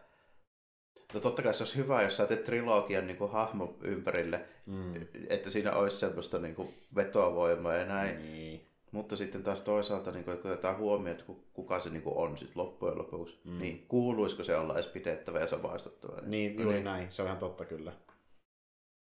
[1.13, 4.93] No totta kai se olisi hyvä, jos sä teet trilogian niin hahmo ympärille, Mm.
[5.29, 8.17] että siinä olisi semmoista niin kuin vetovoimaa ja näin.
[8.17, 8.61] Niin.
[8.91, 12.55] Mutta sitten taas toisaalta, niin kun otetaan huomioon, että ku- kuka se niin on sit
[12.55, 13.59] loppujen lopuksi, Mm.
[13.59, 16.21] niin kuuluisiko se olla edes pidettävä ja samaistuttava?
[16.21, 17.11] Niin, juuri näin.
[17.11, 17.91] Se on ihan totta kyllä.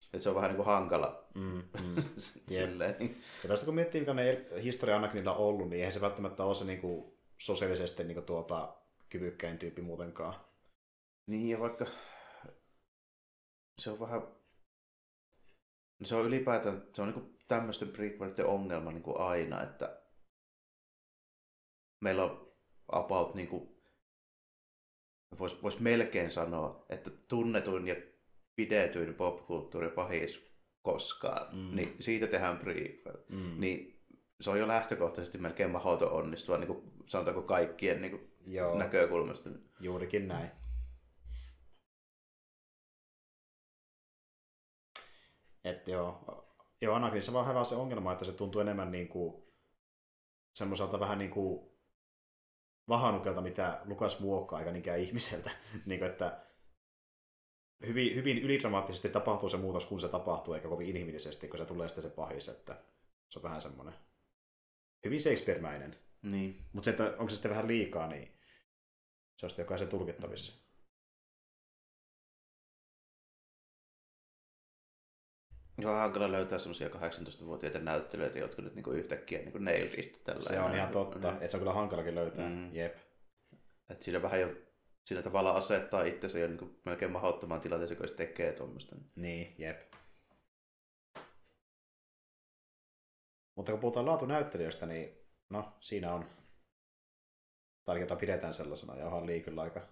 [0.04, 1.62] Että se on vähän niin kuin hankala Mm.
[1.84, 1.94] Mm.
[2.48, 2.96] silleen.
[2.98, 3.22] Niin.
[3.42, 6.54] Ja tästä kun miettii, mikä ne historia Anakinilla on ollut, niin eihän se välttämättä ole
[6.54, 8.74] se niin kuin, sosiaalisesti niin kuin, tuota,
[9.18, 10.44] kyvykkäin tyyppi muutenkaan.
[11.26, 11.86] niin ja vaikka
[13.78, 14.20] se on vähän,
[16.00, 20.02] no se on ylipäätään, se on niin tämmöisten prequelitten ongelma niin kuin aina, että
[22.04, 22.56] meillä on
[22.88, 23.76] about niin kuin,
[25.38, 27.94] vois, vois melkein sanoa, että tunnetuin ja
[28.56, 30.46] pidetyin popkulttuuri pahis
[30.82, 31.76] koskaan, mm.
[31.76, 33.16] niin siitä tehdään prequel.
[33.28, 33.60] Mm.
[33.60, 34.04] Niin
[34.40, 39.50] se on jo lähtökohtaisesti melkein mahdoton onnistua, niin kuin, sanotaanko kaikkien niin kuin, Joo, näkökulmasta.
[39.80, 40.50] juurikin näin.
[45.64, 46.24] Että joo,
[46.80, 49.44] joo Anakinissa vaan hyvä se ongelma, että se tuntuu enemmän niin kuin,
[50.52, 51.70] semmoiselta vähän niin kuin
[52.88, 55.50] vahanukelta, mitä Lukas muokkaa, eikä niinkään ihmiseltä.
[55.86, 56.46] niin kuin, että
[57.86, 61.88] hyvin, hyvin ylidramaattisesti tapahtuu se muutos, kun se tapahtuu, eikä kovin inhimillisesti, kun se tulee
[61.88, 62.82] sitten se pahis, että
[63.28, 63.94] se on vähän semmoinen
[65.04, 65.96] hyvin Shakespeare-mäinen.
[66.22, 66.64] Niin.
[66.72, 68.35] Mutta se, että onko se sitten vähän liikaa, niin
[69.36, 70.66] se on sitten jokaisen tulkittavissa.
[75.78, 80.74] Joo, hankala löytää semmoisia 18-vuotiaita näyttelijöitä, jotka nyt niinku yhtäkkiä niinku nailed tällä Se on
[80.74, 82.48] ihan totta, että se on kyllä hankalakin löytää.
[82.48, 82.74] Mm.
[82.74, 82.96] Jep.
[83.90, 84.48] Et siinä vähän jo
[85.06, 88.96] siinä tavalla asettaa itsensä jo niinku melkein mahdottomaan tilanteeseen, kun se tekee tuommoista.
[89.16, 89.92] Niin, jep.
[93.56, 95.18] Mutta kun puhutaan laatunäyttelijöistä, niin
[95.50, 96.24] no, siinä on,
[97.86, 99.88] tai jota pidetään sellaisena, ja onhan Lee kyllä aika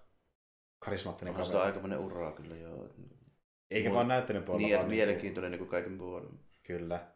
[0.78, 1.52] karismaattinen Onhan kaveri.
[1.52, 2.88] sillä aikamoinen ura kyllä joo.
[3.70, 6.32] Eikä Mul- vaan näyttelyn puolella, Niin, että mielenkiintoinen niin kuin kaiken puolella.
[6.62, 7.14] Kyllä.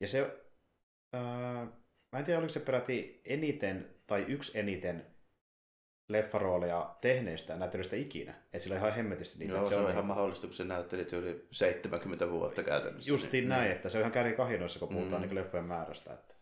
[0.00, 0.44] Ja se,
[1.12, 1.66] ää,
[2.12, 5.06] Mä en tiedä, oliko se peräti eniten tai yksi eniten
[6.08, 8.32] leffarooleja tehneistä näyttelystä ikinä.
[8.32, 9.52] Että sillä on ihan hemmetisti niitä.
[9.52, 13.10] Joo, että se on on ihan mahdollista, kun se näytteli yli 70 vuotta käytännössä.
[13.10, 13.72] Justiin Niin, näin, niin.
[13.76, 15.28] että se on ihan kärki kahinoissa, kun puhutaan Mm.
[15.28, 16.14] niin leffojen määrästä.
[16.14, 16.34] Että...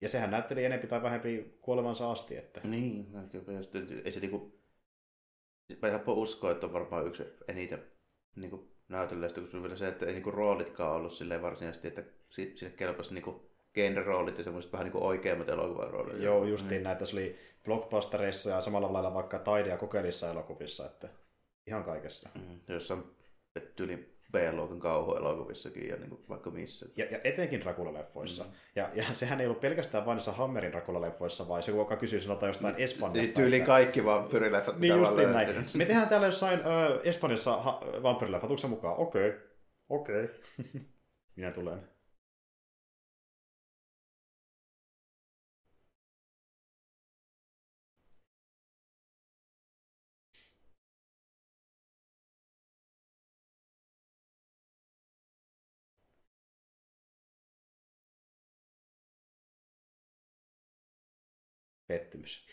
[0.00, 2.36] Ja sehän näytteli enempi tai vähempi kuolemansa asti.
[2.36, 2.60] Että...
[2.64, 3.52] Niin, no kyllä.
[3.52, 4.60] Ja sitten ei se niinku...
[5.82, 7.84] Mä helppo uskoa, että on varmaan yksi eniten
[8.36, 12.76] niinku näytelijästä, kun vielä se, että ei niinku roolitkaan ollut silleen varsinaisesti, että si- sinne
[12.76, 16.22] kelpasi niinku genre-roolit ja semmoiset vähän niinku oikeammat elokuvaroolit.
[16.22, 17.06] Joo, justiin näitä.
[17.06, 20.86] Se oli blockbustereissa ja samalla lailla vaikka taide- ja kokeellissa elokuvissa.
[20.86, 21.08] Että
[21.66, 22.28] ihan kaikessa.
[22.34, 23.04] Mm, jossain
[23.76, 26.86] tyyli B-luokan kauhuelokuvissakin ja niinku vaikka missä.
[26.96, 28.44] Ja, ja etenkin Dracula-leffoissa.
[28.44, 28.50] Mm.
[28.76, 32.48] Ja, ja sehän ei ollut pelkästään vain niissä Hammerin Dracula-leffoissa, vaan se joka kysyy sanotaan
[32.50, 33.24] jostain Espanjasta.
[33.24, 35.68] Siis tyyli että- kaikki vampyyrileffat, Niin justiin näin.
[35.74, 38.96] Me tehdään täällä jossain ö, Espanjassa ha- vampyrileffat, mukaan?
[38.96, 39.28] Okei.
[39.28, 39.40] Okay.
[39.88, 40.24] Okei.
[40.24, 40.80] Okay.
[41.36, 41.93] Minä tulen.
[61.98, 62.46] Pettymys.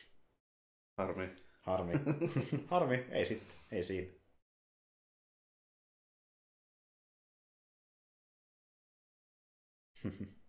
[0.97, 1.35] Harmi.
[1.61, 1.93] Harmi.
[2.71, 3.05] Harmi.
[3.09, 3.57] Ei sitten.
[3.71, 4.13] Ei siinä.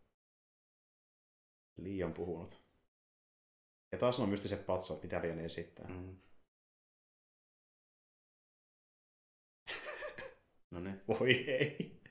[1.82, 2.62] Liian puhunut.
[3.92, 5.88] Ja taas on mystiset patsat, mitä lienee esittää.
[5.88, 6.16] Mm.
[10.70, 11.02] No niin.
[11.08, 12.02] Voi ei.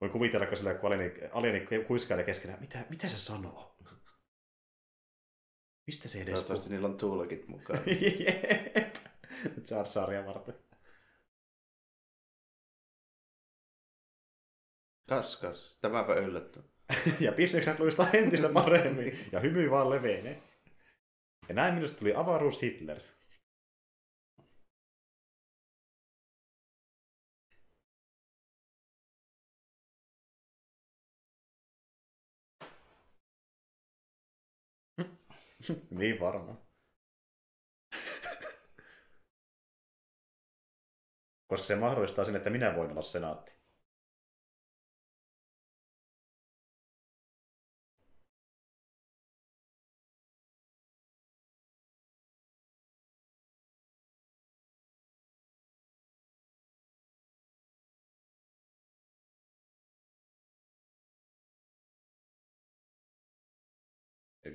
[0.00, 3.77] Voi kuvitella, kun sillä kun alieni, alieni kuiskailee keskenään, mitä, mitä se sanoo?
[5.88, 7.80] Mistä se edes Toivottavasti niillä on tuulokit mukaan.
[8.26, 8.94] Jep.
[9.70, 10.54] Jar Jaria varten.
[15.08, 15.78] Kas, kas.
[15.80, 16.64] Tämäpä yllätty.
[17.20, 19.18] ja bisnekset luistaa entistä paremmin.
[19.32, 20.42] Ja hymy vaan levenee.
[21.48, 23.00] Ja näin minusta tuli avaruus Hitler.
[35.90, 36.58] niin varmaan.
[41.46, 43.57] Koska se mahdollistaa sen, että minä voin olla senaatti.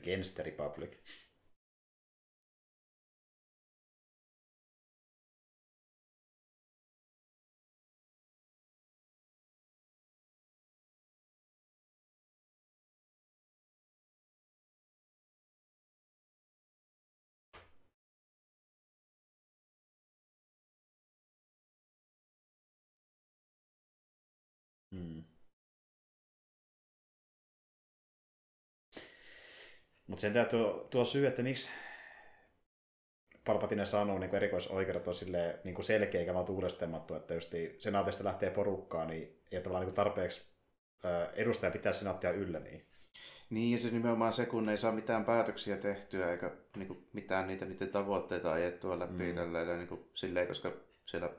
[0.04, 1.02] Against the Republic.
[30.14, 31.70] Mutta sen tuo, tuo syy, että miksi
[33.46, 38.24] Palpatine sanoo niin erikoisoikeudet on silleen, niin kuin selkeä eikä vaan tuulestemattu, että jos senaatista
[38.24, 40.46] lähtee porukkaa, niin ei ole tavallaan niin kuin tarpeeksi
[41.04, 42.60] ää, edustaja pitää senaattia yllä.
[42.60, 42.88] Niin.
[43.50, 47.48] Niin, ja se nimenomaan se, kun ei saa mitään päätöksiä tehtyä, eikä niin kuin, mitään
[47.48, 49.40] niitä niiden tavoitteita ajettua läpi Mm.
[49.40, 49.78] mm.
[49.78, 50.72] niin kuin, silleen, koska
[51.06, 51.30] siellä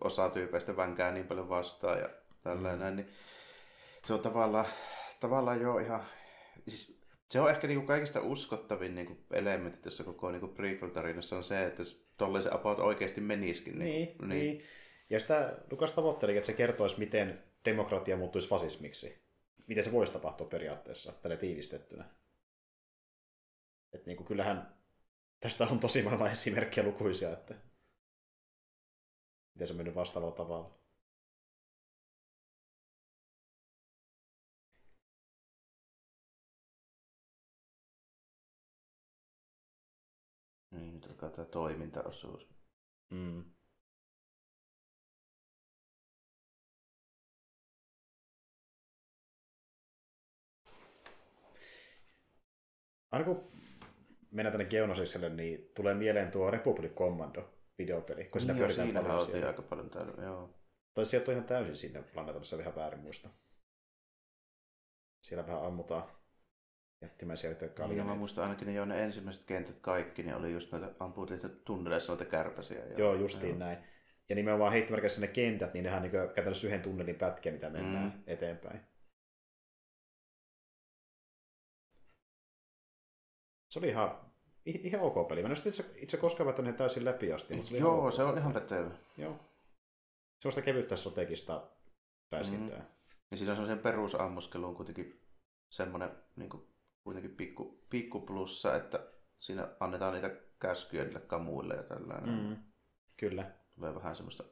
[0.00, 2.08] osa tyypeistä vänkää niin paljon vastaan ja
[2.42, 2.96] tällainen, mm.
[2.96, 3.08] niin
[4.04, 4.66] se on tavallaan,
[5.20, 6.02] tavallaan jo ihan,
[6.66, 6.97] siis
[7.30, 11.36] se on ehkä niin kuin kaikista uskottavin niin kuin elementti tässä koko niin kuin prequel-tarinassa
[11.36, 11.82] on se, että
[12.16, 13.78] tolleen se about oikeasti menisikin.
[13.78, 14.28] Niin, niin.
[14.28, 14.62] niin.
[15.10, 19.22] Ja sitä Lukas tavoitteli, että se kertoisi, miten demokratia muuttuisi fasismiksi.
[19.66, 22.04] Miten se voisi tapahtua periaatteessa, tälle tiivistettynä.
[23.92, 24.78] Et niin kuin kyllähän
[25.40, 27.54] tästä on tosi maailman esimerkkejä lukuisia, että
[29.54, 30.77] miten se on mennyt vastaavalla tavalla.
[41.18, 42.48] Alkaa tämä toimintaosuus.
[43.10, 43.44] Mm.
[53.10, 53.52] Aina kun
[54.30, 59.26] mennään tänne Geonosiselle, niin tulee mieleen tuo Republic Commando videopeli, kun siinä niin, pyöritään paljon
[59.26, 59.46] siellä.
[59.46, 60.54] aika paljon täällä, joo.
[60.94, 63.28] Tai sieltä on ihan täysin sinne planeetalle, se on ihan väärin muista.
[65.22, 66.17] Siellä vähän ammutaan
[67.00, 67.94] jättimäisiä jotka oli.
[67.94, 70.90] Niin, no mä muistan ainakin ne jo ne ensimmäiset kentät kaikki, niin oli just noita
[71.00, 72.84] ampuutettu tunneleissa noita kärpäsiä.
[72.84, 73.58] Ja, Joo, justiin Joo.
[73.58, 73.78] näin.
[74.28, 78.04] Ja nimenomaan heittomerkissä ne kentät, niin nehän on niin käytännössä yhden tunnelin pätkä, mitä mennään
[78.04, 78.22] mm.
[78.26, 78.80] eteenpäin.
[83.70, 84.20] Se oli ihan,
[84.66, 85.42] ihan ok peli.
[85.42, 87.54] Mä en itse, itse koskaan välttämättä täysin läpi asti.
[87.54, 88.90] Mutta se oli Joo, ok se on ihan pätevä.
[89.16, 89.40] Joo.
[90.40, 91.70] Sellaista kevyttä strategista
[92.32, 92.78] räiskintää.
[92.78, 92.84] Mm.
[92.84, 95.20] Ja niin siinä on semmoisen perusammuskeluun kuitenkin
[95.70, 96.77] semmoinen niin kuin
[97.08, 102.30] kuitenkin pikku, pikku plussa, että siinä annetaan niitä käskyjä niille kamuille ja tällainen.
[102.30, 102.56] Mm.
[103.16, 103.50] Kyllä.
[103.74, 104.44] Tulee vähän semmoista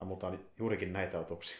[0.00, 1.58] Ammutaan juurikin näitä otuksia.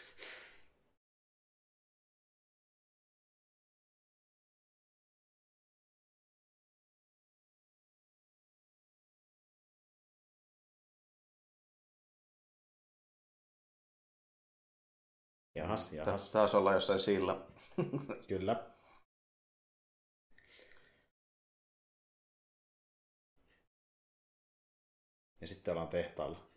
[15.55, 16.31] Jahas, jahas.
[16.31, 17.45] Ta- taas ollaan jossain sillä.
[18.27, 18.71] Kyllä.
[25.41, 26.51] Ja sitten ollaan tehtaalla.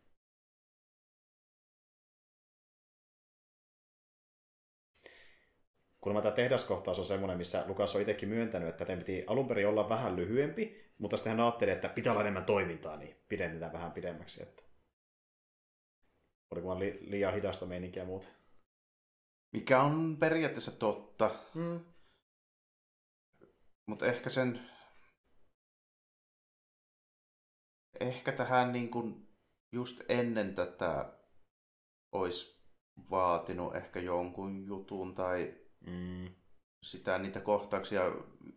[6.01, 9.69] Kuulemma tämä tehdaskohtaus on semmoinen, missä Lukas on itsekin myöntänyt, että tämän piti alun perin
[9.69, 13.93] olla vähän lyhyempi, mutta sitten hän ajatteli, että pitää olla enemmän toimintaa, niin pidennetään vähän
[13.93, 14.43] pidemmäksi.
[14.43, 14.62] Että...
[16.51, 18.44] Oliko vaan li- liian hidasta meininkiä muuta.
[19.55, 21.81] Mikä on periaatteessa totta, Mm.
[23.86, 24.70] mutta ehkä sen...
[28.01, 29.28] Ehkä tähän niin kuin
[29.72, 31.18] just ennen tätä
[32.12, 32.64] olisi
[33.10, 36.35] vaatinut ehkä jonkun jutun tai Mm.
[36.82, 38.02] sitä niitä kohtauksia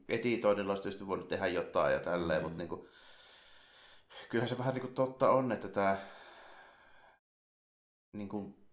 [0.10, 2.44] editoinnilla olisi tietysti voinut tehdä jotain ja tälleen, Mm.
[2.44, 2.90] mutta niin kuin,
[4.30, 5.98] kyllähän se vähän niin kuin totta on, että tämä
[8.14, 8.67] niin kuin,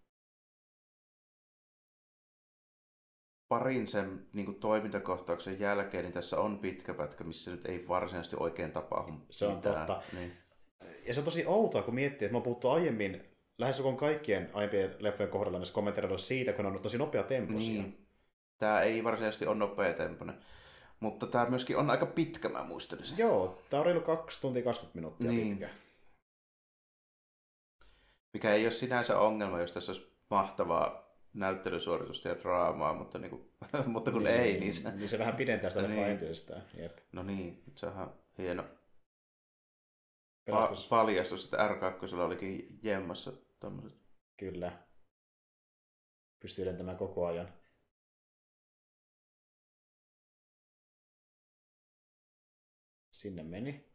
[3.47, 8.35] parin sen niin kuin toimintakohtauksen jälkeen, niin tässä on pitkä pätkä, missä nyt ei varsinaisesti
[8.39, 9.75] oikein tapahdu Se on mitään.
[9.75, 10.01] totta.
[10.13, 10.31] Niin.
[11.07, 13.23] Ja se on tosi outoa, kun miettii, että mä oon puhuttu aiemmin,
[13.57, 17.81] lähes kaikkien aiempien leffojen kohdalla näissä kommentoida siitä, kun ne on tosi nopea temposia.
[17.83, 18.07] Niin.
[18.57, 20.37] Tämä ei varsinaisesti ole nopea tempoinen.
[20.99, 23.17] Mutta tämä myöskin on aika pitkä, mä muistelin sen.
[23.17, 25.49] Joo, tää on reilu 2 tuntia 20 minuuttia Niin.
[25.49, 25.69] pitkä.
[28.33, 31.04] Mikä ei ole sinänsä ongelma, jos tässä olisi mahtavaa
[31.35, 33.51] näyttelysuoritusta ja draamaa, mutta, niin kuin,
[33.93, 34.91] mutta kun niin, ei, niin se...
[34.91, 36.03] niin se vähän pidentää sitä Niin.
[36.07, 36.63] entisestään.
[36.77, 36.97] Jep.
[37.11, 38.75] No niin, se on ihan hieno pa-
[40.45, 40.87] Pelastus.
[40.87, 43.99] paljastus, että R2 olikin jemmassa tommoset.
[44.37, 44.85] Kyllä.
[46.39, 47.53] Pystyy lentämään koko ajan.
[53.11, 53.94] Sinne meni.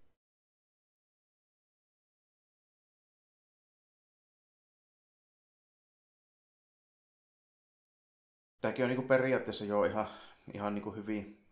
[8.60, 10.06] Tämäkin on niin kuin periaatteessa jo ihan,
[10.54, 11.46] ihan niin kuin hyvin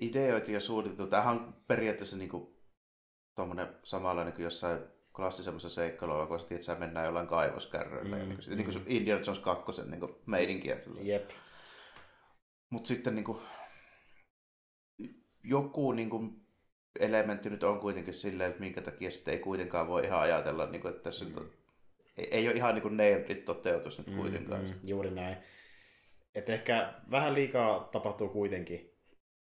[0.00, 1.10] ideoitu ja suunniteltu.
[1.10, 2.56] Tämähän on periaatteessa niin kuin
[3.34, 4.78] tommonen samanlainen kuin jossain
[5.16, 8.16] klassisemmassa seikkailulla, kun että sä mennään jollain kaivoskärryillä.
[8.16, 8.56] Mm, Mm, niin, kuin, mm.
[8.56, 10.76] niin kuin se Indiana Jones 2 niin kuin meidinkiä.
[11.00, 11.30] Jep.
[12.70, 13.38] Mutta sitten niin kuin,
[15.42, 16.46] joku niin kuin,
[17.00, 20.82] elementti nyt on kuitenkin silleen, että minkä takia sitten ei kuitenkaan voi ihan ajatella, niin
[20.82, 21.50] kuin, että tässä nyt on,
[22.16, 24.62] ei, ei ole ihan niin kuin nailed toteutus nyt kuitenkaan.
[24.62, 25.36] Mm, mm, juuri näin.
[26.34, 28.96] Että ehkä vähän liikaa tapahtuu kuitenkin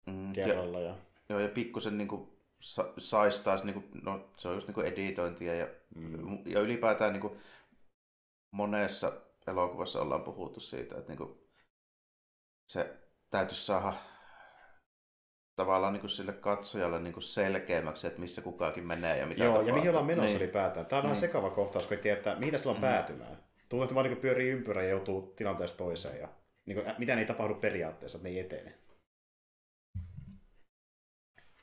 [0.09, 0.79] Mm, ja, kerralla.
[0.79, 0.95] Ja,
[1.29, 2.29] joo, ja pikkusen niin kuin,
[2.59, 6.59] sa, saisi taas, niin kuin, no, se on just niin kuin editointia ja, mm, ja
[6.59, 7.39] ylipäätään niin kuin,
[8.51, 11.39] monessa elokuvassa ollaan puhuttu siitä, että niin kuin,
[12.67, 12.97] se
[13.29, 13.93] täytyisi saada
[15.59, 19.51] tavallaan niin kuin sille katsojalle niin kuin selkeämmäksi, että missä kukakin menee ja mitä Joo,
[19.53, 19.67] tapahtuu.
[19.69, 20.41] ja mihin ollaan menossa niin.
[20.43, 20.85] ylipäätään.
[20.85, 21.21] Tämä on vähän Niin.
[21.21, 22.89] sekava kohtaus, kun ei tiedä, että mihin tässä ollaan Mm.
[22.89, 23.37] päätymään.
[23.69, 26.19] Tuntuu, että vaan niin pyörii ympyrä ja joutuu tilanteesta toiseen.
[26.19, 26.27] Ja,
[26.65, 28.73] niin kuin, mitä ei tapahdu periaatteessa, että ne ei etene.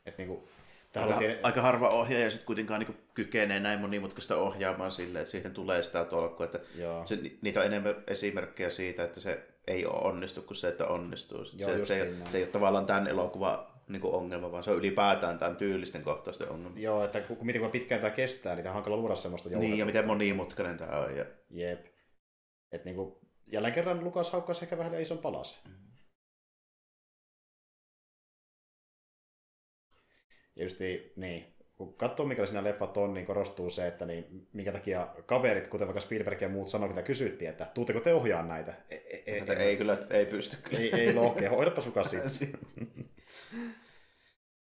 [0.06, 0.48] Että niin kuin,
[0.96, 1.38] Aika, on tiedä...
[1.42, 6.04] aika harva ohjaaja sitten kuitenkaan niin kykenee näin monimutkaista ohjaamaan silleen, että siihen tulee sitä
[6.04, 6.46] tolkkua.
[6.46, 7.06] Että Joo.
[7.06, 11.38] se, niitä on enemmän esimerkkejä siitä, että se ei ole onnistu kuin se, että onnistuu.
[11.56, 14.64] Joo, se, se, ei, niin se ei ole tavallaan tämän elokuvan niin kuin ongelma, vaan
[14.64, 16.78] se on ylipäätään tämän tyylisten kohtausten ongelma.
[16.78, 19.78] Joo, että kun miten kun pitkään tämä kestää, niin tämä on hankala luoda semmoista Niin,
[19.78, 21.16] ja miten monimutkainen tämä on.
[21.16, 21.24] Ja...
[21.50, 21.86] Jep.
[22.72, 25.58] Et niin kuin, jälleen kerran Lukas haukkasi ehkä vähän ison palasen.
[30.56, 30.80] Ja just
[31.16, 35.68] niin, kun katsoo mikä siinä leffat on, niin korostuu se, että niin, minkä takia kaverit,
[35.68, 38.74] kuten vaikka Spielberg ja muut sanoivat, mitä kysyttiin, että tuutteko te ohjaa näitä?
[38.90, 40.78] Ei, ei, ei, Ei, ei kyllä, ei pysty kyllä.
[40.78, 42.58] ei, ei lohkea, hoidapa sukas siitä.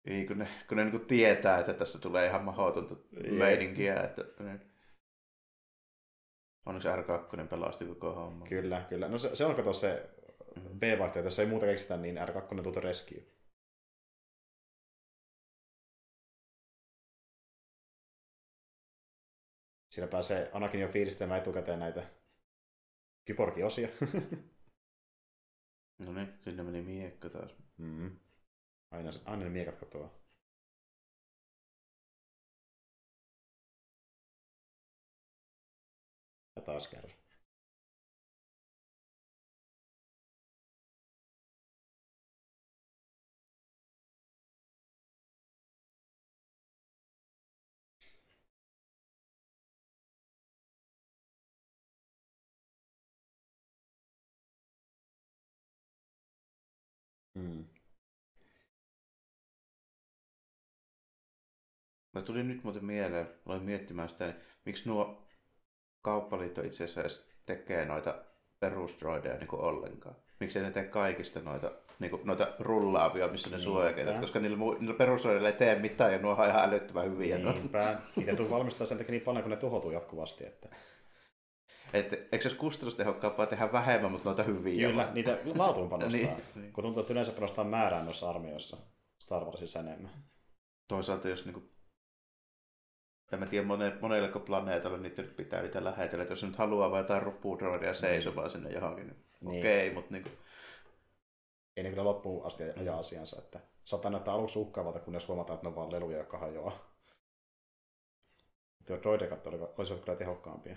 [0.05, 2.95] Ei, kun ne, kun ne niin tietää, että tässä tulee ihan mahdotonta
[3.25, 3.39] Jep.
[3.39, 4.03] meininkiä.
[4.03, 4.61] Että, ne...
[6.67, 8.47] Onneksi R2 pelasti koko homma.
[8.47, 9.09] Kyllä, kyllä.
[9.09, 10.11] No se, se on kato se
[10.57, 10.79] Mhm.
[10.79, 13.23] B-vaihtoehto, jos ei muuta keksitä, niin R2 tuota rescue.
[19.91, 22.11] Siinä pääsee Anakin jo fiilistelemään etukäteen näitä
[23.25, 23.89] kyborgiosia.
[25.99, 27.55] No niin, sinne meni miekko taas.
[27.79, 28.19] Mm.
[28.91, 30.11] Aina, aina ne miekat katoaa.
[36.57, 37.20] Ja taas kerran.
[62.21, 65.23] Mä tulin nyt muuten mieleen, aloin miettimään sitä, niin miksi nuo
[66.03, 68.15] kauppaliitto itse asiassa edes tekee noita
[68.61, 70.17] perusdroideja niin kuin ollenkaan.
[70.41, 74.95] Miksi ne tee kaikista noita, niin kuin, noita rullaavia, missä ne suojakeet, koska niillä, niillä
[74.95, 77.39] perusdroideilla ei tee mitään ja nuo on ihan älyttömän hyviä.
[77.39, 77.53] No.
[77.53, 77.99] Niinpä.
[78.17, 80.47] Niitä tuu valmistaa sen takia niin paljon, kun ne tuhoutuu jatkuvasti.
[80.47, 80.69] Että...
[81.93, 84.89] Et, eikö se olisi kustannustehokkaampaa tehdä vähemmän, mutta noita hyviä?
[84.89, 85.15] Kyllä, vaan?
[85.15, 86.21] niitä laatuun panostaa.
[86.21, 86.73] Niin, niin.
[86.73, 88.77] Kun tuntuu, että yleensä panostaa määrään noissa armeijoissa
[89.19, 90.11] Star Warsissa enemmän.
[90.89, 91.80] Toisaalta jos niinku,
[93.33, 96.91] en mä tiedä mone, monelleko planeetalle niitä nyt pitää niitä lähetellä, että jos nyt haluaa
[96.91, 99.59] vain jotain ruppuudroidia seisomaan sinne johonkin, niin, Niin.
[99.61, 100.31] okei, okay, mutta niinku,
[101.77, 103.39] Ei ne kyllä loppuun asti ajaa asiansa.
[103.39, 106.91] Että saattaa näyttää aluksi uhkaavalta, kunnes huomataan, että ne on vaan leluja, jotka hajoaa.
[108.79, 110.77] Mutta jo droidekat olisivat kyllä tehokkaampia.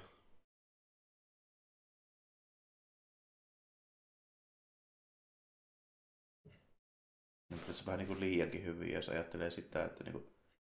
[7.53, 10.23] niin kyllä se vähän niinku liiankin hyviä, jos ajattelee sitä, että niinku,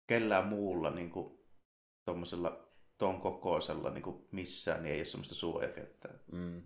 [0.08, 1.43] kellään muulla niinku,
[2.06, 2.68] tommosella
[2.98, 6.10] ton kokoisella niinku, missään niin ei ole semmoista suojakettä.
[6.32, 6.62] Mm.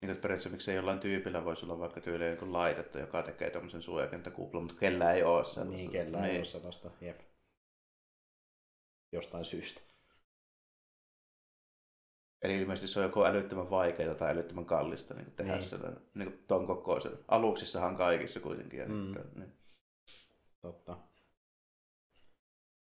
[0.00, 3.82] Niin kuin periaatteessa miksei jollain tyypillä voisi olla vaikka tyyliin joku laitetta, joka tekee tommosen
[3.82, 5.90] suojakenttäkuplan, mutta kellään ei ole sellaista.
[5.90, 6.24] Niin, niin.
[6.24, 6.90] ei ole sellaista.
[7.00, 7.20] Jep.
[9.12, 9.80] Jostain syystä.
[12.42, 15.60] Eli ilmeisesti se on joko älyttömän vaikeaa tai älyttömän kallista niin tehdä Niin.
[15.60, 15.70] niin.
[15.70, 17.12] sellainen niin kuin ton kokoisen.
[17.28, 18.92] Aluksissahan kaikissa kuitenkin.
[18.92, 19.14] Mm.
[19.34, 19.52] niin.
[20.62, 20.98] Totta.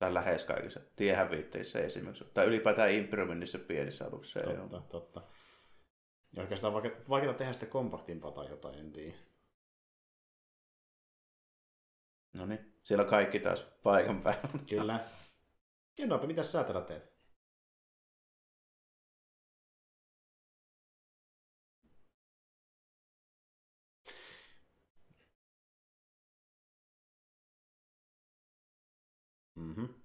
[0.02, 0.80] Tai lähes kaikissa.
[0.96, 2.26] Tiehäviitteissä esimerkiksi.
[2.34, 4.40] Tai ylipäätään Imperiumin niissä pienissä aluksissa.
[4.40, 4.84] ei Totta, ole.
[4.90, 5.22] totta.
[6.34, 9.18] Ja oikeastaan vaike- vaikeaa tehdä sitten kompaktimpaa tai jotain, en tiedä.
[12.34, 14.50] No niin, siellä on kaikki taas paikan päällä.
[14.70, 15.00] Kyllä.
[15.96, 17.11] Kerropa, mitä sä täällä teet?
[29.72, 30.01] Mm-hmm.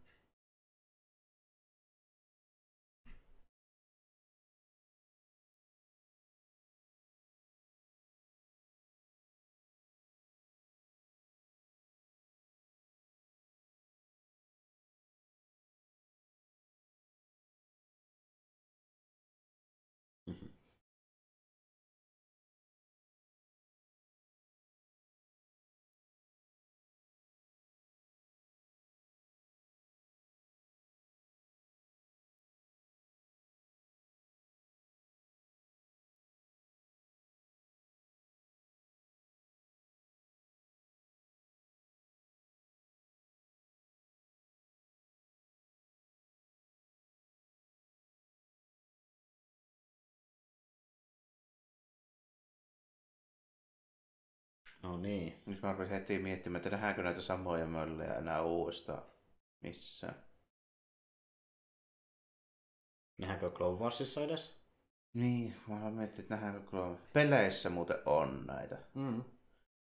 [54.86, 55.42] No niin.
[55.46, 59.02] Nyt mä rupesin heti miettimään, että nähdäänkö näitä samoja möllejä enää uudestaan
[59.62, 60.24] missään.
[63.18, 64.66] Nähdäänkö Clone Warsissa edes?
[65.14, 66.98] Niin, mä mietin, että nähdäänkö Clone...
[67.12, 68.78] Peleissä muuten on näitä.
[68.94, 69.24] Mm.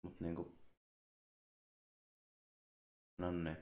[0.02, 0.58] Mutta niinku...
[3.18, 3.56] No niin.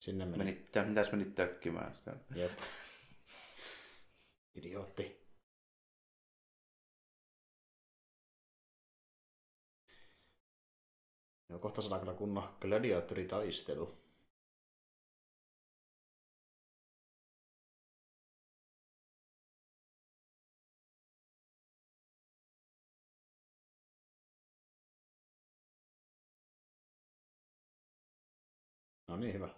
[0.00, 0.44] Sinne meni.
[0.44, 2.16] Meni, mitäs menit tökkimään sitä?
[2.34, 2.58] Jep.
[4.54, 5.23] Idiootti.
[11.54, 13.98] Joo, kohta saadaan kyllä kunnon gladiaattoritaistelu.
[29.08, 29.48] No niin, hyvä.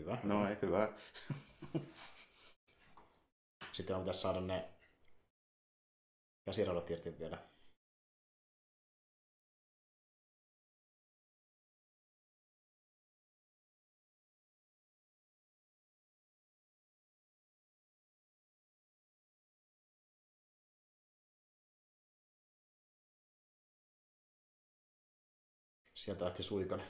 [0.00, 0.18] Hyvä.
[0.22, 0.92] No ei, hyvä.
[3.72, 4.68] Sitten on pitäisi saada ne
[6.44, 7.38] käsiraudat irti vielä.
[25.94, 26.86] Sieltä lähti Suikanen.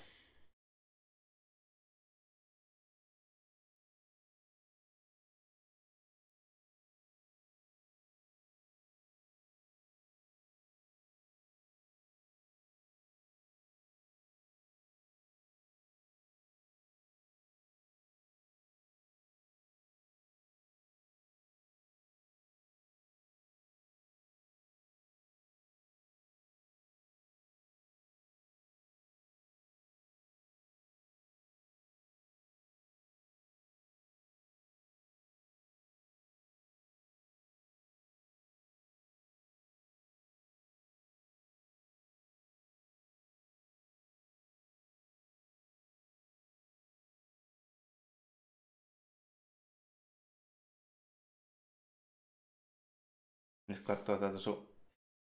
[53.70, 54.66] Nyt katsoo täältä su-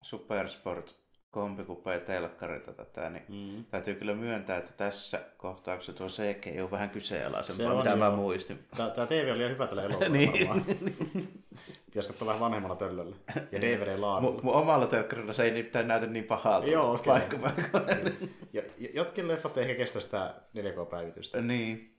[0.02, 0.96] Supersport
[1.32, 3.66] kombikupeja telkkarilta tätä, niin Mm.
[3.66, 8.16] täytyy kyllä myöntää, että tässä kohtauksessa tuo CG on vähän Se kyseenalaisempaa, mitä mä joo.
[8.16, 8.60] muistin.
[8.78, 11.44] Tää, tää TV oli liian hyvä tälle elokuvalla Niin.
[11.86, 13.16] Pitäisi katsoa vähän vanhemmalla töllöllä.
[13.52, 14.22] Ja DVD-laadulla.
[14.22, 16.68] Mun, mun omalla telkkarilla se ei nimittäin näytä niin pahalta.
[16.68, 17.06] Joo, okei.
[17.06, 18.14] paikka paikoille.
[18.54, 21.42] Ja, ja jotkin leffat ehkä kestä sitä 4K-päivitystä.
[21.42, 21.96] niin.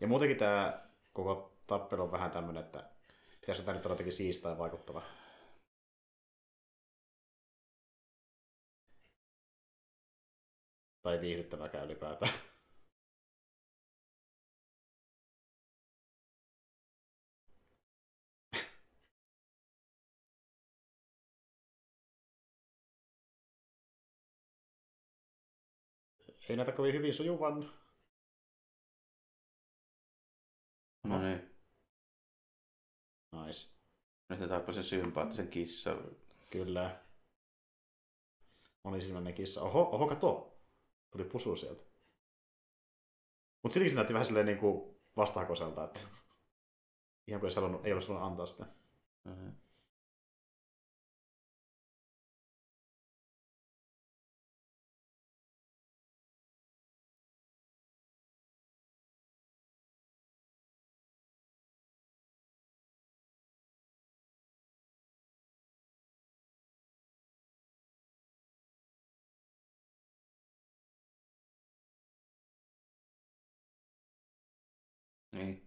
[0.00, 0.80] Ja muutenkin tämä
[1.12, 2.84] koko tappelu on vähän tämmönen, että
[3.42, 5.02] pitäisi tämä nyt olla jotenkin siistää ja vaikuttava.
[11.02, 12.32] Tai viihdyttäväkään ylipäätään.
[26.48, 27.72] Ei näytä kovin hyvin sujuvan.
[31.04, 31.51] No niin.
[34.28, 35.98] Ne tappoi sen sympaattisen kissan.
[36.50, 37.00] Kyllä.
[38.82, 39.62] Monisilmäinen kissa.
[39.62, 40.58] Oho, oho, kato.
[41.10, 41.82] Tuli pusu sieltä.
[43.62, 46.00] Mutta silti se näytti vähän silleen niinku vastahakoiselta, että
[47.26, 48.66] ihan kuin ei, halunnut, ei olisi halunnut antaa sitä.
[49.24, 49.48] Mhm.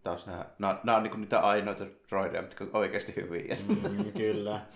[0.06, 3.56] Taas nämä, nämä, nämä on niin niitä ainoita droideja, mitkä on oikeasti hyviä.
[3.68, 4.68] Mm, kyllä.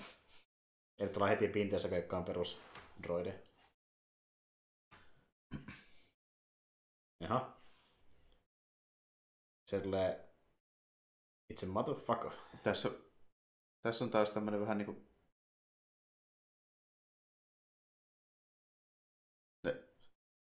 [1.00, 2.62] Eli tulee heti pinteessä keikkaan perus
[3.04, 3.44] droide.
[7.20, 7.62] Jaha.
[9.66, 10.30] Se tulee
[11.50, 12.32] itse motherfucker.
[12.64, 12.90] Tässä,
[13.82, 15.10] tässä on taas tämmöinen vähän niin kuin...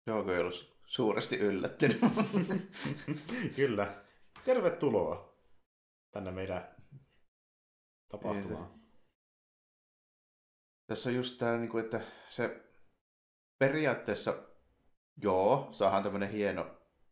[0.07, 1.99] Jooko ei ollut suuresti yllättynyt.
[3.55, 4.08] Kyllä.
[4.49, 5.35] Tervetuloa
[6.11, 6.75] tänne meidän
[8.11, 8.71] tapahtumaan.
[10.87, 12.63] Tässä on just tämä, niin kuin, että se
[13.59, 14.33] periaatteessa,
[15.17, 16.65] joo, saadaan tämmöinen hieno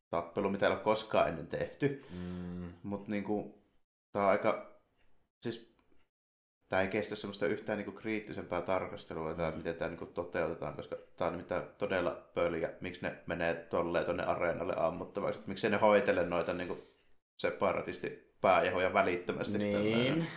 [0.10, 3.54] tappelu, mitä ei ole koskaan ennen tehty, Mm, mutta niin kuin,
[4.12, 4.80] tämä on aika,
[5.42, 5.76] siis
[6.70, 10.76] tämä ei kestä semmoista yhtään niin kuin kriittisempää tarkastelua, tämä, miten tämä niin kuin toteutetaan,
[10.76, 15.78] koska tämä on nimittäin todella pöliä, miksi ne menee tolleen tuonne areenalle ammuttavaksi, miksi ne
[15.78, 16.97] hoitele noita niin kuin
[17.38, 19.58] separatisti pääjahoja välittömästi.
[19.58, 20.28] niin.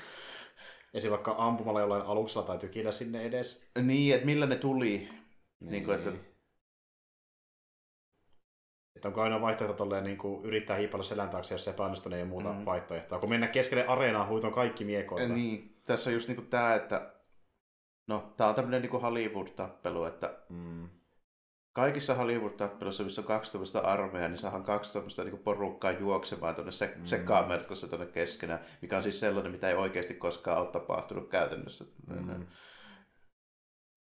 [0.95, 1.11] Esim.
[1.11, 3.71] vaikka ampumalla jollain aluksella tai tykillä sinne edes.
[3.83, 5.09] Niin, että millä ne tuli.
[5.61, 6.13] Niin kuin, että-
[8.97, 12.23] Että onko aina vaihtoehto tolleen, niin kuin yrittää hiipalla selän taakse, jos se niin ei
[12.23, 12.65] ole muuta Mm.
[12.65, 13.19] vaihtoehtoa.
[13.19, 15.35] Kun mennä keskelle areenaa, huiton kaikki miekoilta.
[15.35, 17.15] Niin, tässä on just niinku tää, että
[18.07, 20.89] no, tää on tämmönen niinku Hollywood-tappelu, että Mm.
[21.73, 26.73] Kaikissa Hollywood-tappeluissa, missä on kaksi tämmöistä armeijaa, niin saadaan kaksi tämmöistä niinku porukkaa juoksemaan tuonne
[26.73, 27.07] se, Mm.
[27.07, 31.85] sekamerkossa tuonne keskenään, mikä on siis sellainen, mitä ei oikeasti koskaan ole tapahtunut käytännössä.
[32.07, 32.47] Mm.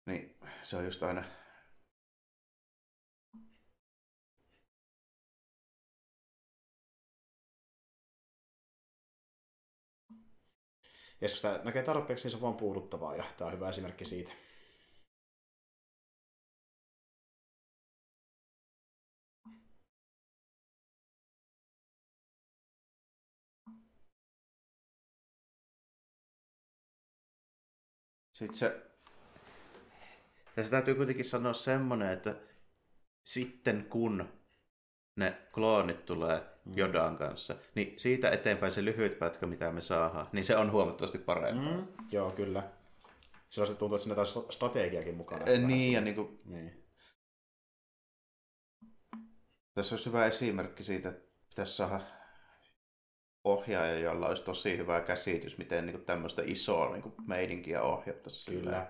[0.07, 1.25] Niin, se on just aina...
[11.21, 14.33] Jos sitä näkee tarpeeksi, niin se on vaan puuduttavaa, ja tämä on hyvä esimerkki siitä.
[28.41, 28.83] Sitten se...
[30.55, 32.35] Tässä täytyy kuitenkin sanoa semmonen, että
[33.23, 34.29] sitten kun
[35.17, 36.77] ne kloonit tulee Mm.
[36.77, 41.19] Jodan kanssa, niin siitä eteenpäin se lyhyt pätkä, mitä me saadaan, niin se on huomattavasti
[41.19, 41.77] parempaa.
[41.77, 41.87] Mm.
[42.13, 42.71] Joo, kyllä.
[43.51, 45.47] Silloin se tuntuu, että siinä taas strategiakin mukana.
[45.47, 46.85] Vähän Niin, ja semmoinen- niin kuin, Niin.
[49.75, 52.01] Tässä olisi hyvä esimerkki siitä, että pitäisi saada
[53.45, 58.59] ohjaaja, jolla olisi tosi hyvä käsitys, miten niin kuin tämmöistä isoa niin kuin meininkiä ohjattaisiin.
[58.61, 58.87] Kyllä.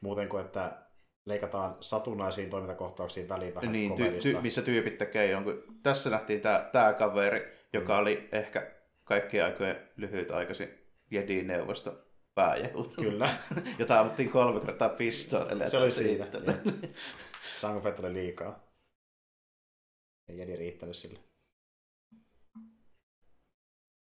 [0.00, 0.86] Muuten kuin, että
[1.24, 5.62] leikataan satunnaisiin toimintakohtauksiin väliin vähän Niin, ty, ty, missä tyypit tekee jonkun.
[5.82, 8.00] Tässä nähtiin tämä tää kaveri, joka Mm.
[8.00, 10.68] oli ehkä kaikkien aikojen lyhytaikaisin
[11.10, 11.98] Jedi-neuvosto
[12.34, 12.94] pääjehut.
[13.00, 13.28] Kyllä.
[13.78, 15.68] Jota ammuttiin kolme kertaa pistoolille.
[15.68, 16.26] Se oli siinä.
[17.56, 18.66] Sango Fett oli liikaa.
[20.28, 21.20] Ei jedi riittänyt sille.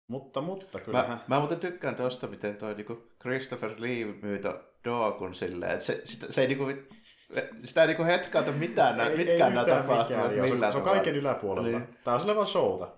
[0.09, 1.09] Mutta, mutta kyllähän...
[1.09, 5.85] Mä, mä muuten tykkään tosta, miten toi niinku Christopher Lee myy to Dookun silleen, että
[5.85, 6.65] se, sitä, se ei niinku,
[7.63, 9.63] sitä ei niinku hetkauta mitään, nää, mitkään nämä
[10.03, 10.47] mikään, joo.
[10.47, 10.91] Se, se on tavalla.
[10.91, 11.79] kaiken yläpuolella.
[11.79, 11.97] Niin.
[12.03, 12.91] Tää on sille vaan showta.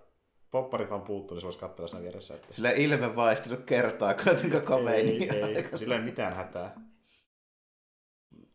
[0.52, 2.36] Popparit vaan puuttuu, niin se voisi katsella siinä vieressä.
[2.36, 2.54] Että...
[2.54, 5.36] Sillä ei ilme vaihtunut kertaa, kun koko ei, meininki.
[5.36, 6.76] ei, sillä ei mitään hätää.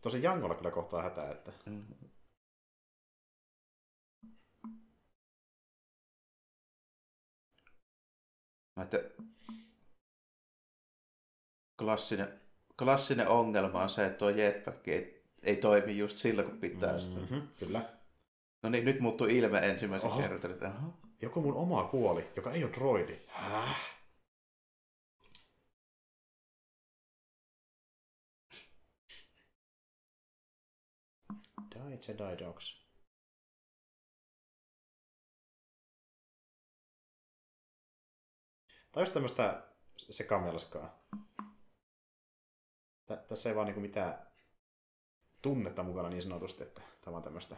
[0.01, 1.83] Tosi Jangolla kyllä kohtaa hätää, että Mm.
[8.77, 8.99] Mä että
[11.79, 12.41] klassinen,
[12.79, 17.21] klassinen ongelma on se, että tuo jetpack ei, ei toimi just silloin, kun pitää sitä.
[17.21, 17.97] mm-hmm, kyllä.
[18.63, 20.21] No niin, nyt muuttui ilme ensimmäisen Oho.
[20.21, 20.51] kerran.
[20.51, 20.93] Että, aha.
[21.23, 23.19] Joku mun oma kuoli, joka ei ole droidi.
[23.27, 23.97] Häh?
[31.75, 32.86] Die Jedi Dogs.
[38.97, 39.63] Tai just tämmöstä
[39.97, 41.05] sekamelskaa.
[43.07, 44.19] Tä- Tässä ei vaan niinku mitään
[45.43, 47.57] tunnetta mukana niin sanotusti, että tämä on tämmöistä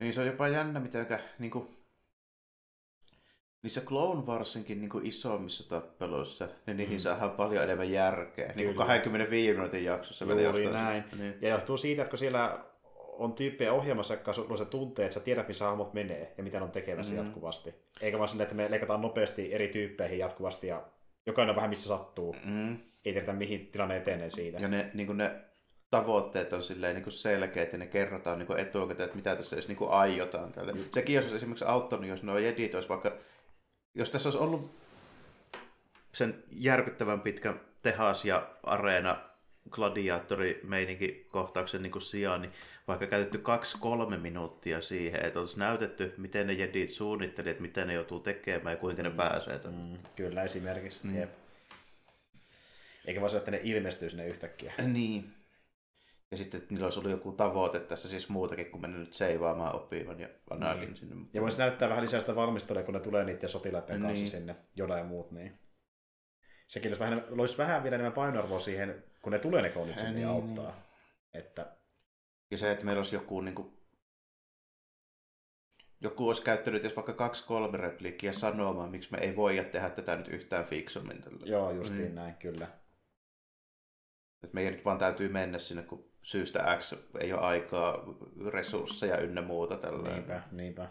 [0.00, 1.76] Niin se on jopa jännä, mitenkä niinku,
[3.62, 7.00] niissä Clone Warsinkin niinku isommissa tappeluissa, niin niihin Mm.
[7.00, 8.46] saadaan paljon enemmän järkeä.
[8.46, 8.86] Niin kuin Kyllä.
[8.86, 10.24] 25 minuutin jaksossa.
[10.24, 11.04] Juuri näin.
[11.18, 11.38] Niin.
[11.42, 12.64] Ja johtuu siitä, että kun siellä
[13.12, 16.64] on tyyppejä ohjelmassa, jotka se tuntee, että sä tiedät, missä hahmot menee ja mitä ne
[16.64, 17.20] on tekemässä Mhm.
[17.20, 17.26] mm.
[17.26, 17.74] jatkuvasti.
[18.00, 20.82] Eikä vaan silleen, että me leikataan nopeasti eri tyyppeihin jatkuvasti ja
[21.26, 22.36] jokainen on vähän missä sattuu.
[22.44, 22.72] Mm.
[22.72, 24.58] Ei tiedetä, mihin tilanne etenee siitä.
[24.58, 25.30] Ja ne, niin ne
[25.90, 29.78] tavoitteet on silleen niin selkeät ja ne kerrotaan niin etukäteen, että mitä tässä edes niin
[29.88, 30.52] aiotaan.
[30.52, 30.72] Tälle.
[30.72, 30.84] Mm.
[30.90, 33.12] Sekin olisi esimerkiksi auttanut, jos nuo jedit olisi vaikka,
[33.94, 34.70] jos tässä olisi ollut
[36.12, 39.16] sen järkyttävän pitkän tehas ja areena
[39.70, 42.52] gladiaattori-meininki kohtauksen niin sijaan, niin
[42.88, 47.92] vaikka käytetty kaksi-kolme minuuttia siihen, että olisi näytetty, miten ne jedit suunnitteli, että mitä ne
[47.94, 49.60] joutuu tekemään ja kuinka ne pääsee.
[49.64, 49.70] Mm.
[49.72, 51.00] Mm, kyllä esimerkiksi.
[51.02, 51.10] Mm.
[51.10, 51.18] Mm.
[51.18, 51.30] Jep.
[53.04, 54.72] Eikä se, että ne ilmestyy sinne yhtäkkiä.
[54.86, 55.34] Niin.
[56.30, 59.76] Ja sitten, että niillä olisi ollut joku tavoite tässä siis muutakin kuin mennä nyt seivaamaan
[59.76, 60.96] oppivan ja Anakin Niin.
[60.96, 61.16] sinne.
[61.32, 64.30] Ja voisi näyttää vähän lisää sitä valmistelua, kun ne tulee niiden sotilaiden kanssa Niin.
[64.30, 65.30] sinne, Joda ja muut.
[65.30, 65.58] Niin.
[66.66, 70.12] Sekin olisi vähän, loisi vähän vielä enemmän painoarvoa siihen, kun ne tulee ne klonit sinne
[70.12, 70.42] Niin, ja niin.
[70.58, 70.82] auttaa.
[71.34, 71.66] Että
[72.58, 73.72] se, että meillä olisi joku niin kuin,
[76.00, 80.28] joku olisi käyttänyt edes vaikka kaksi-kolme repliikkiä sanomaan, miksi me ei voida tehdä tätä nyt
[80.28, 81.22] yhtään fiksummin.
[81.22, 81.46] Tällä.
[81.46, 82.14] Joo, justiin Niin.
[82.14, 82.64] näin, kyllä.
[84.42, 88.04] Että meidän nyt vaan täytyy mennä sinne, kun syystä X ei ole aikaa,
[88.50, 89.76] resursseja ynnä muuta.
[89.76, 90.08] Tällä.
[90.12, 90.88] Niinpä, niinpä.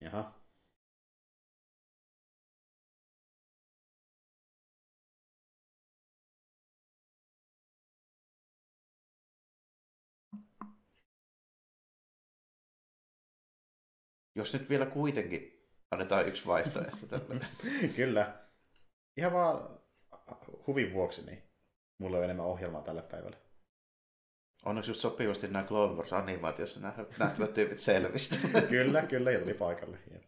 [0.00, 0.35] Jaha.
[14.36, 17.44] Jos nyt vielä kuitenkin annetaan yksi vaihtoehto tällä.
[17.96, 18.34] Kyllä.
[19.16, 19.80] Ihan vaan
[20.66, 21.42] huvin vuoksi, niin
[21.98, 23.36] mulla on enemmän ohjelmaa tällä päivällä.
[24.64, 28.36] Onneksi just sopivasti nämä Clone Wars animaatiossa nä- nähtävät tyypit selvistä.
[28.68, 29.98] kyllä, kyllä, ja tuli paikalle.
[30.12, 30.22] Jep.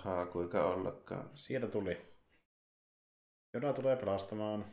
[0.00, 1.30] Ahaa, kuinka ollakaan.
[1.34, 2.06] Sieltä tuli.
[3.54, 4.64] Joda tulee pelastamaan.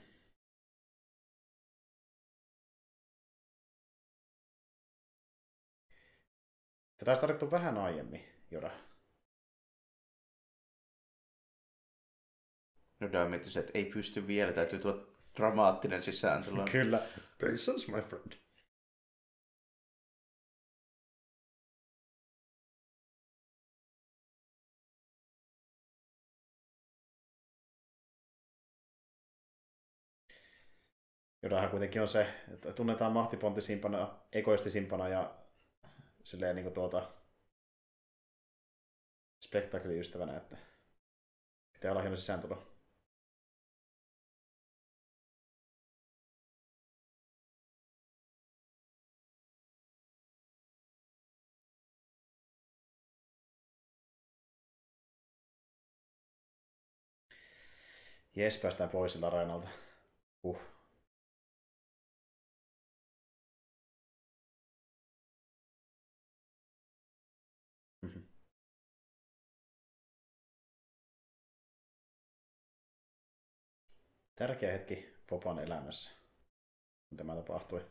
[6.97, 8.71] Tätä olisi tarvittu vähän aiemmin, Joda.
[12.99, 13.07] No
[13.43, 16.65] se, että ei pysty vielä, täytyy tulla dramaattinen sisääntulo.
[16.71, 17.07] Kyllä.
[17.39, 18.46] Patience, my friend.
[31.47, 35.35] Jodahan kuitenkin on se, että tunnetaan mahtipontisimpana, egoistisimpana ja
[36.23, 37.11] silleen niin kuin tuota,
[39.45, 40.57] spektaklin ystävänä, että
[41.73, 42.67] pitää olla hieno sisääntulo.
[58.35, 59.67] Jes, päästään pois siltä Rainalta.
[60.43, 60.76] Uh.
[74.37, 76.11] Tärkeä hetki Popan elämässä,
[77.09, 77.85] kun tämä tapahtui.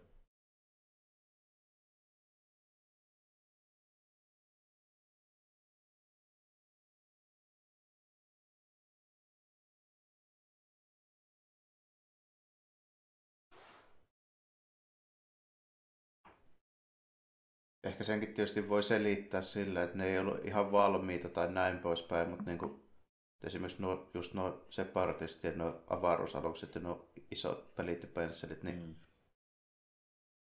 [17.84, 22.28] Ehkä senkin tietysti voi selittää sillä, että ne ei ollut ihan valmiita tai näin poispäin,
[22.28, 22.85] mutta niin kuin,
[23.44, 28.76] esimerkiksi nuo, just nuo separatistit ja nuo avaruusalukset ja nuo isot pelit ja pensselit, niin
[28.76, 28.94] mm.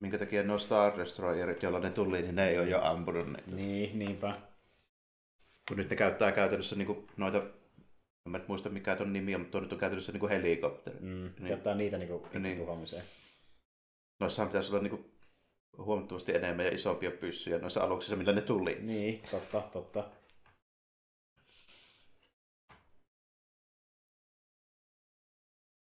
[0.00, 3.50] minkä takia nuo Star Destroyerit, joilla ne tuli, niin ne ei ole jo ampunut niitä.
[3.50, 4.36] Niin, niinpä.
[5.68, 7.42] Kun nyt ne käyttää käytännössä niin kuin, noita
[8.26, 10.98] en muista mikä ton nimi on, mutta nyt on käytännössä niin helikopteri.
[11.00, 11.48] Mm, niin.
[11.48, 12.56] Käyttää niitä niin kuin, niin.
[12.56, 13.04] tuhoamiseen.
[14.20, 15.12] Noissahan pitäisi olla niin kuin,
[15.78, 18.78] huomattavasti enemmän ja isompia pyssyjä noissa aluksissa, millä ne tuli.
[18.80, 20.04] Niin, totta, totta.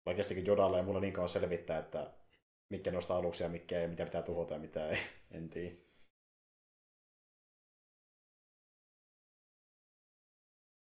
[0.07, 2.11] Oikeastikin Jodalle ja mulla niin kauan selvittää, että
[2.69, 4.99] mikä noista aluksia, mikä ei, mitä pitää tuhota ja mitä ei,
[5.31, 5.77] en tiedä.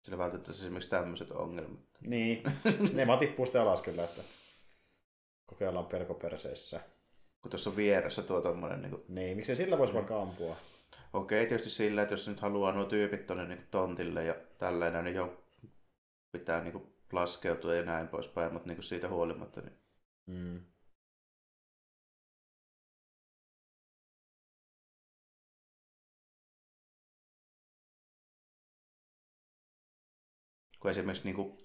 [0.02, 1.80] Sillä vältettäisiin esimerkiksi tämmöiset ongelmat.
[2.00, 2.42] Niin,
[2.94, 4.22] ne vaan tippuu sitten alas kyllä, että
[5.46, 6.80] kokeillaan pelkoperseissä.
[7.42, 8.82] Kun tuossa on vieressä tuo tommonen...
[8.82, 9.02] Niin, kuin...
[9.08, 9.98] niin miksei sillä voisi niin.
[9.98, 10.56] vaikka ampua?
[11.12, 15.16] Okei, tietysti sillä, että jos nyt haluaa nuo tyypit tuonne niin tontille ja tällainen, niin
[15.16, 15.44] jo
[16.32, 19.60] pitää niin kuin, laskeutua ja näin poispäin, mutta niin kuin siitä huolimatta.
[19.60, 19.78] Niin...
[20.26, 20.64] Mm.
[30.80, 31.58] Kun esimerkiksi niin kuin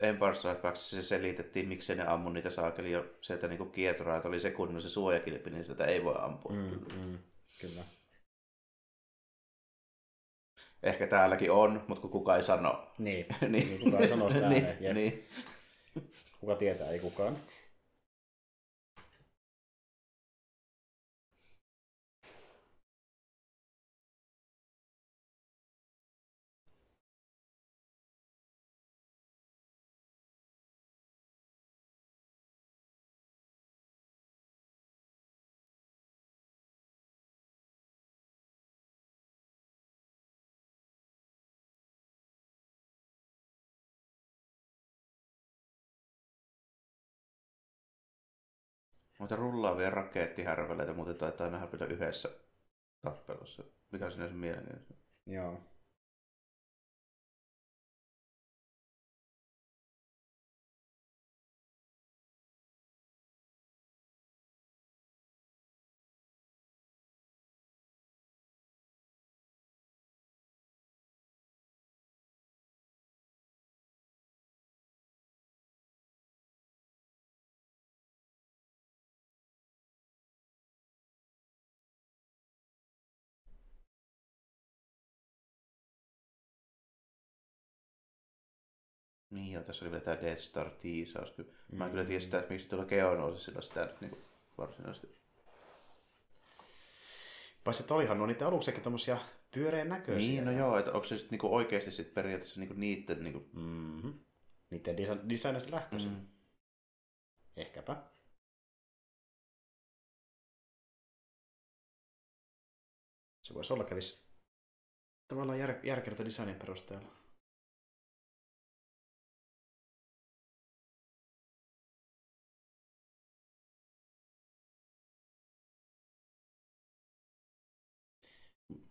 [0.00, 4.28] Empire Strikes Back se selitettiin, miksi ne ammu niitä saakeli jo sieltä niin kiertoraa, että
[4.28, 6.52] oli se kunnon se suojakilpi, niin sitä ei voi ampua.
[6.52, 7.18] Mm, mm,
[7.60, 7.84] kyllä.
[10.82, 12.86] Ehkä täälläkin on, mutta kun kukaan ei sano.
[12.98, 13.52] Niin, niin.
[13.52, 15.28] niin kukaan ei sano sitä niin, niin.
[16.40, 17.36] Kuka tietää, ei kukaan.
[49.22, 52.28] Mutta rullaavia rakettihärveleitä muuten taitaa nähdä vielä yhdessä
[53.02, 53.62] tappelussa.
[53.90, 54.94] Mikä se mielenkiintoista?
[55.26, 55.60] Joo.
[89.32, 91.38] Niin joo, tässä oli vielä tämä Death Star tiisaus.
[91.38, 91.44] Mm.
[91.78, 94.24] Mä en kyllä tiedä sitä, että miksi tuolla Geonosilla sitä nyt niin
[94.58, 95.22] varsinaisesti.
[97.64, 99.18] Paitsi että olihan nuo niitä aluksi tommosia
[99.54, 100.28] pyöreän näköisiä.
[100.28, 103.24] Niin, no joo, että onko se sitten niinku oikeasti sit periaatteessa niinku niitten...
[103.24, 103.50] Niinku...
[103.52, 104.20] Mm-hmm.
[104.70, 106.10] Niiden desa- designista lähtöisin.
[106.10, 106.26] Mm.
[107.56, 108.02] Ehkäpä.
[113.42, 114.26] Se voisi olla kävis
[115.28, 117.21] tavallaan jär- järkevältä designin perusteella.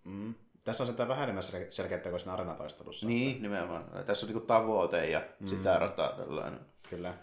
[0.03, 0.35] Mm.
[0.63, 3.07] Tässä on sitä vähän enemmän selkeyttä kuin siinä arenataistelussa.
[3.07, 3.41] Niin, että...
[3.41, 4.05] nimenomaan.
[4.05, 5.47] Tässä on niinku tavoite ja mm.
[5.47, 6.59] sitä rataa tällainen.
[6.89, 7.17] Kyllä.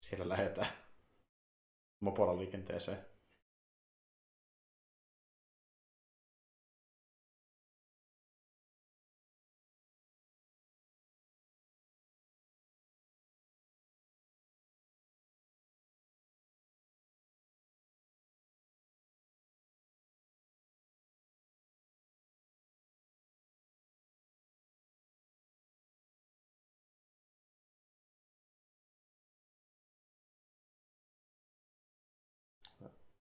[0.00, 0.68] Siellä lähdetään
[2.00, 3.11] mopolla liikenteeseen.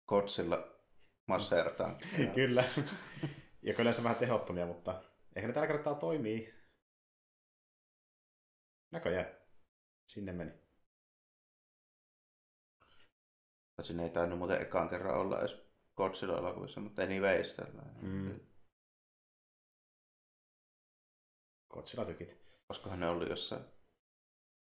[0.10, 0.58] Kotsilla
[1.28, 1.98] masseerataan.
[2.36, 2.64] Kyllä.
[3.62, 5.04] Ja kyllä se vähän tehottomia, mutta
[5.36, 6.54] ehkä ne tällä kertaa toimii.
[8.92, 9.38] Näköjään.
[10.08, 10.52] Sinne meni.
[13.82, 15.56] Siinä ei tainnut muuten ekaan kerran olla edes
[15.98, 17.96] Godzilla-elokuvissa, mutta anyways tällainen.
[18.02, 18.40] Mm.
[21.70, 22.38] Godzilla tykit.
[22.68, 23.64] Koskahan ne oli jossain,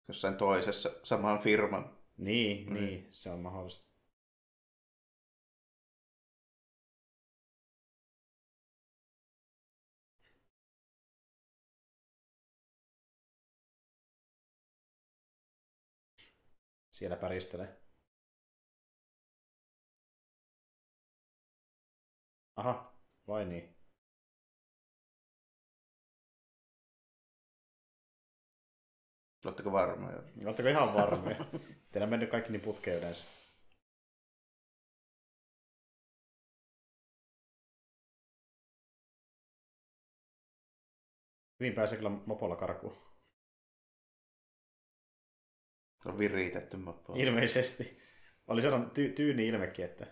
[0.09, 1.98] jossain toisessa saman firman.
[2.16, 2.74] Niin, mm.
[2.74, 3.93] niin, se on mahdollista.
[16.94, 17.76] Siellä päristelee.
[22.56, 22.92] Aha,
[23.28, 23.76] vai niin?
[29.46, 30.22] Oletteko varmoja?
[30.44, 31.36] Oletteko ihan varmoja?
[31.92, 33.26] Teillä on mennyt kaikki niin putkeen yleensä.
[41.60, 43.14] Hyvin pääsee kyllä mopolla karkuun.
[46.05, 47.14] On viritetty mopo.
[47.16, 47.98] Ilmeisesti.
[48.47, 50.06] Oli sellainen ty- tyyni ilmekin, että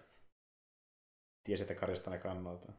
[1.45, 2.73] tiesi, että karjasta ne kannalta.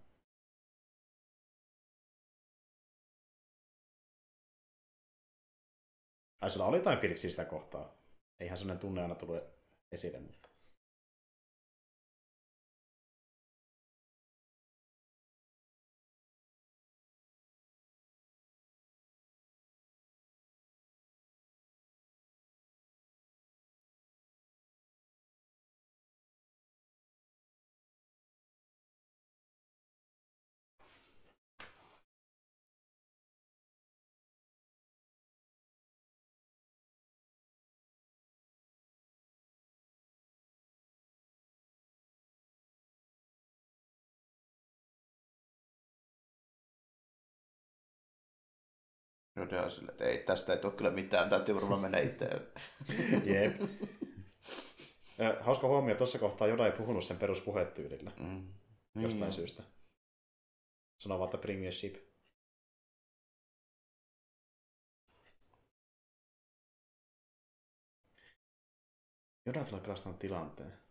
[6.41, 8.03] Ai sulla oli jotain fiiliksiä sitä kohtaa.
[8.39, 9.43] Eihän sellainen tunne aina tullut
[9.91, 10.42] esille, mutta...
[49.43, 52.29] Rode on sille, että ei, tästä ei tule kyllä mitään, täytyy varmaan mennä itse.
[53.33, 53.61] Jep.
[55.41, 58.11] Hauska huomio, tuossa kohtaa Joda ei puhunut sen peruspuhetyylillä.
[58.19, 58.53] Mm.
[58.95, 59.33] Jostain niin.
[59.33, 59.63] syystä.
[60.97, 61.95] Sanoo vaan, että bring a ship.
[69.45, 70.83] Joda tulee pelastamaan tilanteen.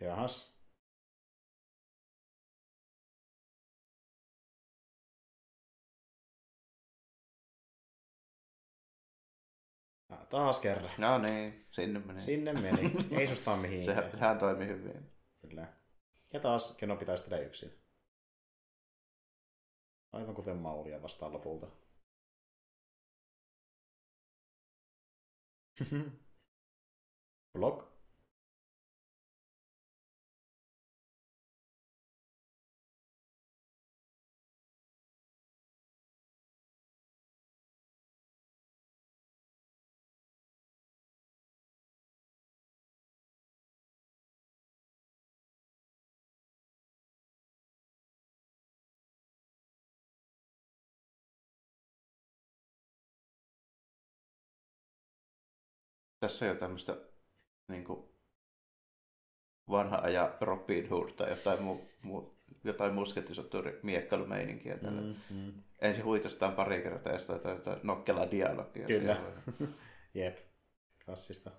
[0.00, 0.55] Jahas.
[10.30, 10.90] Taas kerran.
[10.98, 12.20] No niin, sinne meni.
[12.20, 12.92] Sinne meni.
[13.10, 13.96] Ei susta ole mihinkään.
[13.96, 15.12] Sehän, sehän toimi hyvin.
[15.40, 15.72] Kyllä.
[16.32, 17.72] Ja taas Keno pitäisi tehdä yksin.
[20.12, 21.66] Aivan kuten Maulia vastaan lopulta.
[27.52, 27.95] Block.
[56.20, 56.96] Tässä on jo tämmöistä
[57.68, 58.08] niin kuin,
[59.70, 62.30] vanha aja Robin Hood tai jotain, mu, mu,
[62.64, 65.00] jotain muskettisotturi miekkailumeininkiä tällä.
[65.00, 65.52] Mm, mm.
[65.80, 68.86] Ensin huitastaan pari kertaa ja sitten jotain nokkelaa dialogia.
[68.86, 69.22] Kyllä.
[70.14, 70.38] Jep.
[71.04, 71.50] Klassista.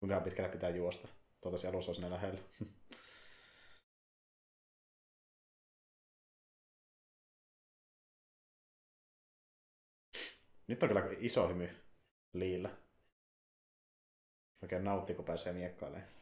[0.00, 1.21] Kuinka pitkällä pitää juosta?
[1.42, 2.40] Toivottavasti alus on sinne lähellä.
[10.68, 11.68] Nyt on kyllä iso hymy
[12.32, 12.70] liillä.
[14.62, 16.12] Oikein nauttii, kun pääsee miekkailemaan.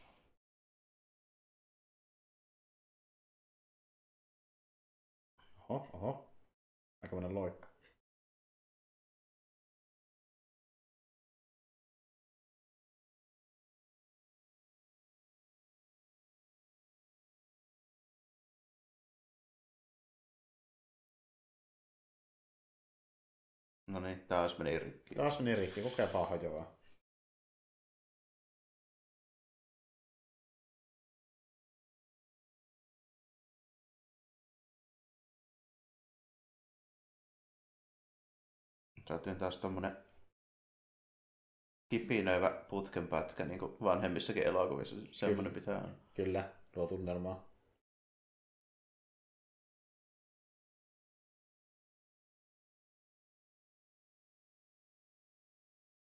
[5.69, 6.35] Oho, oho.
[7.03, 7.70] Aikamoinen loikka.
[23.91, 25.15] No niin, taas meni rikki.
[25.15, 26.81] Taas meni rikki, kokeilepa hajoaa.
[39.07, 39.97] Saatiin taas tommonen
[41.89, 44.95] kipinöivä putkenpätkä niin kuin vanhemmissakin elokuvissa.
[45.11, 45.95] Semmoinen pitää olla.
[46.13, 46.53] Kyllä.
[46.75, 47.50] luo tunnelmaa.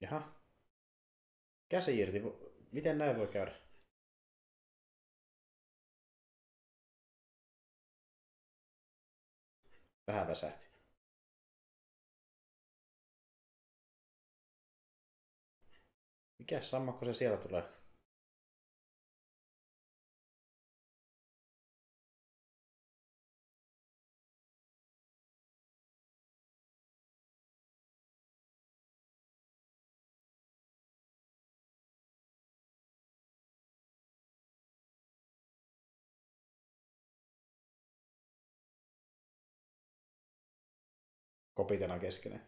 [0.00, 0.34] Jaha.
[1.68, 2.22] Käsi irti.
[2.72, 3.60] Miten näin voi käydä?
[10.06, 10.70] Vähän väsähti.
[16.38, 17.79] Mikä sammakko se sieltä tulee?
[41.70, 42.42] Kopitellaan keskenään.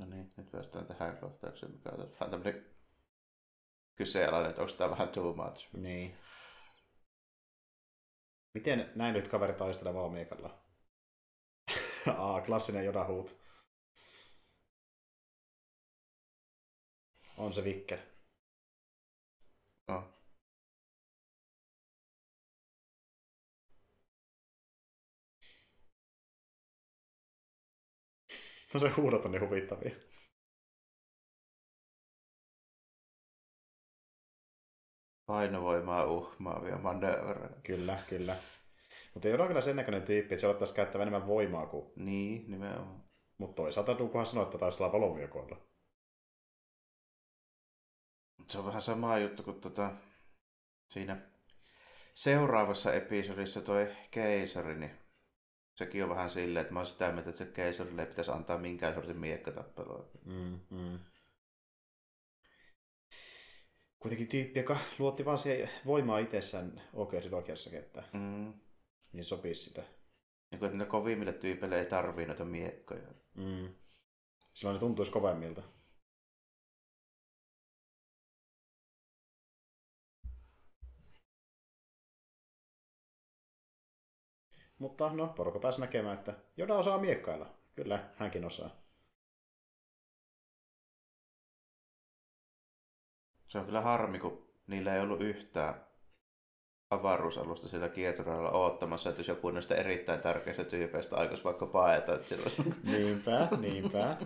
[0.00, 2.66] No niin, nyt päästään tähän kohtaukseen, mikä on vähän tämmöinen
[3.94, 5.68] kyseenalainen, että onko tämä vähän too much.
[5.72, 6.18] Niin.
[8.54, 10.64] Miten näin nyt kaveri taistella valmiikalla?
[12.16, 13.40] Aa, klassinen jodahuut.
[17.36, 17.98] On se Vikker.
[19.88, 20.19] No.
[28.74, 29.96] No se huudot on niin huvittavia.
[35.26, 37.60] Painovoimaa uhmaavia manööverejä.
[37.62, 38.36] Kyllä, kyllä.
[39.14, 41.92] Mutta ei ole kyllä sen näköinen tyyppi, että se ottaisi käyttävän enemmän voimaa kuin...
[41.96, 43.04] Niin, nimenomaan.
[43.38, 45.56] Mutta toisaalta Dukohan sanoi, että taisi olla valomiokoilla.
[48.48, 49.92] Se on vähän sama juttu kuin tota,
[50.88, 51.16] siinä
[52.14, 54.99] seuraavassa episodissa toi keisari, niin
[55.80, 58.58] sekin on vähän silleen, että mä oon sitä mieltä, että se keisarille ei pitäisi antaa
[58.58, 60.10] minkään sortin miekkatappelua.
[60.24, 60.98] Mm, mm.
[63.98, 68.52] Kuitenkin tyyppi, joka luotti vaan siihen voimaa itsessään OK-trilogiassakin, että Mm.
[69.12, 69.82] niin sopisi sitä.
[70.50, 73.08] Niin kuin, että ne kovimmille tyypeille ei tarvii noita miekkoja.
[73.34, 73.68] Mm.
[74.54, 75.62] Silloin ne tuntuisi kovemmilta.
[84.80, 87.54] Mutta no, porukka pääsi näkemään, että Joda osaa miekkailla.
[87.76, 88.70] Kyllä, hänkin osaa.
[93.48, 95.86] Se on kyllä harmi, kun niillä ei ollut yhtään
[96.90, 102.28] avaruusalusta sillä kieturalla oottamassa, että jos joku näistä erittäin tärkeistä tyypeistä aikaisi vaikka paeta, että
[102.28, 102.62] sillä olisi...
[102.98, 104.16] Niinpä, niinpä.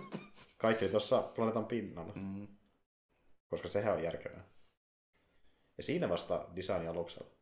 [0.59, 2.49] Kaikki tuossa planeetan pinnalla, Mm.
[3.49, 4.45] koska sehän on järkevää.
[5.77, 7.34] Ja siinä vasta design aluksella.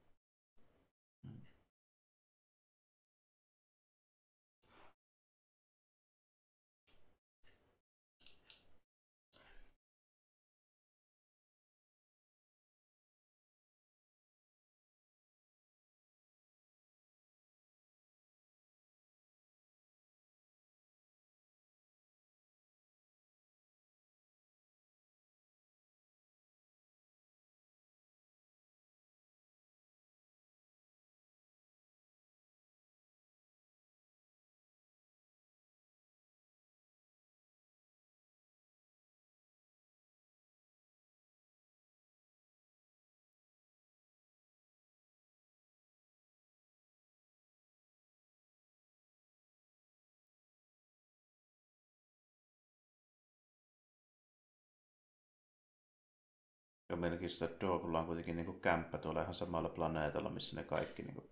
[56.93, 60.65] Ja meilläkin sitä Dookulla on kuitenkin niin kuin kämppä tuolla ihan samalla planeetalla, missä ne
[60.65, 61.03] kaikki...
[61.03, 61.31] Niin kuin...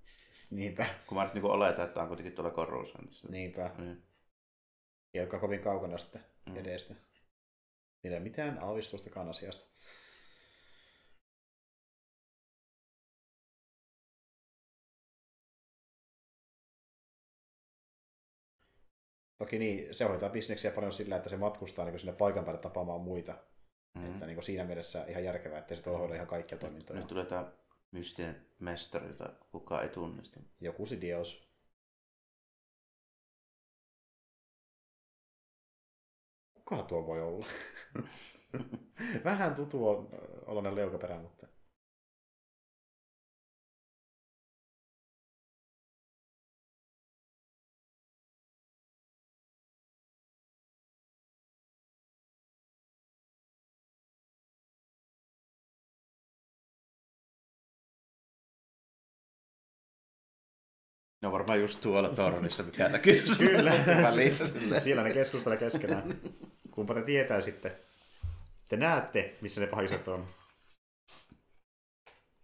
[0.51, 3.29] Niinpä, Kun mä nyt niin oletan, että on kuitenkin tuolla Coruscantissa.
[3.31, 3.71] niinpä.
[3.79, 4.03] Niin.
[5.15, 6.57] Ei olekaan kovin kaukana sitten Mm.
[6.57, 6.95] edestä.
[8.03, 9.71] Niillä ei mitään aavistustakaan asiasta.
[19.39, 23.01] Toki niin, se hoitaa bisneksiä paljon sillä, että se matkustaa niin sinne paikan päälle tapaamaan
[23.01, 23.35] muita.
[23.95, 24.11] Mm.
[24.11, 26.99] Että niin siinä mielessä ihan järkevää, että se tuolla hoida ihan kaikkia toimintoja.
[26.99, 27.53] Nyt tulee tämä
[27.91, 30.41] mystinen mestari, jota kukaan ei tunnista.
[30.61, 31.51] Joku Sidious.
[36.55, 37.47] Kuka tuo voi olla?
[39.25, 40.09] Vähän tutu on
[40.47, 41.47] oloinen leukaperä, mutta...
[61.21, 63.73] Ne on varmaan just tuolla tornissa, mikä näkyy Kyllä.
[64.03, 64.45] välissä.
[64.81, 66.21] Siellä ne keskustelee keskenään.
[66.71, 67.77] Kumpa te tietää sitten.
[68.69, 70.27] Te näette, missä ne pahiset on.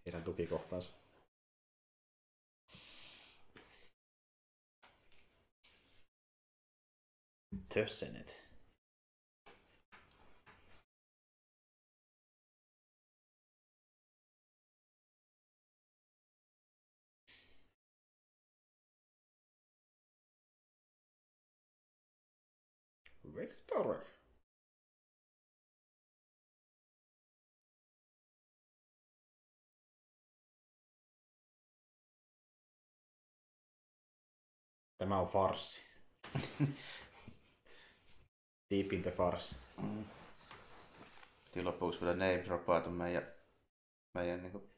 [0.05, 0.91] Heidän tukikohtaansa.
[7.73, 8.46] Tössenet.
[23.37, 24.17] Victory.
[34.97, 35.81] Tämä on farssi.
[38.69, 39.55] Deep in the farce.
[39.81, 40.05] Mm.
[41.43, 43.33] Piti lopuksi vielä name dropata meidän,
[44.13, 44.71] meidän niin kuin,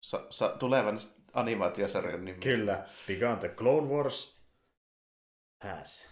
[0.00, 0.98] sa, sa, tulevan
[1.32, 2.40] animaatiosarjan nimi.
[2.40, 2.88] Kyllä.
[3.06, 4.42] Began the Clone Wars
[5.60, 6.11] has.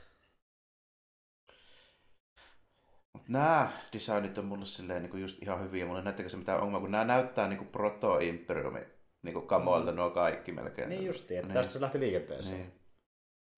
[3.29, 5.87] Nämä designit on mulle silleen niin kuin just ihan hyviä.
[5.87, 8.87] Mulle näyttääkö se mitään ongelmaa, kun nämä näyttää niin kuin proto-imperiumi
[9.23, 10.89] niin kuin kamoilta nuo kaikki melkein.
[10.89, 11.55] Niin justiin, että niin.
[11.55, 12.61] tästä se lähti liikenteeseen.
[12.61, 12.73] Niin.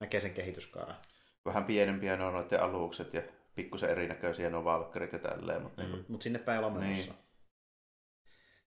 [0.01, 0.97] Näkee sen kehityskaaren.
[1.45, 3.23] Vähän pienempiä ne on noiden alukset ja
[3.55, 5.63] pikkusen erinäköisiä nuo valkkarit ja tälleen.
[5.63, 6.07] Mutta mm, niin kuin...
[6.09, 7.15] Mut sinne päin ollaan niin.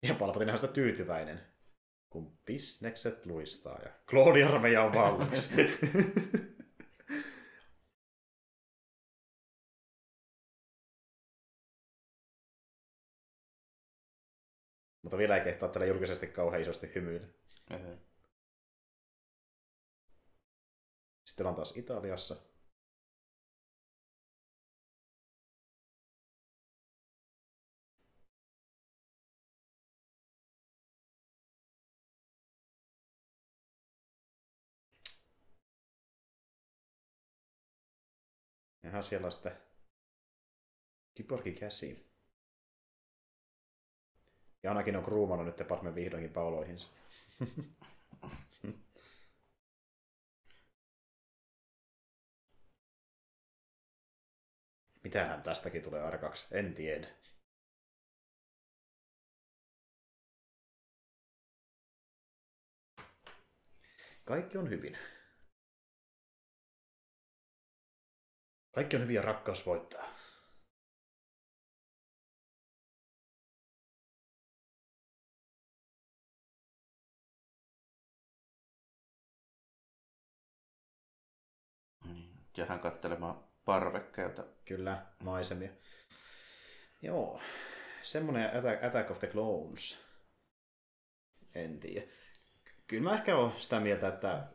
[0.03, 1.41] Ja Palpatine on sitä tyytyväinen,
[2.11, 5.53] kun bisnekset luistaa ja klooniarmeija on valmis.
[15.11, 17.27] Mutta vielä ei kehtaa tällä julkisesti kauhean isosti hymyillä.
[21.25, 22.37] Sitten on taas Italiassa.
[38.83, 39.57] Ja siellä on sitten
[41.15, 42.10] Kiporki käsi.
[44.63, 46.89] Ja ainakin on kruumannut nyt Department vihdoinkin pauloihinsa.
[55.05, 56.47] Mitähän tästäkin tulee arkaksi?
[56.51, 57.09] En tiedä.
[64.25, 64.99] Kaikki on hyvin.
[68.73, 70.20] Kaikki on hyvin ja rakkaus voittaa.
[82.61, 84.45] Jäähän katselemaan parvekkeelta.
[84.65, 85.71] Kyllä, maisemia.
[87.03, 87.41] Joo,
[88.03, 88.51] semmonen
[88.87, 90.01] Attack, of the Clones.
[91.55, 92.07] En tiedä.
[92.87, 94.47] Kyllä mä ehkä olen sitä mieltä, että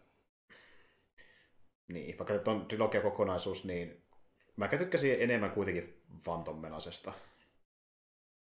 [1.88, 4.06] niin, vaikka tämä on trilogia kokonaisuus, niin
[4.56, 7.14] mä tykkäsin enemmän kuitenkin Phantom Menasesta.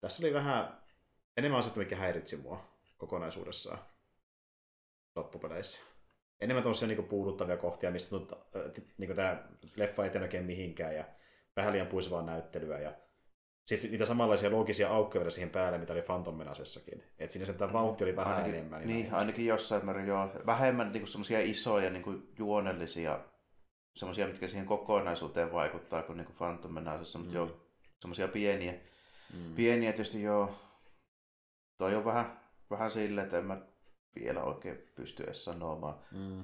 [0.01, 0.83] Tässä oli vähän
[1.37, 2.67] enemmän asioita, mikä häiritsi mua
[2.97, 3.79] kokonaisuudessaan
[5.15, 5.92] loppupeleissä.
[6.41, 8.31] Enemmän tuollaisia niin puuduttavia kohtia, mistä tunt,
[8.97, 9.43] niin tämä
[9.75, 11.05] leffa ei tee mihinkään ja
[11.55, 12.93] vähän liian puisevaa näyttelyä ja
[13.65, 17.03] siis niitä samanlaisia loogisia aukkoja siihen päälle, mitä oli Phantom Menasessakin.
[17.19, 18.87] Et siinä se vauhti oli vähän ainakin, enemmän.
[18.87, 20.31] Niin, niin ainakin jossain määrin joo.
[20.45, 23.19] Vähemmän niin semmoisia isoja niin kuin juonellisia
[23.95, 27.35] semmoisia, mitkä siihen kokonaisuuteen vaikuttaa kuin, niin kuin Phantom Menasessa, mutta mm.
[27.35, 27.67] joo,
[27.99, 28.73] semmoisia pieniä.
[29.33, 29.55] Mm.
[29.55, 30.55] Pieniä tietysti joo.
[31.77, 32.39] Toi on vähän,
[32.69, 33.61] vähän silleen, että en mä
[34.15, 35.99] vielä oikein pysty edes sanomaan.
[36.11, 36.43] Mm.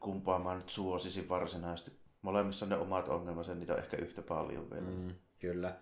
[0.00, 1.98] Kumpaa mä nyt suosisin varsinaisesti.
[2.22, 4.90] Molemmissa ne omat ongelmansa, niitä on ehkä yhtä paljon vielä.
[4.90, 5.76] Mm, kyllä.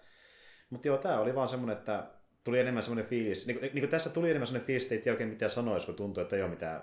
[0.70, 2.10] Mutta joo, tämä oli vaan semmoinen, että
[2.44, 5.14] tuli enemmän semmoinen fiilis, niin, niin kuin tässä tuli enemmän semmoinen fiilis, että ei tiedä
[5.14, 6.82] oikein mitään sanoisi, kun tuntuu, että ei ole mitään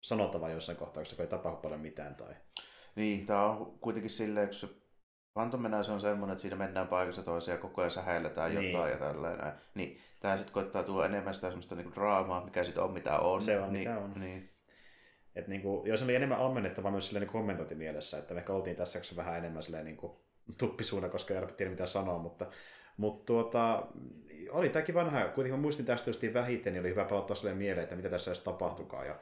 [0.00, 2.14] sanottavaa jossain kohtaa, koska ei tapahdu paljon mitään.
[2.14, 2.34] Tai...
[2.96, 4.68] Niin, tämä on kuitenkin silleen, kun se
[5.34, 8.72] Phantom Menace on semmoinen, että siinä mennään paikassa toiseen ja koko ajan sähäilletään niin.
[8.72, 9.52] jotain ja tällainen.
[9.74, 13.42] Niin, tämä sitten koittaa tuoda enemmän sitä semmoista niinku draamaa, mikä sitten on mitä on.
[13.42, 14.12] Se on niin, mitä on.
[14.16, 14.50] Niin.
[15.36, 18.98] Et niin kuin, jos oli enemmän ammennettavaa myös silleen niin kommentointimielessä, että me oltiin tässä
[18.98, 20.12] jaksossa vähän enemmän silleen niin kuin
[20.58, 22.46] tuppisuuna, koska ei tiedä mitä sanoa, mutta,
[22.96, 23.86] mutta tuota,
[24.50, 27.82] oli tämäkin vanha, kuitenkin mä muistin tästä just vähiten, niin oli hyvä palauttaa silleen mieleen,
[27.82, 29.06] että mitä tässä edes tapahtukaan.
[29.06, 29.18] Ja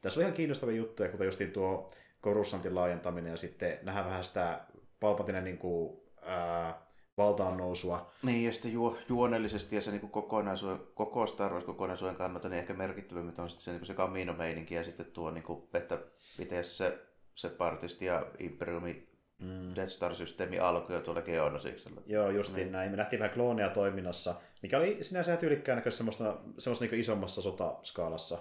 [0.00, 4.60] tässä oli ihan kiinnostavia juttuja, kuten justiin tuo Korussantin laajentaminen ja sitten nähdään vähän sitä
[5.00, 8.12] Palpatinen niin kuin, ää, valtaan nousua.
[8.22, 12.58] Niin, ja sitten juo, juonellisesti ja se niin kokonaisuuden, koko Star Wars kokonaisuuden kannalta niin
[12.58, 15.98] ehkä merkittävimmät on sitten se, niin se Camino-meininki ja sitten tuo, niin kuin, että
[16.38, 16.98] miten se
[17.34, 19.08] Separatist ja Imperiumi
[19.38, 19.74] mm.
[19.74, 22.02] Death Star-systeemi alkoi jo tuolla Geonosiksella.
[22.06, 22.72] Joo, justiin niin.
[22.72, 22.90] näin.
[22.90, 28.38] Me nähtiin vähän klooneja toiminnassa, mikä oli sinänsä tyylikkään näköistä semmoista, semmoista niin isommassa sotaskaalassa.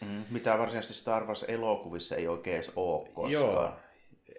[0.00, 3.32] Mm, mitä varsinaisesti Star Wars-elokuvissa ei oikein edes ole koskaan.
[3.32, 3.72] Joo,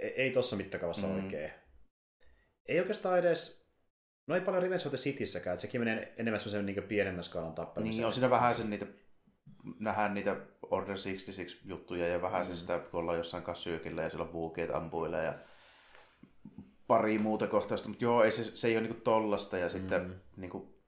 [0.02, 1.16] ei, tuossa mittakaavassa mm.
[1.16, 1.52] oikein.
[2.68, 3.68] Ei oikeastaan edes,
[4.28, 7.54] no ei paljon Revenge of the Cityssäkään, että sekin menee enemmän semmoisen niin pienemmän skaalan
[7.54, 7.92] tappeluun.
[7.92, 8.86] Niin, on siinä vähän sen niitä,
[9.80, 12.56] nähdään niitä Order 66 juttuja ja vähän mm.
[12.56, 15.34] sitä, kun ollaan jossain kasyykillä ja siellä buukeet ampuilee ja
[16.88, 20.16] pari muuta kohtausta, mutta joo, ei se, se ei ole niinku tollasta ja sitten mm.
[20.38, 20.82] niinku,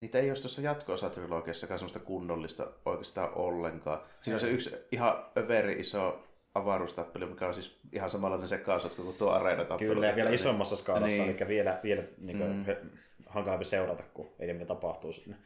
[0.00, 4.00] niitä ei ole tuossa jatko-osatrilogiassakaan semmoista kunnollista oikeastaan ollenkaan.
[4.22, 9.16] Siinä on se yksi ihan överi iso avaruustappelu, mikä on siis ihan samanlainen sekausotko kuin
[9.16, 9.94] tuo areenatappelu.
[9.94, 11.36] Kyllä, ja vielä isommassa skaalassa, niin.
[11.40, 12.90] eli vielä, vielä niin kuin, mm.
[13.26, 15.36] hankalampi seurata, kun ei tiedä, mitä tapahtuu sinne.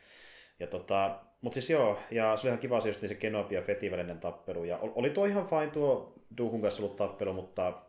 [0.60, 3.55] Ja tota, mutta siis joo, ja se oli ihan kiva se, just niin se Kenobi
[3.55, 7.83] ja Feti välinen tappelu, ja oli tuo ihan fine tuo Duhun kanssa ollut tappelu, mutta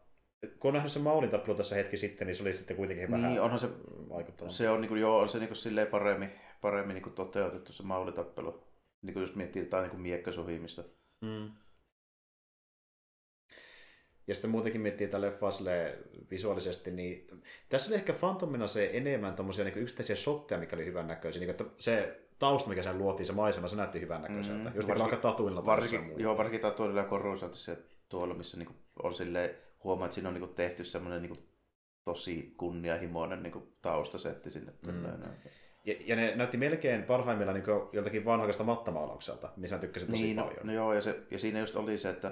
[0.60, 3.22] kun on nähnyt sen Maulin tappelu tässä hetki sitten, niin se oli sitten kuitenkin niin,
[3.22, 3.70] vähän onhan se,
[4.48, 6.30] Se on, niin kuin, joo, on se niin kuin, silleen paremmin,
[6.62, 8.64] paremmin niin kuin toteutettu se Maulitappelu.
[9.02, 10.84] Niin kuin jos miettii jotain niin miekkasuhimista.
[11.22, 11.52] Mm.
[14.28, 15.50] Ja sitten muutenkin miettii tätä leffaa
[16.32, 17.28] visuaalisesti, niin
[17.70, 21.40] tässä oli ehkä Phantomina se enemmän tommosia niin yksittäisiä shotteja, mikä oli hyvän näköisiä.
[21.40, 24.70] Niin, että se tausta, mikä sen luotiin, se maisema, se näytti hyvän näköiseltä.
[24.70, 25.66] Mm, Just niin varsinkin, tatuilla.
[25.66, 27.76] Varsinkin, joo, varsinkin tatuilla ja korruusantissa
[28.10, 29.50] tuolla, missä niin on silleen,
[29.84, 31.50] huomaa, että siinä on niin kuin tehty semmoinen niin
[32.06, 34.74] tosi kunnianhimoinen niin kuin taustasetti sinne.
[34.88, 35.06] Mm.
[35.86, 40.36] Ja, ja, ne näytti melkein parhaimmillaan niin joltakin vanhakaista mattamaalaukselta, missä mä tykkäsin tosi niin,
[40.36, 40.68] no, paljon.
[40.68, 42.32] No, joo, ja, se, ja siinä just oli se, että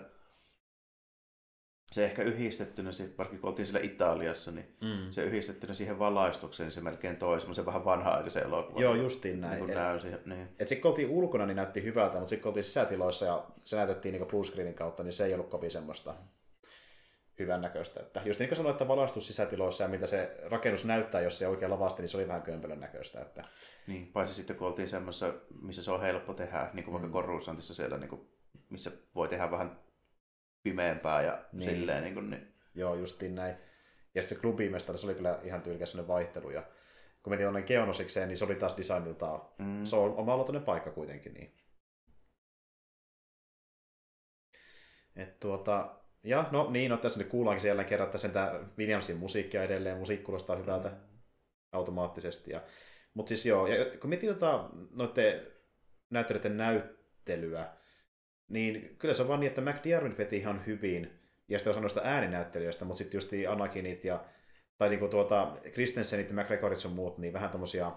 [1.93, 5.11] se ehkä yhdistettynä, varsinkin kun oltiin siellä Italiassa, niin mm.
[5.11, 8.81] se yhdistettynä siihen valaistukseen, niin se melkein toi semmoisen vähän vanha-aikaisen elokuvan.
[8.81, 9.65] Joo, justiin näin.
[9.65, 10.47] Niin et, siihen, niin.
[10.59, 13.75] et sitten kun oltiin ulkona, niin näytti hyvältä, mutta sitten kun oltiin sisätiloissa ja se
[13.75, 16.15] näytettiin niin blue screenin kautta, niin se ei ollut kovin semmoista
[17.39, 17.99] hyvän näköistä.
[17.99, 21.47] Että just niin kuin sanoin, että valaistus sisätiloissa ja mitä se rakennus näyttää, jos se
[21.47, 23.22] oikein lavasti, niin se oli vähän kömpelön näköistä.
[23.22, 23.43] Että...
[23.88, 27.13] Niin, paitsi sitten kun oltiin semmoisessa, missä se on helppo tehdä, niin kuin vaikka mm.
[27.13, 28.30] Korusantissa siellä, niin kuin,
[28.69, 29.82] missä voi tehdä vähän
[30.64, 31.69] pimeämpää ja niin.
[31.69, 32.03] silleen.
[32.03, 32.53] Niin, kuin, niin.
[32.75, 33.56] Joo, justiin näin.
[34.16, 36.50] Ja sitten se klubimestari, se oli kyllä ihan tyylikäs vaihtelu.
[36.50, 36.64] Ja
[37.24, 39.85] kun mentiin tuonne Geonosikseen, niin se oli taas designiltaan, mm.
[39.85, 41.33] se on oma paikka kuitenkin.
[41.33, 41.53] Niin.
[45.16, 48.32] Et tuota, ja no niin, no tässä nyt kuullaankin siellä kerran, että sen
[48.77, 50.95] Williamsin musiikkia edelleen, musiikki kuulostaa hyvältä mm.
[51.72, 52.51] automaattisesti.
[52.51, 52.61] Ja,
[53.14, 55.48] mutta siis joo, ja kun miettii tota, noiden
[56.09, 57.74] näyttelijöiden näyttelyä,
[58.53, 62.01] niin kyllä se on vaan niin, että McDiarmid veti ihan hyvin, ja sitten on noista
[62.03, 64.23] ääninäyttelijöistä, mutta sitten just Anakinit ja
[64.77, 67.91] tai niinku tuota, Kristensenit ja McGregorit on muut, niin vähän tämmöisiä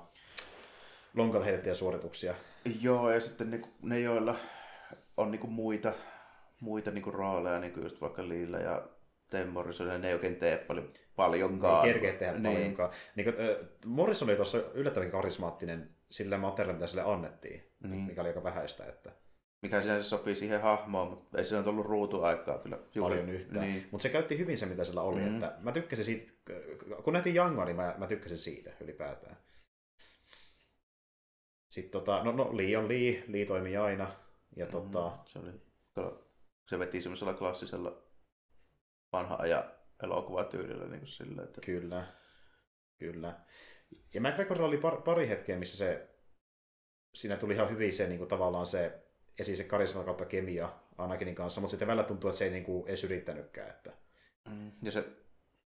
[1.14, 2.34] lonkalta heitettyjä suorituksia.
[2.80, 4.36] Joo, ja sitten niinku, ne, joilla
[5.16, 5.92] on niinku muita
[6.60, 8.88] muita niinku rooleja, niinku just vaikka Liillä ja
[9.30, 11.86] Tim Morrison, ne ei oikein tee paljon, paljonkaan.
[11.86, 12.54] Ei kerkeä tehdä niin.
[12.54, 12.90] paljonkaan.
[13.16, 18.02] Niin, äh, Morrison oli tuossa yllättävän karismaattinen sillä materiaalilla, mitä sille annettiin, niin.
[18.02, 18.86] mikä oli aika vähäistä.
[18.86, 19.12] Että...
[19.62, 22.78] Mikä sinänsä sopii siihen hahmoon, mutta ei sillä ollut ruutuaikaa kyllä.
[23.00, 23.60] Paljon yhtään.
[23.60, 23.88] Niin.
[23.90, 25.20] Mutta se käytti hyvin se, mitä sillä oli.
[25.20, 25.34] Mm-hmm.
[25.34, 26.32] Että mä tykkäsin siitä,
[27.04, 29.36] kun nähtiin Jangoa, niin mä, mä tykkäsin siitä ylipäätään.
[31.68, 34.16] Sitten tota, no, no Lee on Lee, Lee toimii aina.
[34.56, 34.90] Ja mm-hmm.
[34.90, 35.18] tota...
[35.26, 35.52] Se oli
[36.68, 38.02] se veti semmoisella klassisella
[39.12, 39.64] vanha ajan
[40.02, 41.60] elokuvatyylillä niin kuin sillä, että...
[41.60, 42.06] Kyllä,
[42.98, 43.40] kyllä.
[44.14, 46.08] Ja McGregorilla oli par, pari hetkeä, missä se,
[47.14, 49.05] siinä tuli ihan hyvin se niin kuin tavallaan se,
[49.38, 52.64] esi se karisma kautta kemia Anakinin kanssa, mutta sitten välillä tuntuu, että se ei niin
[52.64, 53.70] kuin, edes yrittänytkään.
[53.70, 53.92] Että...
[54.48, 55.04] Mm, ja se,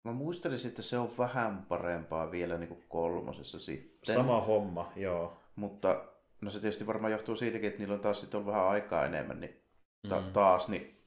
[0.04, 4.14] mä muistelisin, että se on vähän parempaa vielä niin kuin kolmosessa sitten.
[4.14, 5.40] Sama homma, joo.
[5.56, 6.04] Mutta
[6.40, 9.40] no se tietysti varmaan johtuu siitäkin, että niillä on taas sitten ollut vähän aikaa enemmän,
[9.40, 9.62] niin
[10.08, 10.32] ta- mm.
[10.32, 11.02] taas niin,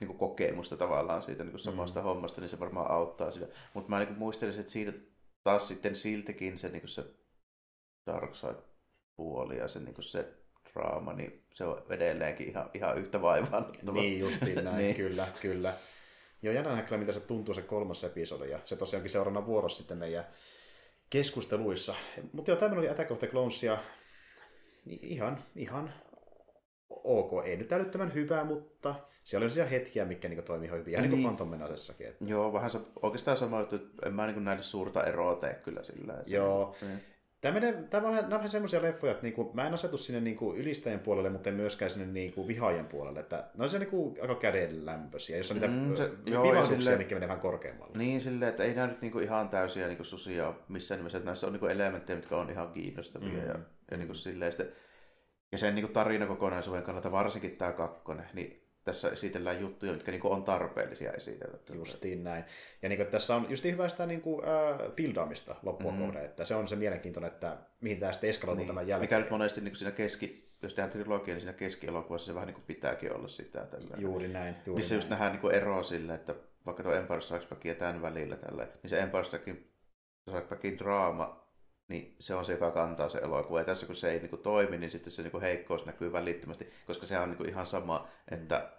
[0.00, 2.04] niin kuin kokemusta tavallaan siitä niin kuin samasta mm.
[2.04, 3.46] hommasta, niin se varmaan auttaa sitä.
[3.74, 4.92] Mutta mä niin kuin muistelisin, että siitä
[5.44, 7.04] taas sitten siltikin se, niin kuin se
[8.06, 10.41] Dark Side-puoli ja se, niin kuin se
[10.74, 13.92] draama, niin se on edelleenkin ihan, ihan yhtä vaivaannuttava.
[14.00, 14.96] Niin justiin näin, niin.
[14.96, 15.74] kyllä, kyllä.
[16.42, 19.98] Joo, jännä nähdä mitä se tuntuu se kolmas episodi, ja se tosiaankin seuraavana vuorossa sitten
[19.98, 20.26] meidän
[21.10, 21.94] keskusteluissa.
[22.32, 23.78] Mutta joo, tämmöinen oli Attack of the Clones, ja
[24.86, 25.94] ihan, ihan
[26.90, 28.94] ok, ei nyt älyttömän hyvä, mutta
[29.24, 31.62] siellä oli sellaisia hetkiä, mikä niin toimii ihan hyvin, ihan niin, niin kuin.
[32.08, 32.24] Että...
[32.24, 35.82] Joo, vähän se, oikeastaan sama juttu, että en mä niin näille suurta eroa tee kyllä
[35.82, 36.12] sillä.
[36.12, 36.24] Että...
[36.26, 37.00] Joo, niin.
[37.42, 40.54] Tämä, menee, tämä on nämä vähän semmoisia leffoja, että niinku, mä en asetu sinne niinku
[40.54, 43.20] ylistäjän puolelle, mutta en myöskään sinne niinku vihaajan puolelle.
[43.20, 47.14] Että ne on se niinku aika kädenlämpöisiä, jos on niitä mm, se, vivahduksia, sille, mitkä
[47.14, 47.98] menee vähän korkeammalle.
[47.98, 51.18] Niin, silleen, että ei nämä nyt niinku ihan täysiä niinku susia missään nimessä.
[51.18, 53.28] Että näissä on niinku elementtejä, mitkä on ihan kiinnostavia.
[53.28, 53.48] Mm.
[53.48, 53.58] Ja,
[53.90, 54.72] ja niinku silleen, sitten,
[55.52, 60.44] ja sen niinku tarinakokonaisuuden kannalta varsinkin tämä kakkonen, niin tässä esitellään juttuja, mitkä niin on
[60.44, 61.58] tarpeellisia esitellä.
[61.74, 62.44] Justiin näin.
[62.82, 65.98] Ja niin kuin, tässä on just hyvä sitä niin kuin, äh, buildaamista loppua mm.
[65.98, 68.68] kohden, että se on se mielenkiintoinen, että mihin tämä sitten eskaloituu niin.
[68.68, 69.04] tämän jälkeen.
[69.04, 72.54] Mikä nyt monesti niin siinä keski, jos tehdään trilogia, niin siinä keskielokuvassa se vähän niin
[72.54, 73.66] kuin pitääkin olla sitä.
[73.66, 73.96] Tällä.
[73.98, 74.54] Juuri näin.
[74.66, 74.98] Juuri Missä näin.
[74.98, 76.34] just nähdään niin eroa sille, että
[76.66, 79.56] vaikka tuo Empire Strikes Back ja tämän välillä, tälle, niin se Empire Strikes
[80.48, 81.41] Backin draama
[81.92, 83.58] niin se on se, joka kantaa se elokuva.
[83.58, 86.12] Ja tässä kun se ei niin kuin, toimi, niin sitten se niin kuin, heikkous näkyy
[86.12, 88.70] välittömästi, koska se on niin kuin, ihan sama, että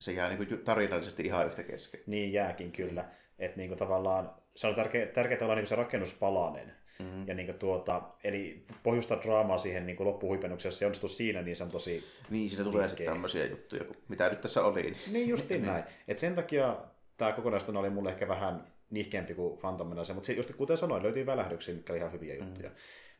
[0.00, 2.00] se jää niin kuin, tarinallisesti ihan yhtä kesken.
[2.06, 3.04] Niin jääkin kyllä.
[3.38, 6.72] Että niin kuin, tavallaan se on tärkeää, tärkeää olla niin kuin, se rakennuspalanen.
[6.98, 7.26] Mm-hmm.
[7.26, 11.56] Ja niin kuin, tuota, eli pohjustaa draamaa siihen niin loppuhuipennukseen, jos se onnistuu siinä, niin
[11.56, 14.96] se on tosi Niin, siinä tulee sitten tämmöisiä juttuja, mitä nyt tässä oli.
[15.12, 15.84] Niin justiin näin.
[16.08, 16.76] Et sen takia
[17.16, 21.26] tämä kokonaisuus oli mulle ehkä vähän nihkeämpi kuin Phantom Menace, mutta just kuten sanoin, löytyy
[21.26, 22.46] välähdyksiä, mitkä oli ihan hyviä mm.
[22.46, 22.70] juttuja.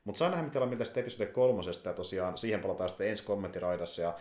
[0.05, 3.25] Mutta saa nähdä, mitä on miltä sitten episode kolmosesta, ja tosiaan siihen palataan sitten ensi
[3.25, 4.15] kommenttiraidassa, ja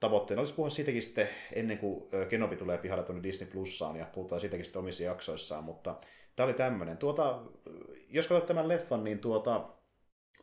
[0.00, 4.40] tavoitteena olisi puhua siitäkin sitten ennen kuin Kenobi tulee pihalle tuonne Disney Plussaan, ja puhutaan
[4.40, 5.96] siitäkin sitten omissa jaksoissaan, mutta
[6.36, 6.96] tämä oli tämmöinen.
[6.96, 7.42] Tuota,
[8.08, 9.70] jos katsot tämän leffan, niin tuota,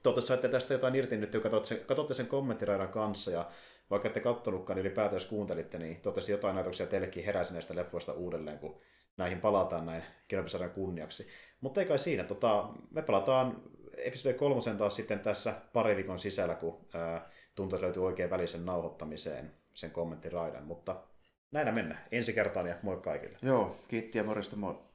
[0.03, 3.49] Toivottavasti saitte tästä jotain irti nyt, kun katsotte sen, katsotte sen kommenttiraidan kanssa, ja
[3.89, 8.13] vaikka ette kattonutkaan, niin ylipäätään jos kuuntelitte, niin toivottavasti jotain ajatuksia teillekin heräsi näistä leffoista
[8.13, 8.81] uudelleen, kun
[9.17, 11.27] näihin palataan näin Kenobi-sarjan kunniaksi.
[11.61, 13.61] Mutta ei kai siinä, tota, me palataan
[13.97, 18.65] episode kolmosen taas sitten tässä pari viikon sisällä, kun ää, tuntuu, että löytyy oikein välisen
[18.65, 21.03] nauhoittamiseen sen kommenttiraidan, mutta
[21.51, 22.03] näinä mennään.
[22.11, 23.37] Ensi kertaan ja moi kaikille.
[23.41, 24.86] Joo, kiitti ja morjesta moi.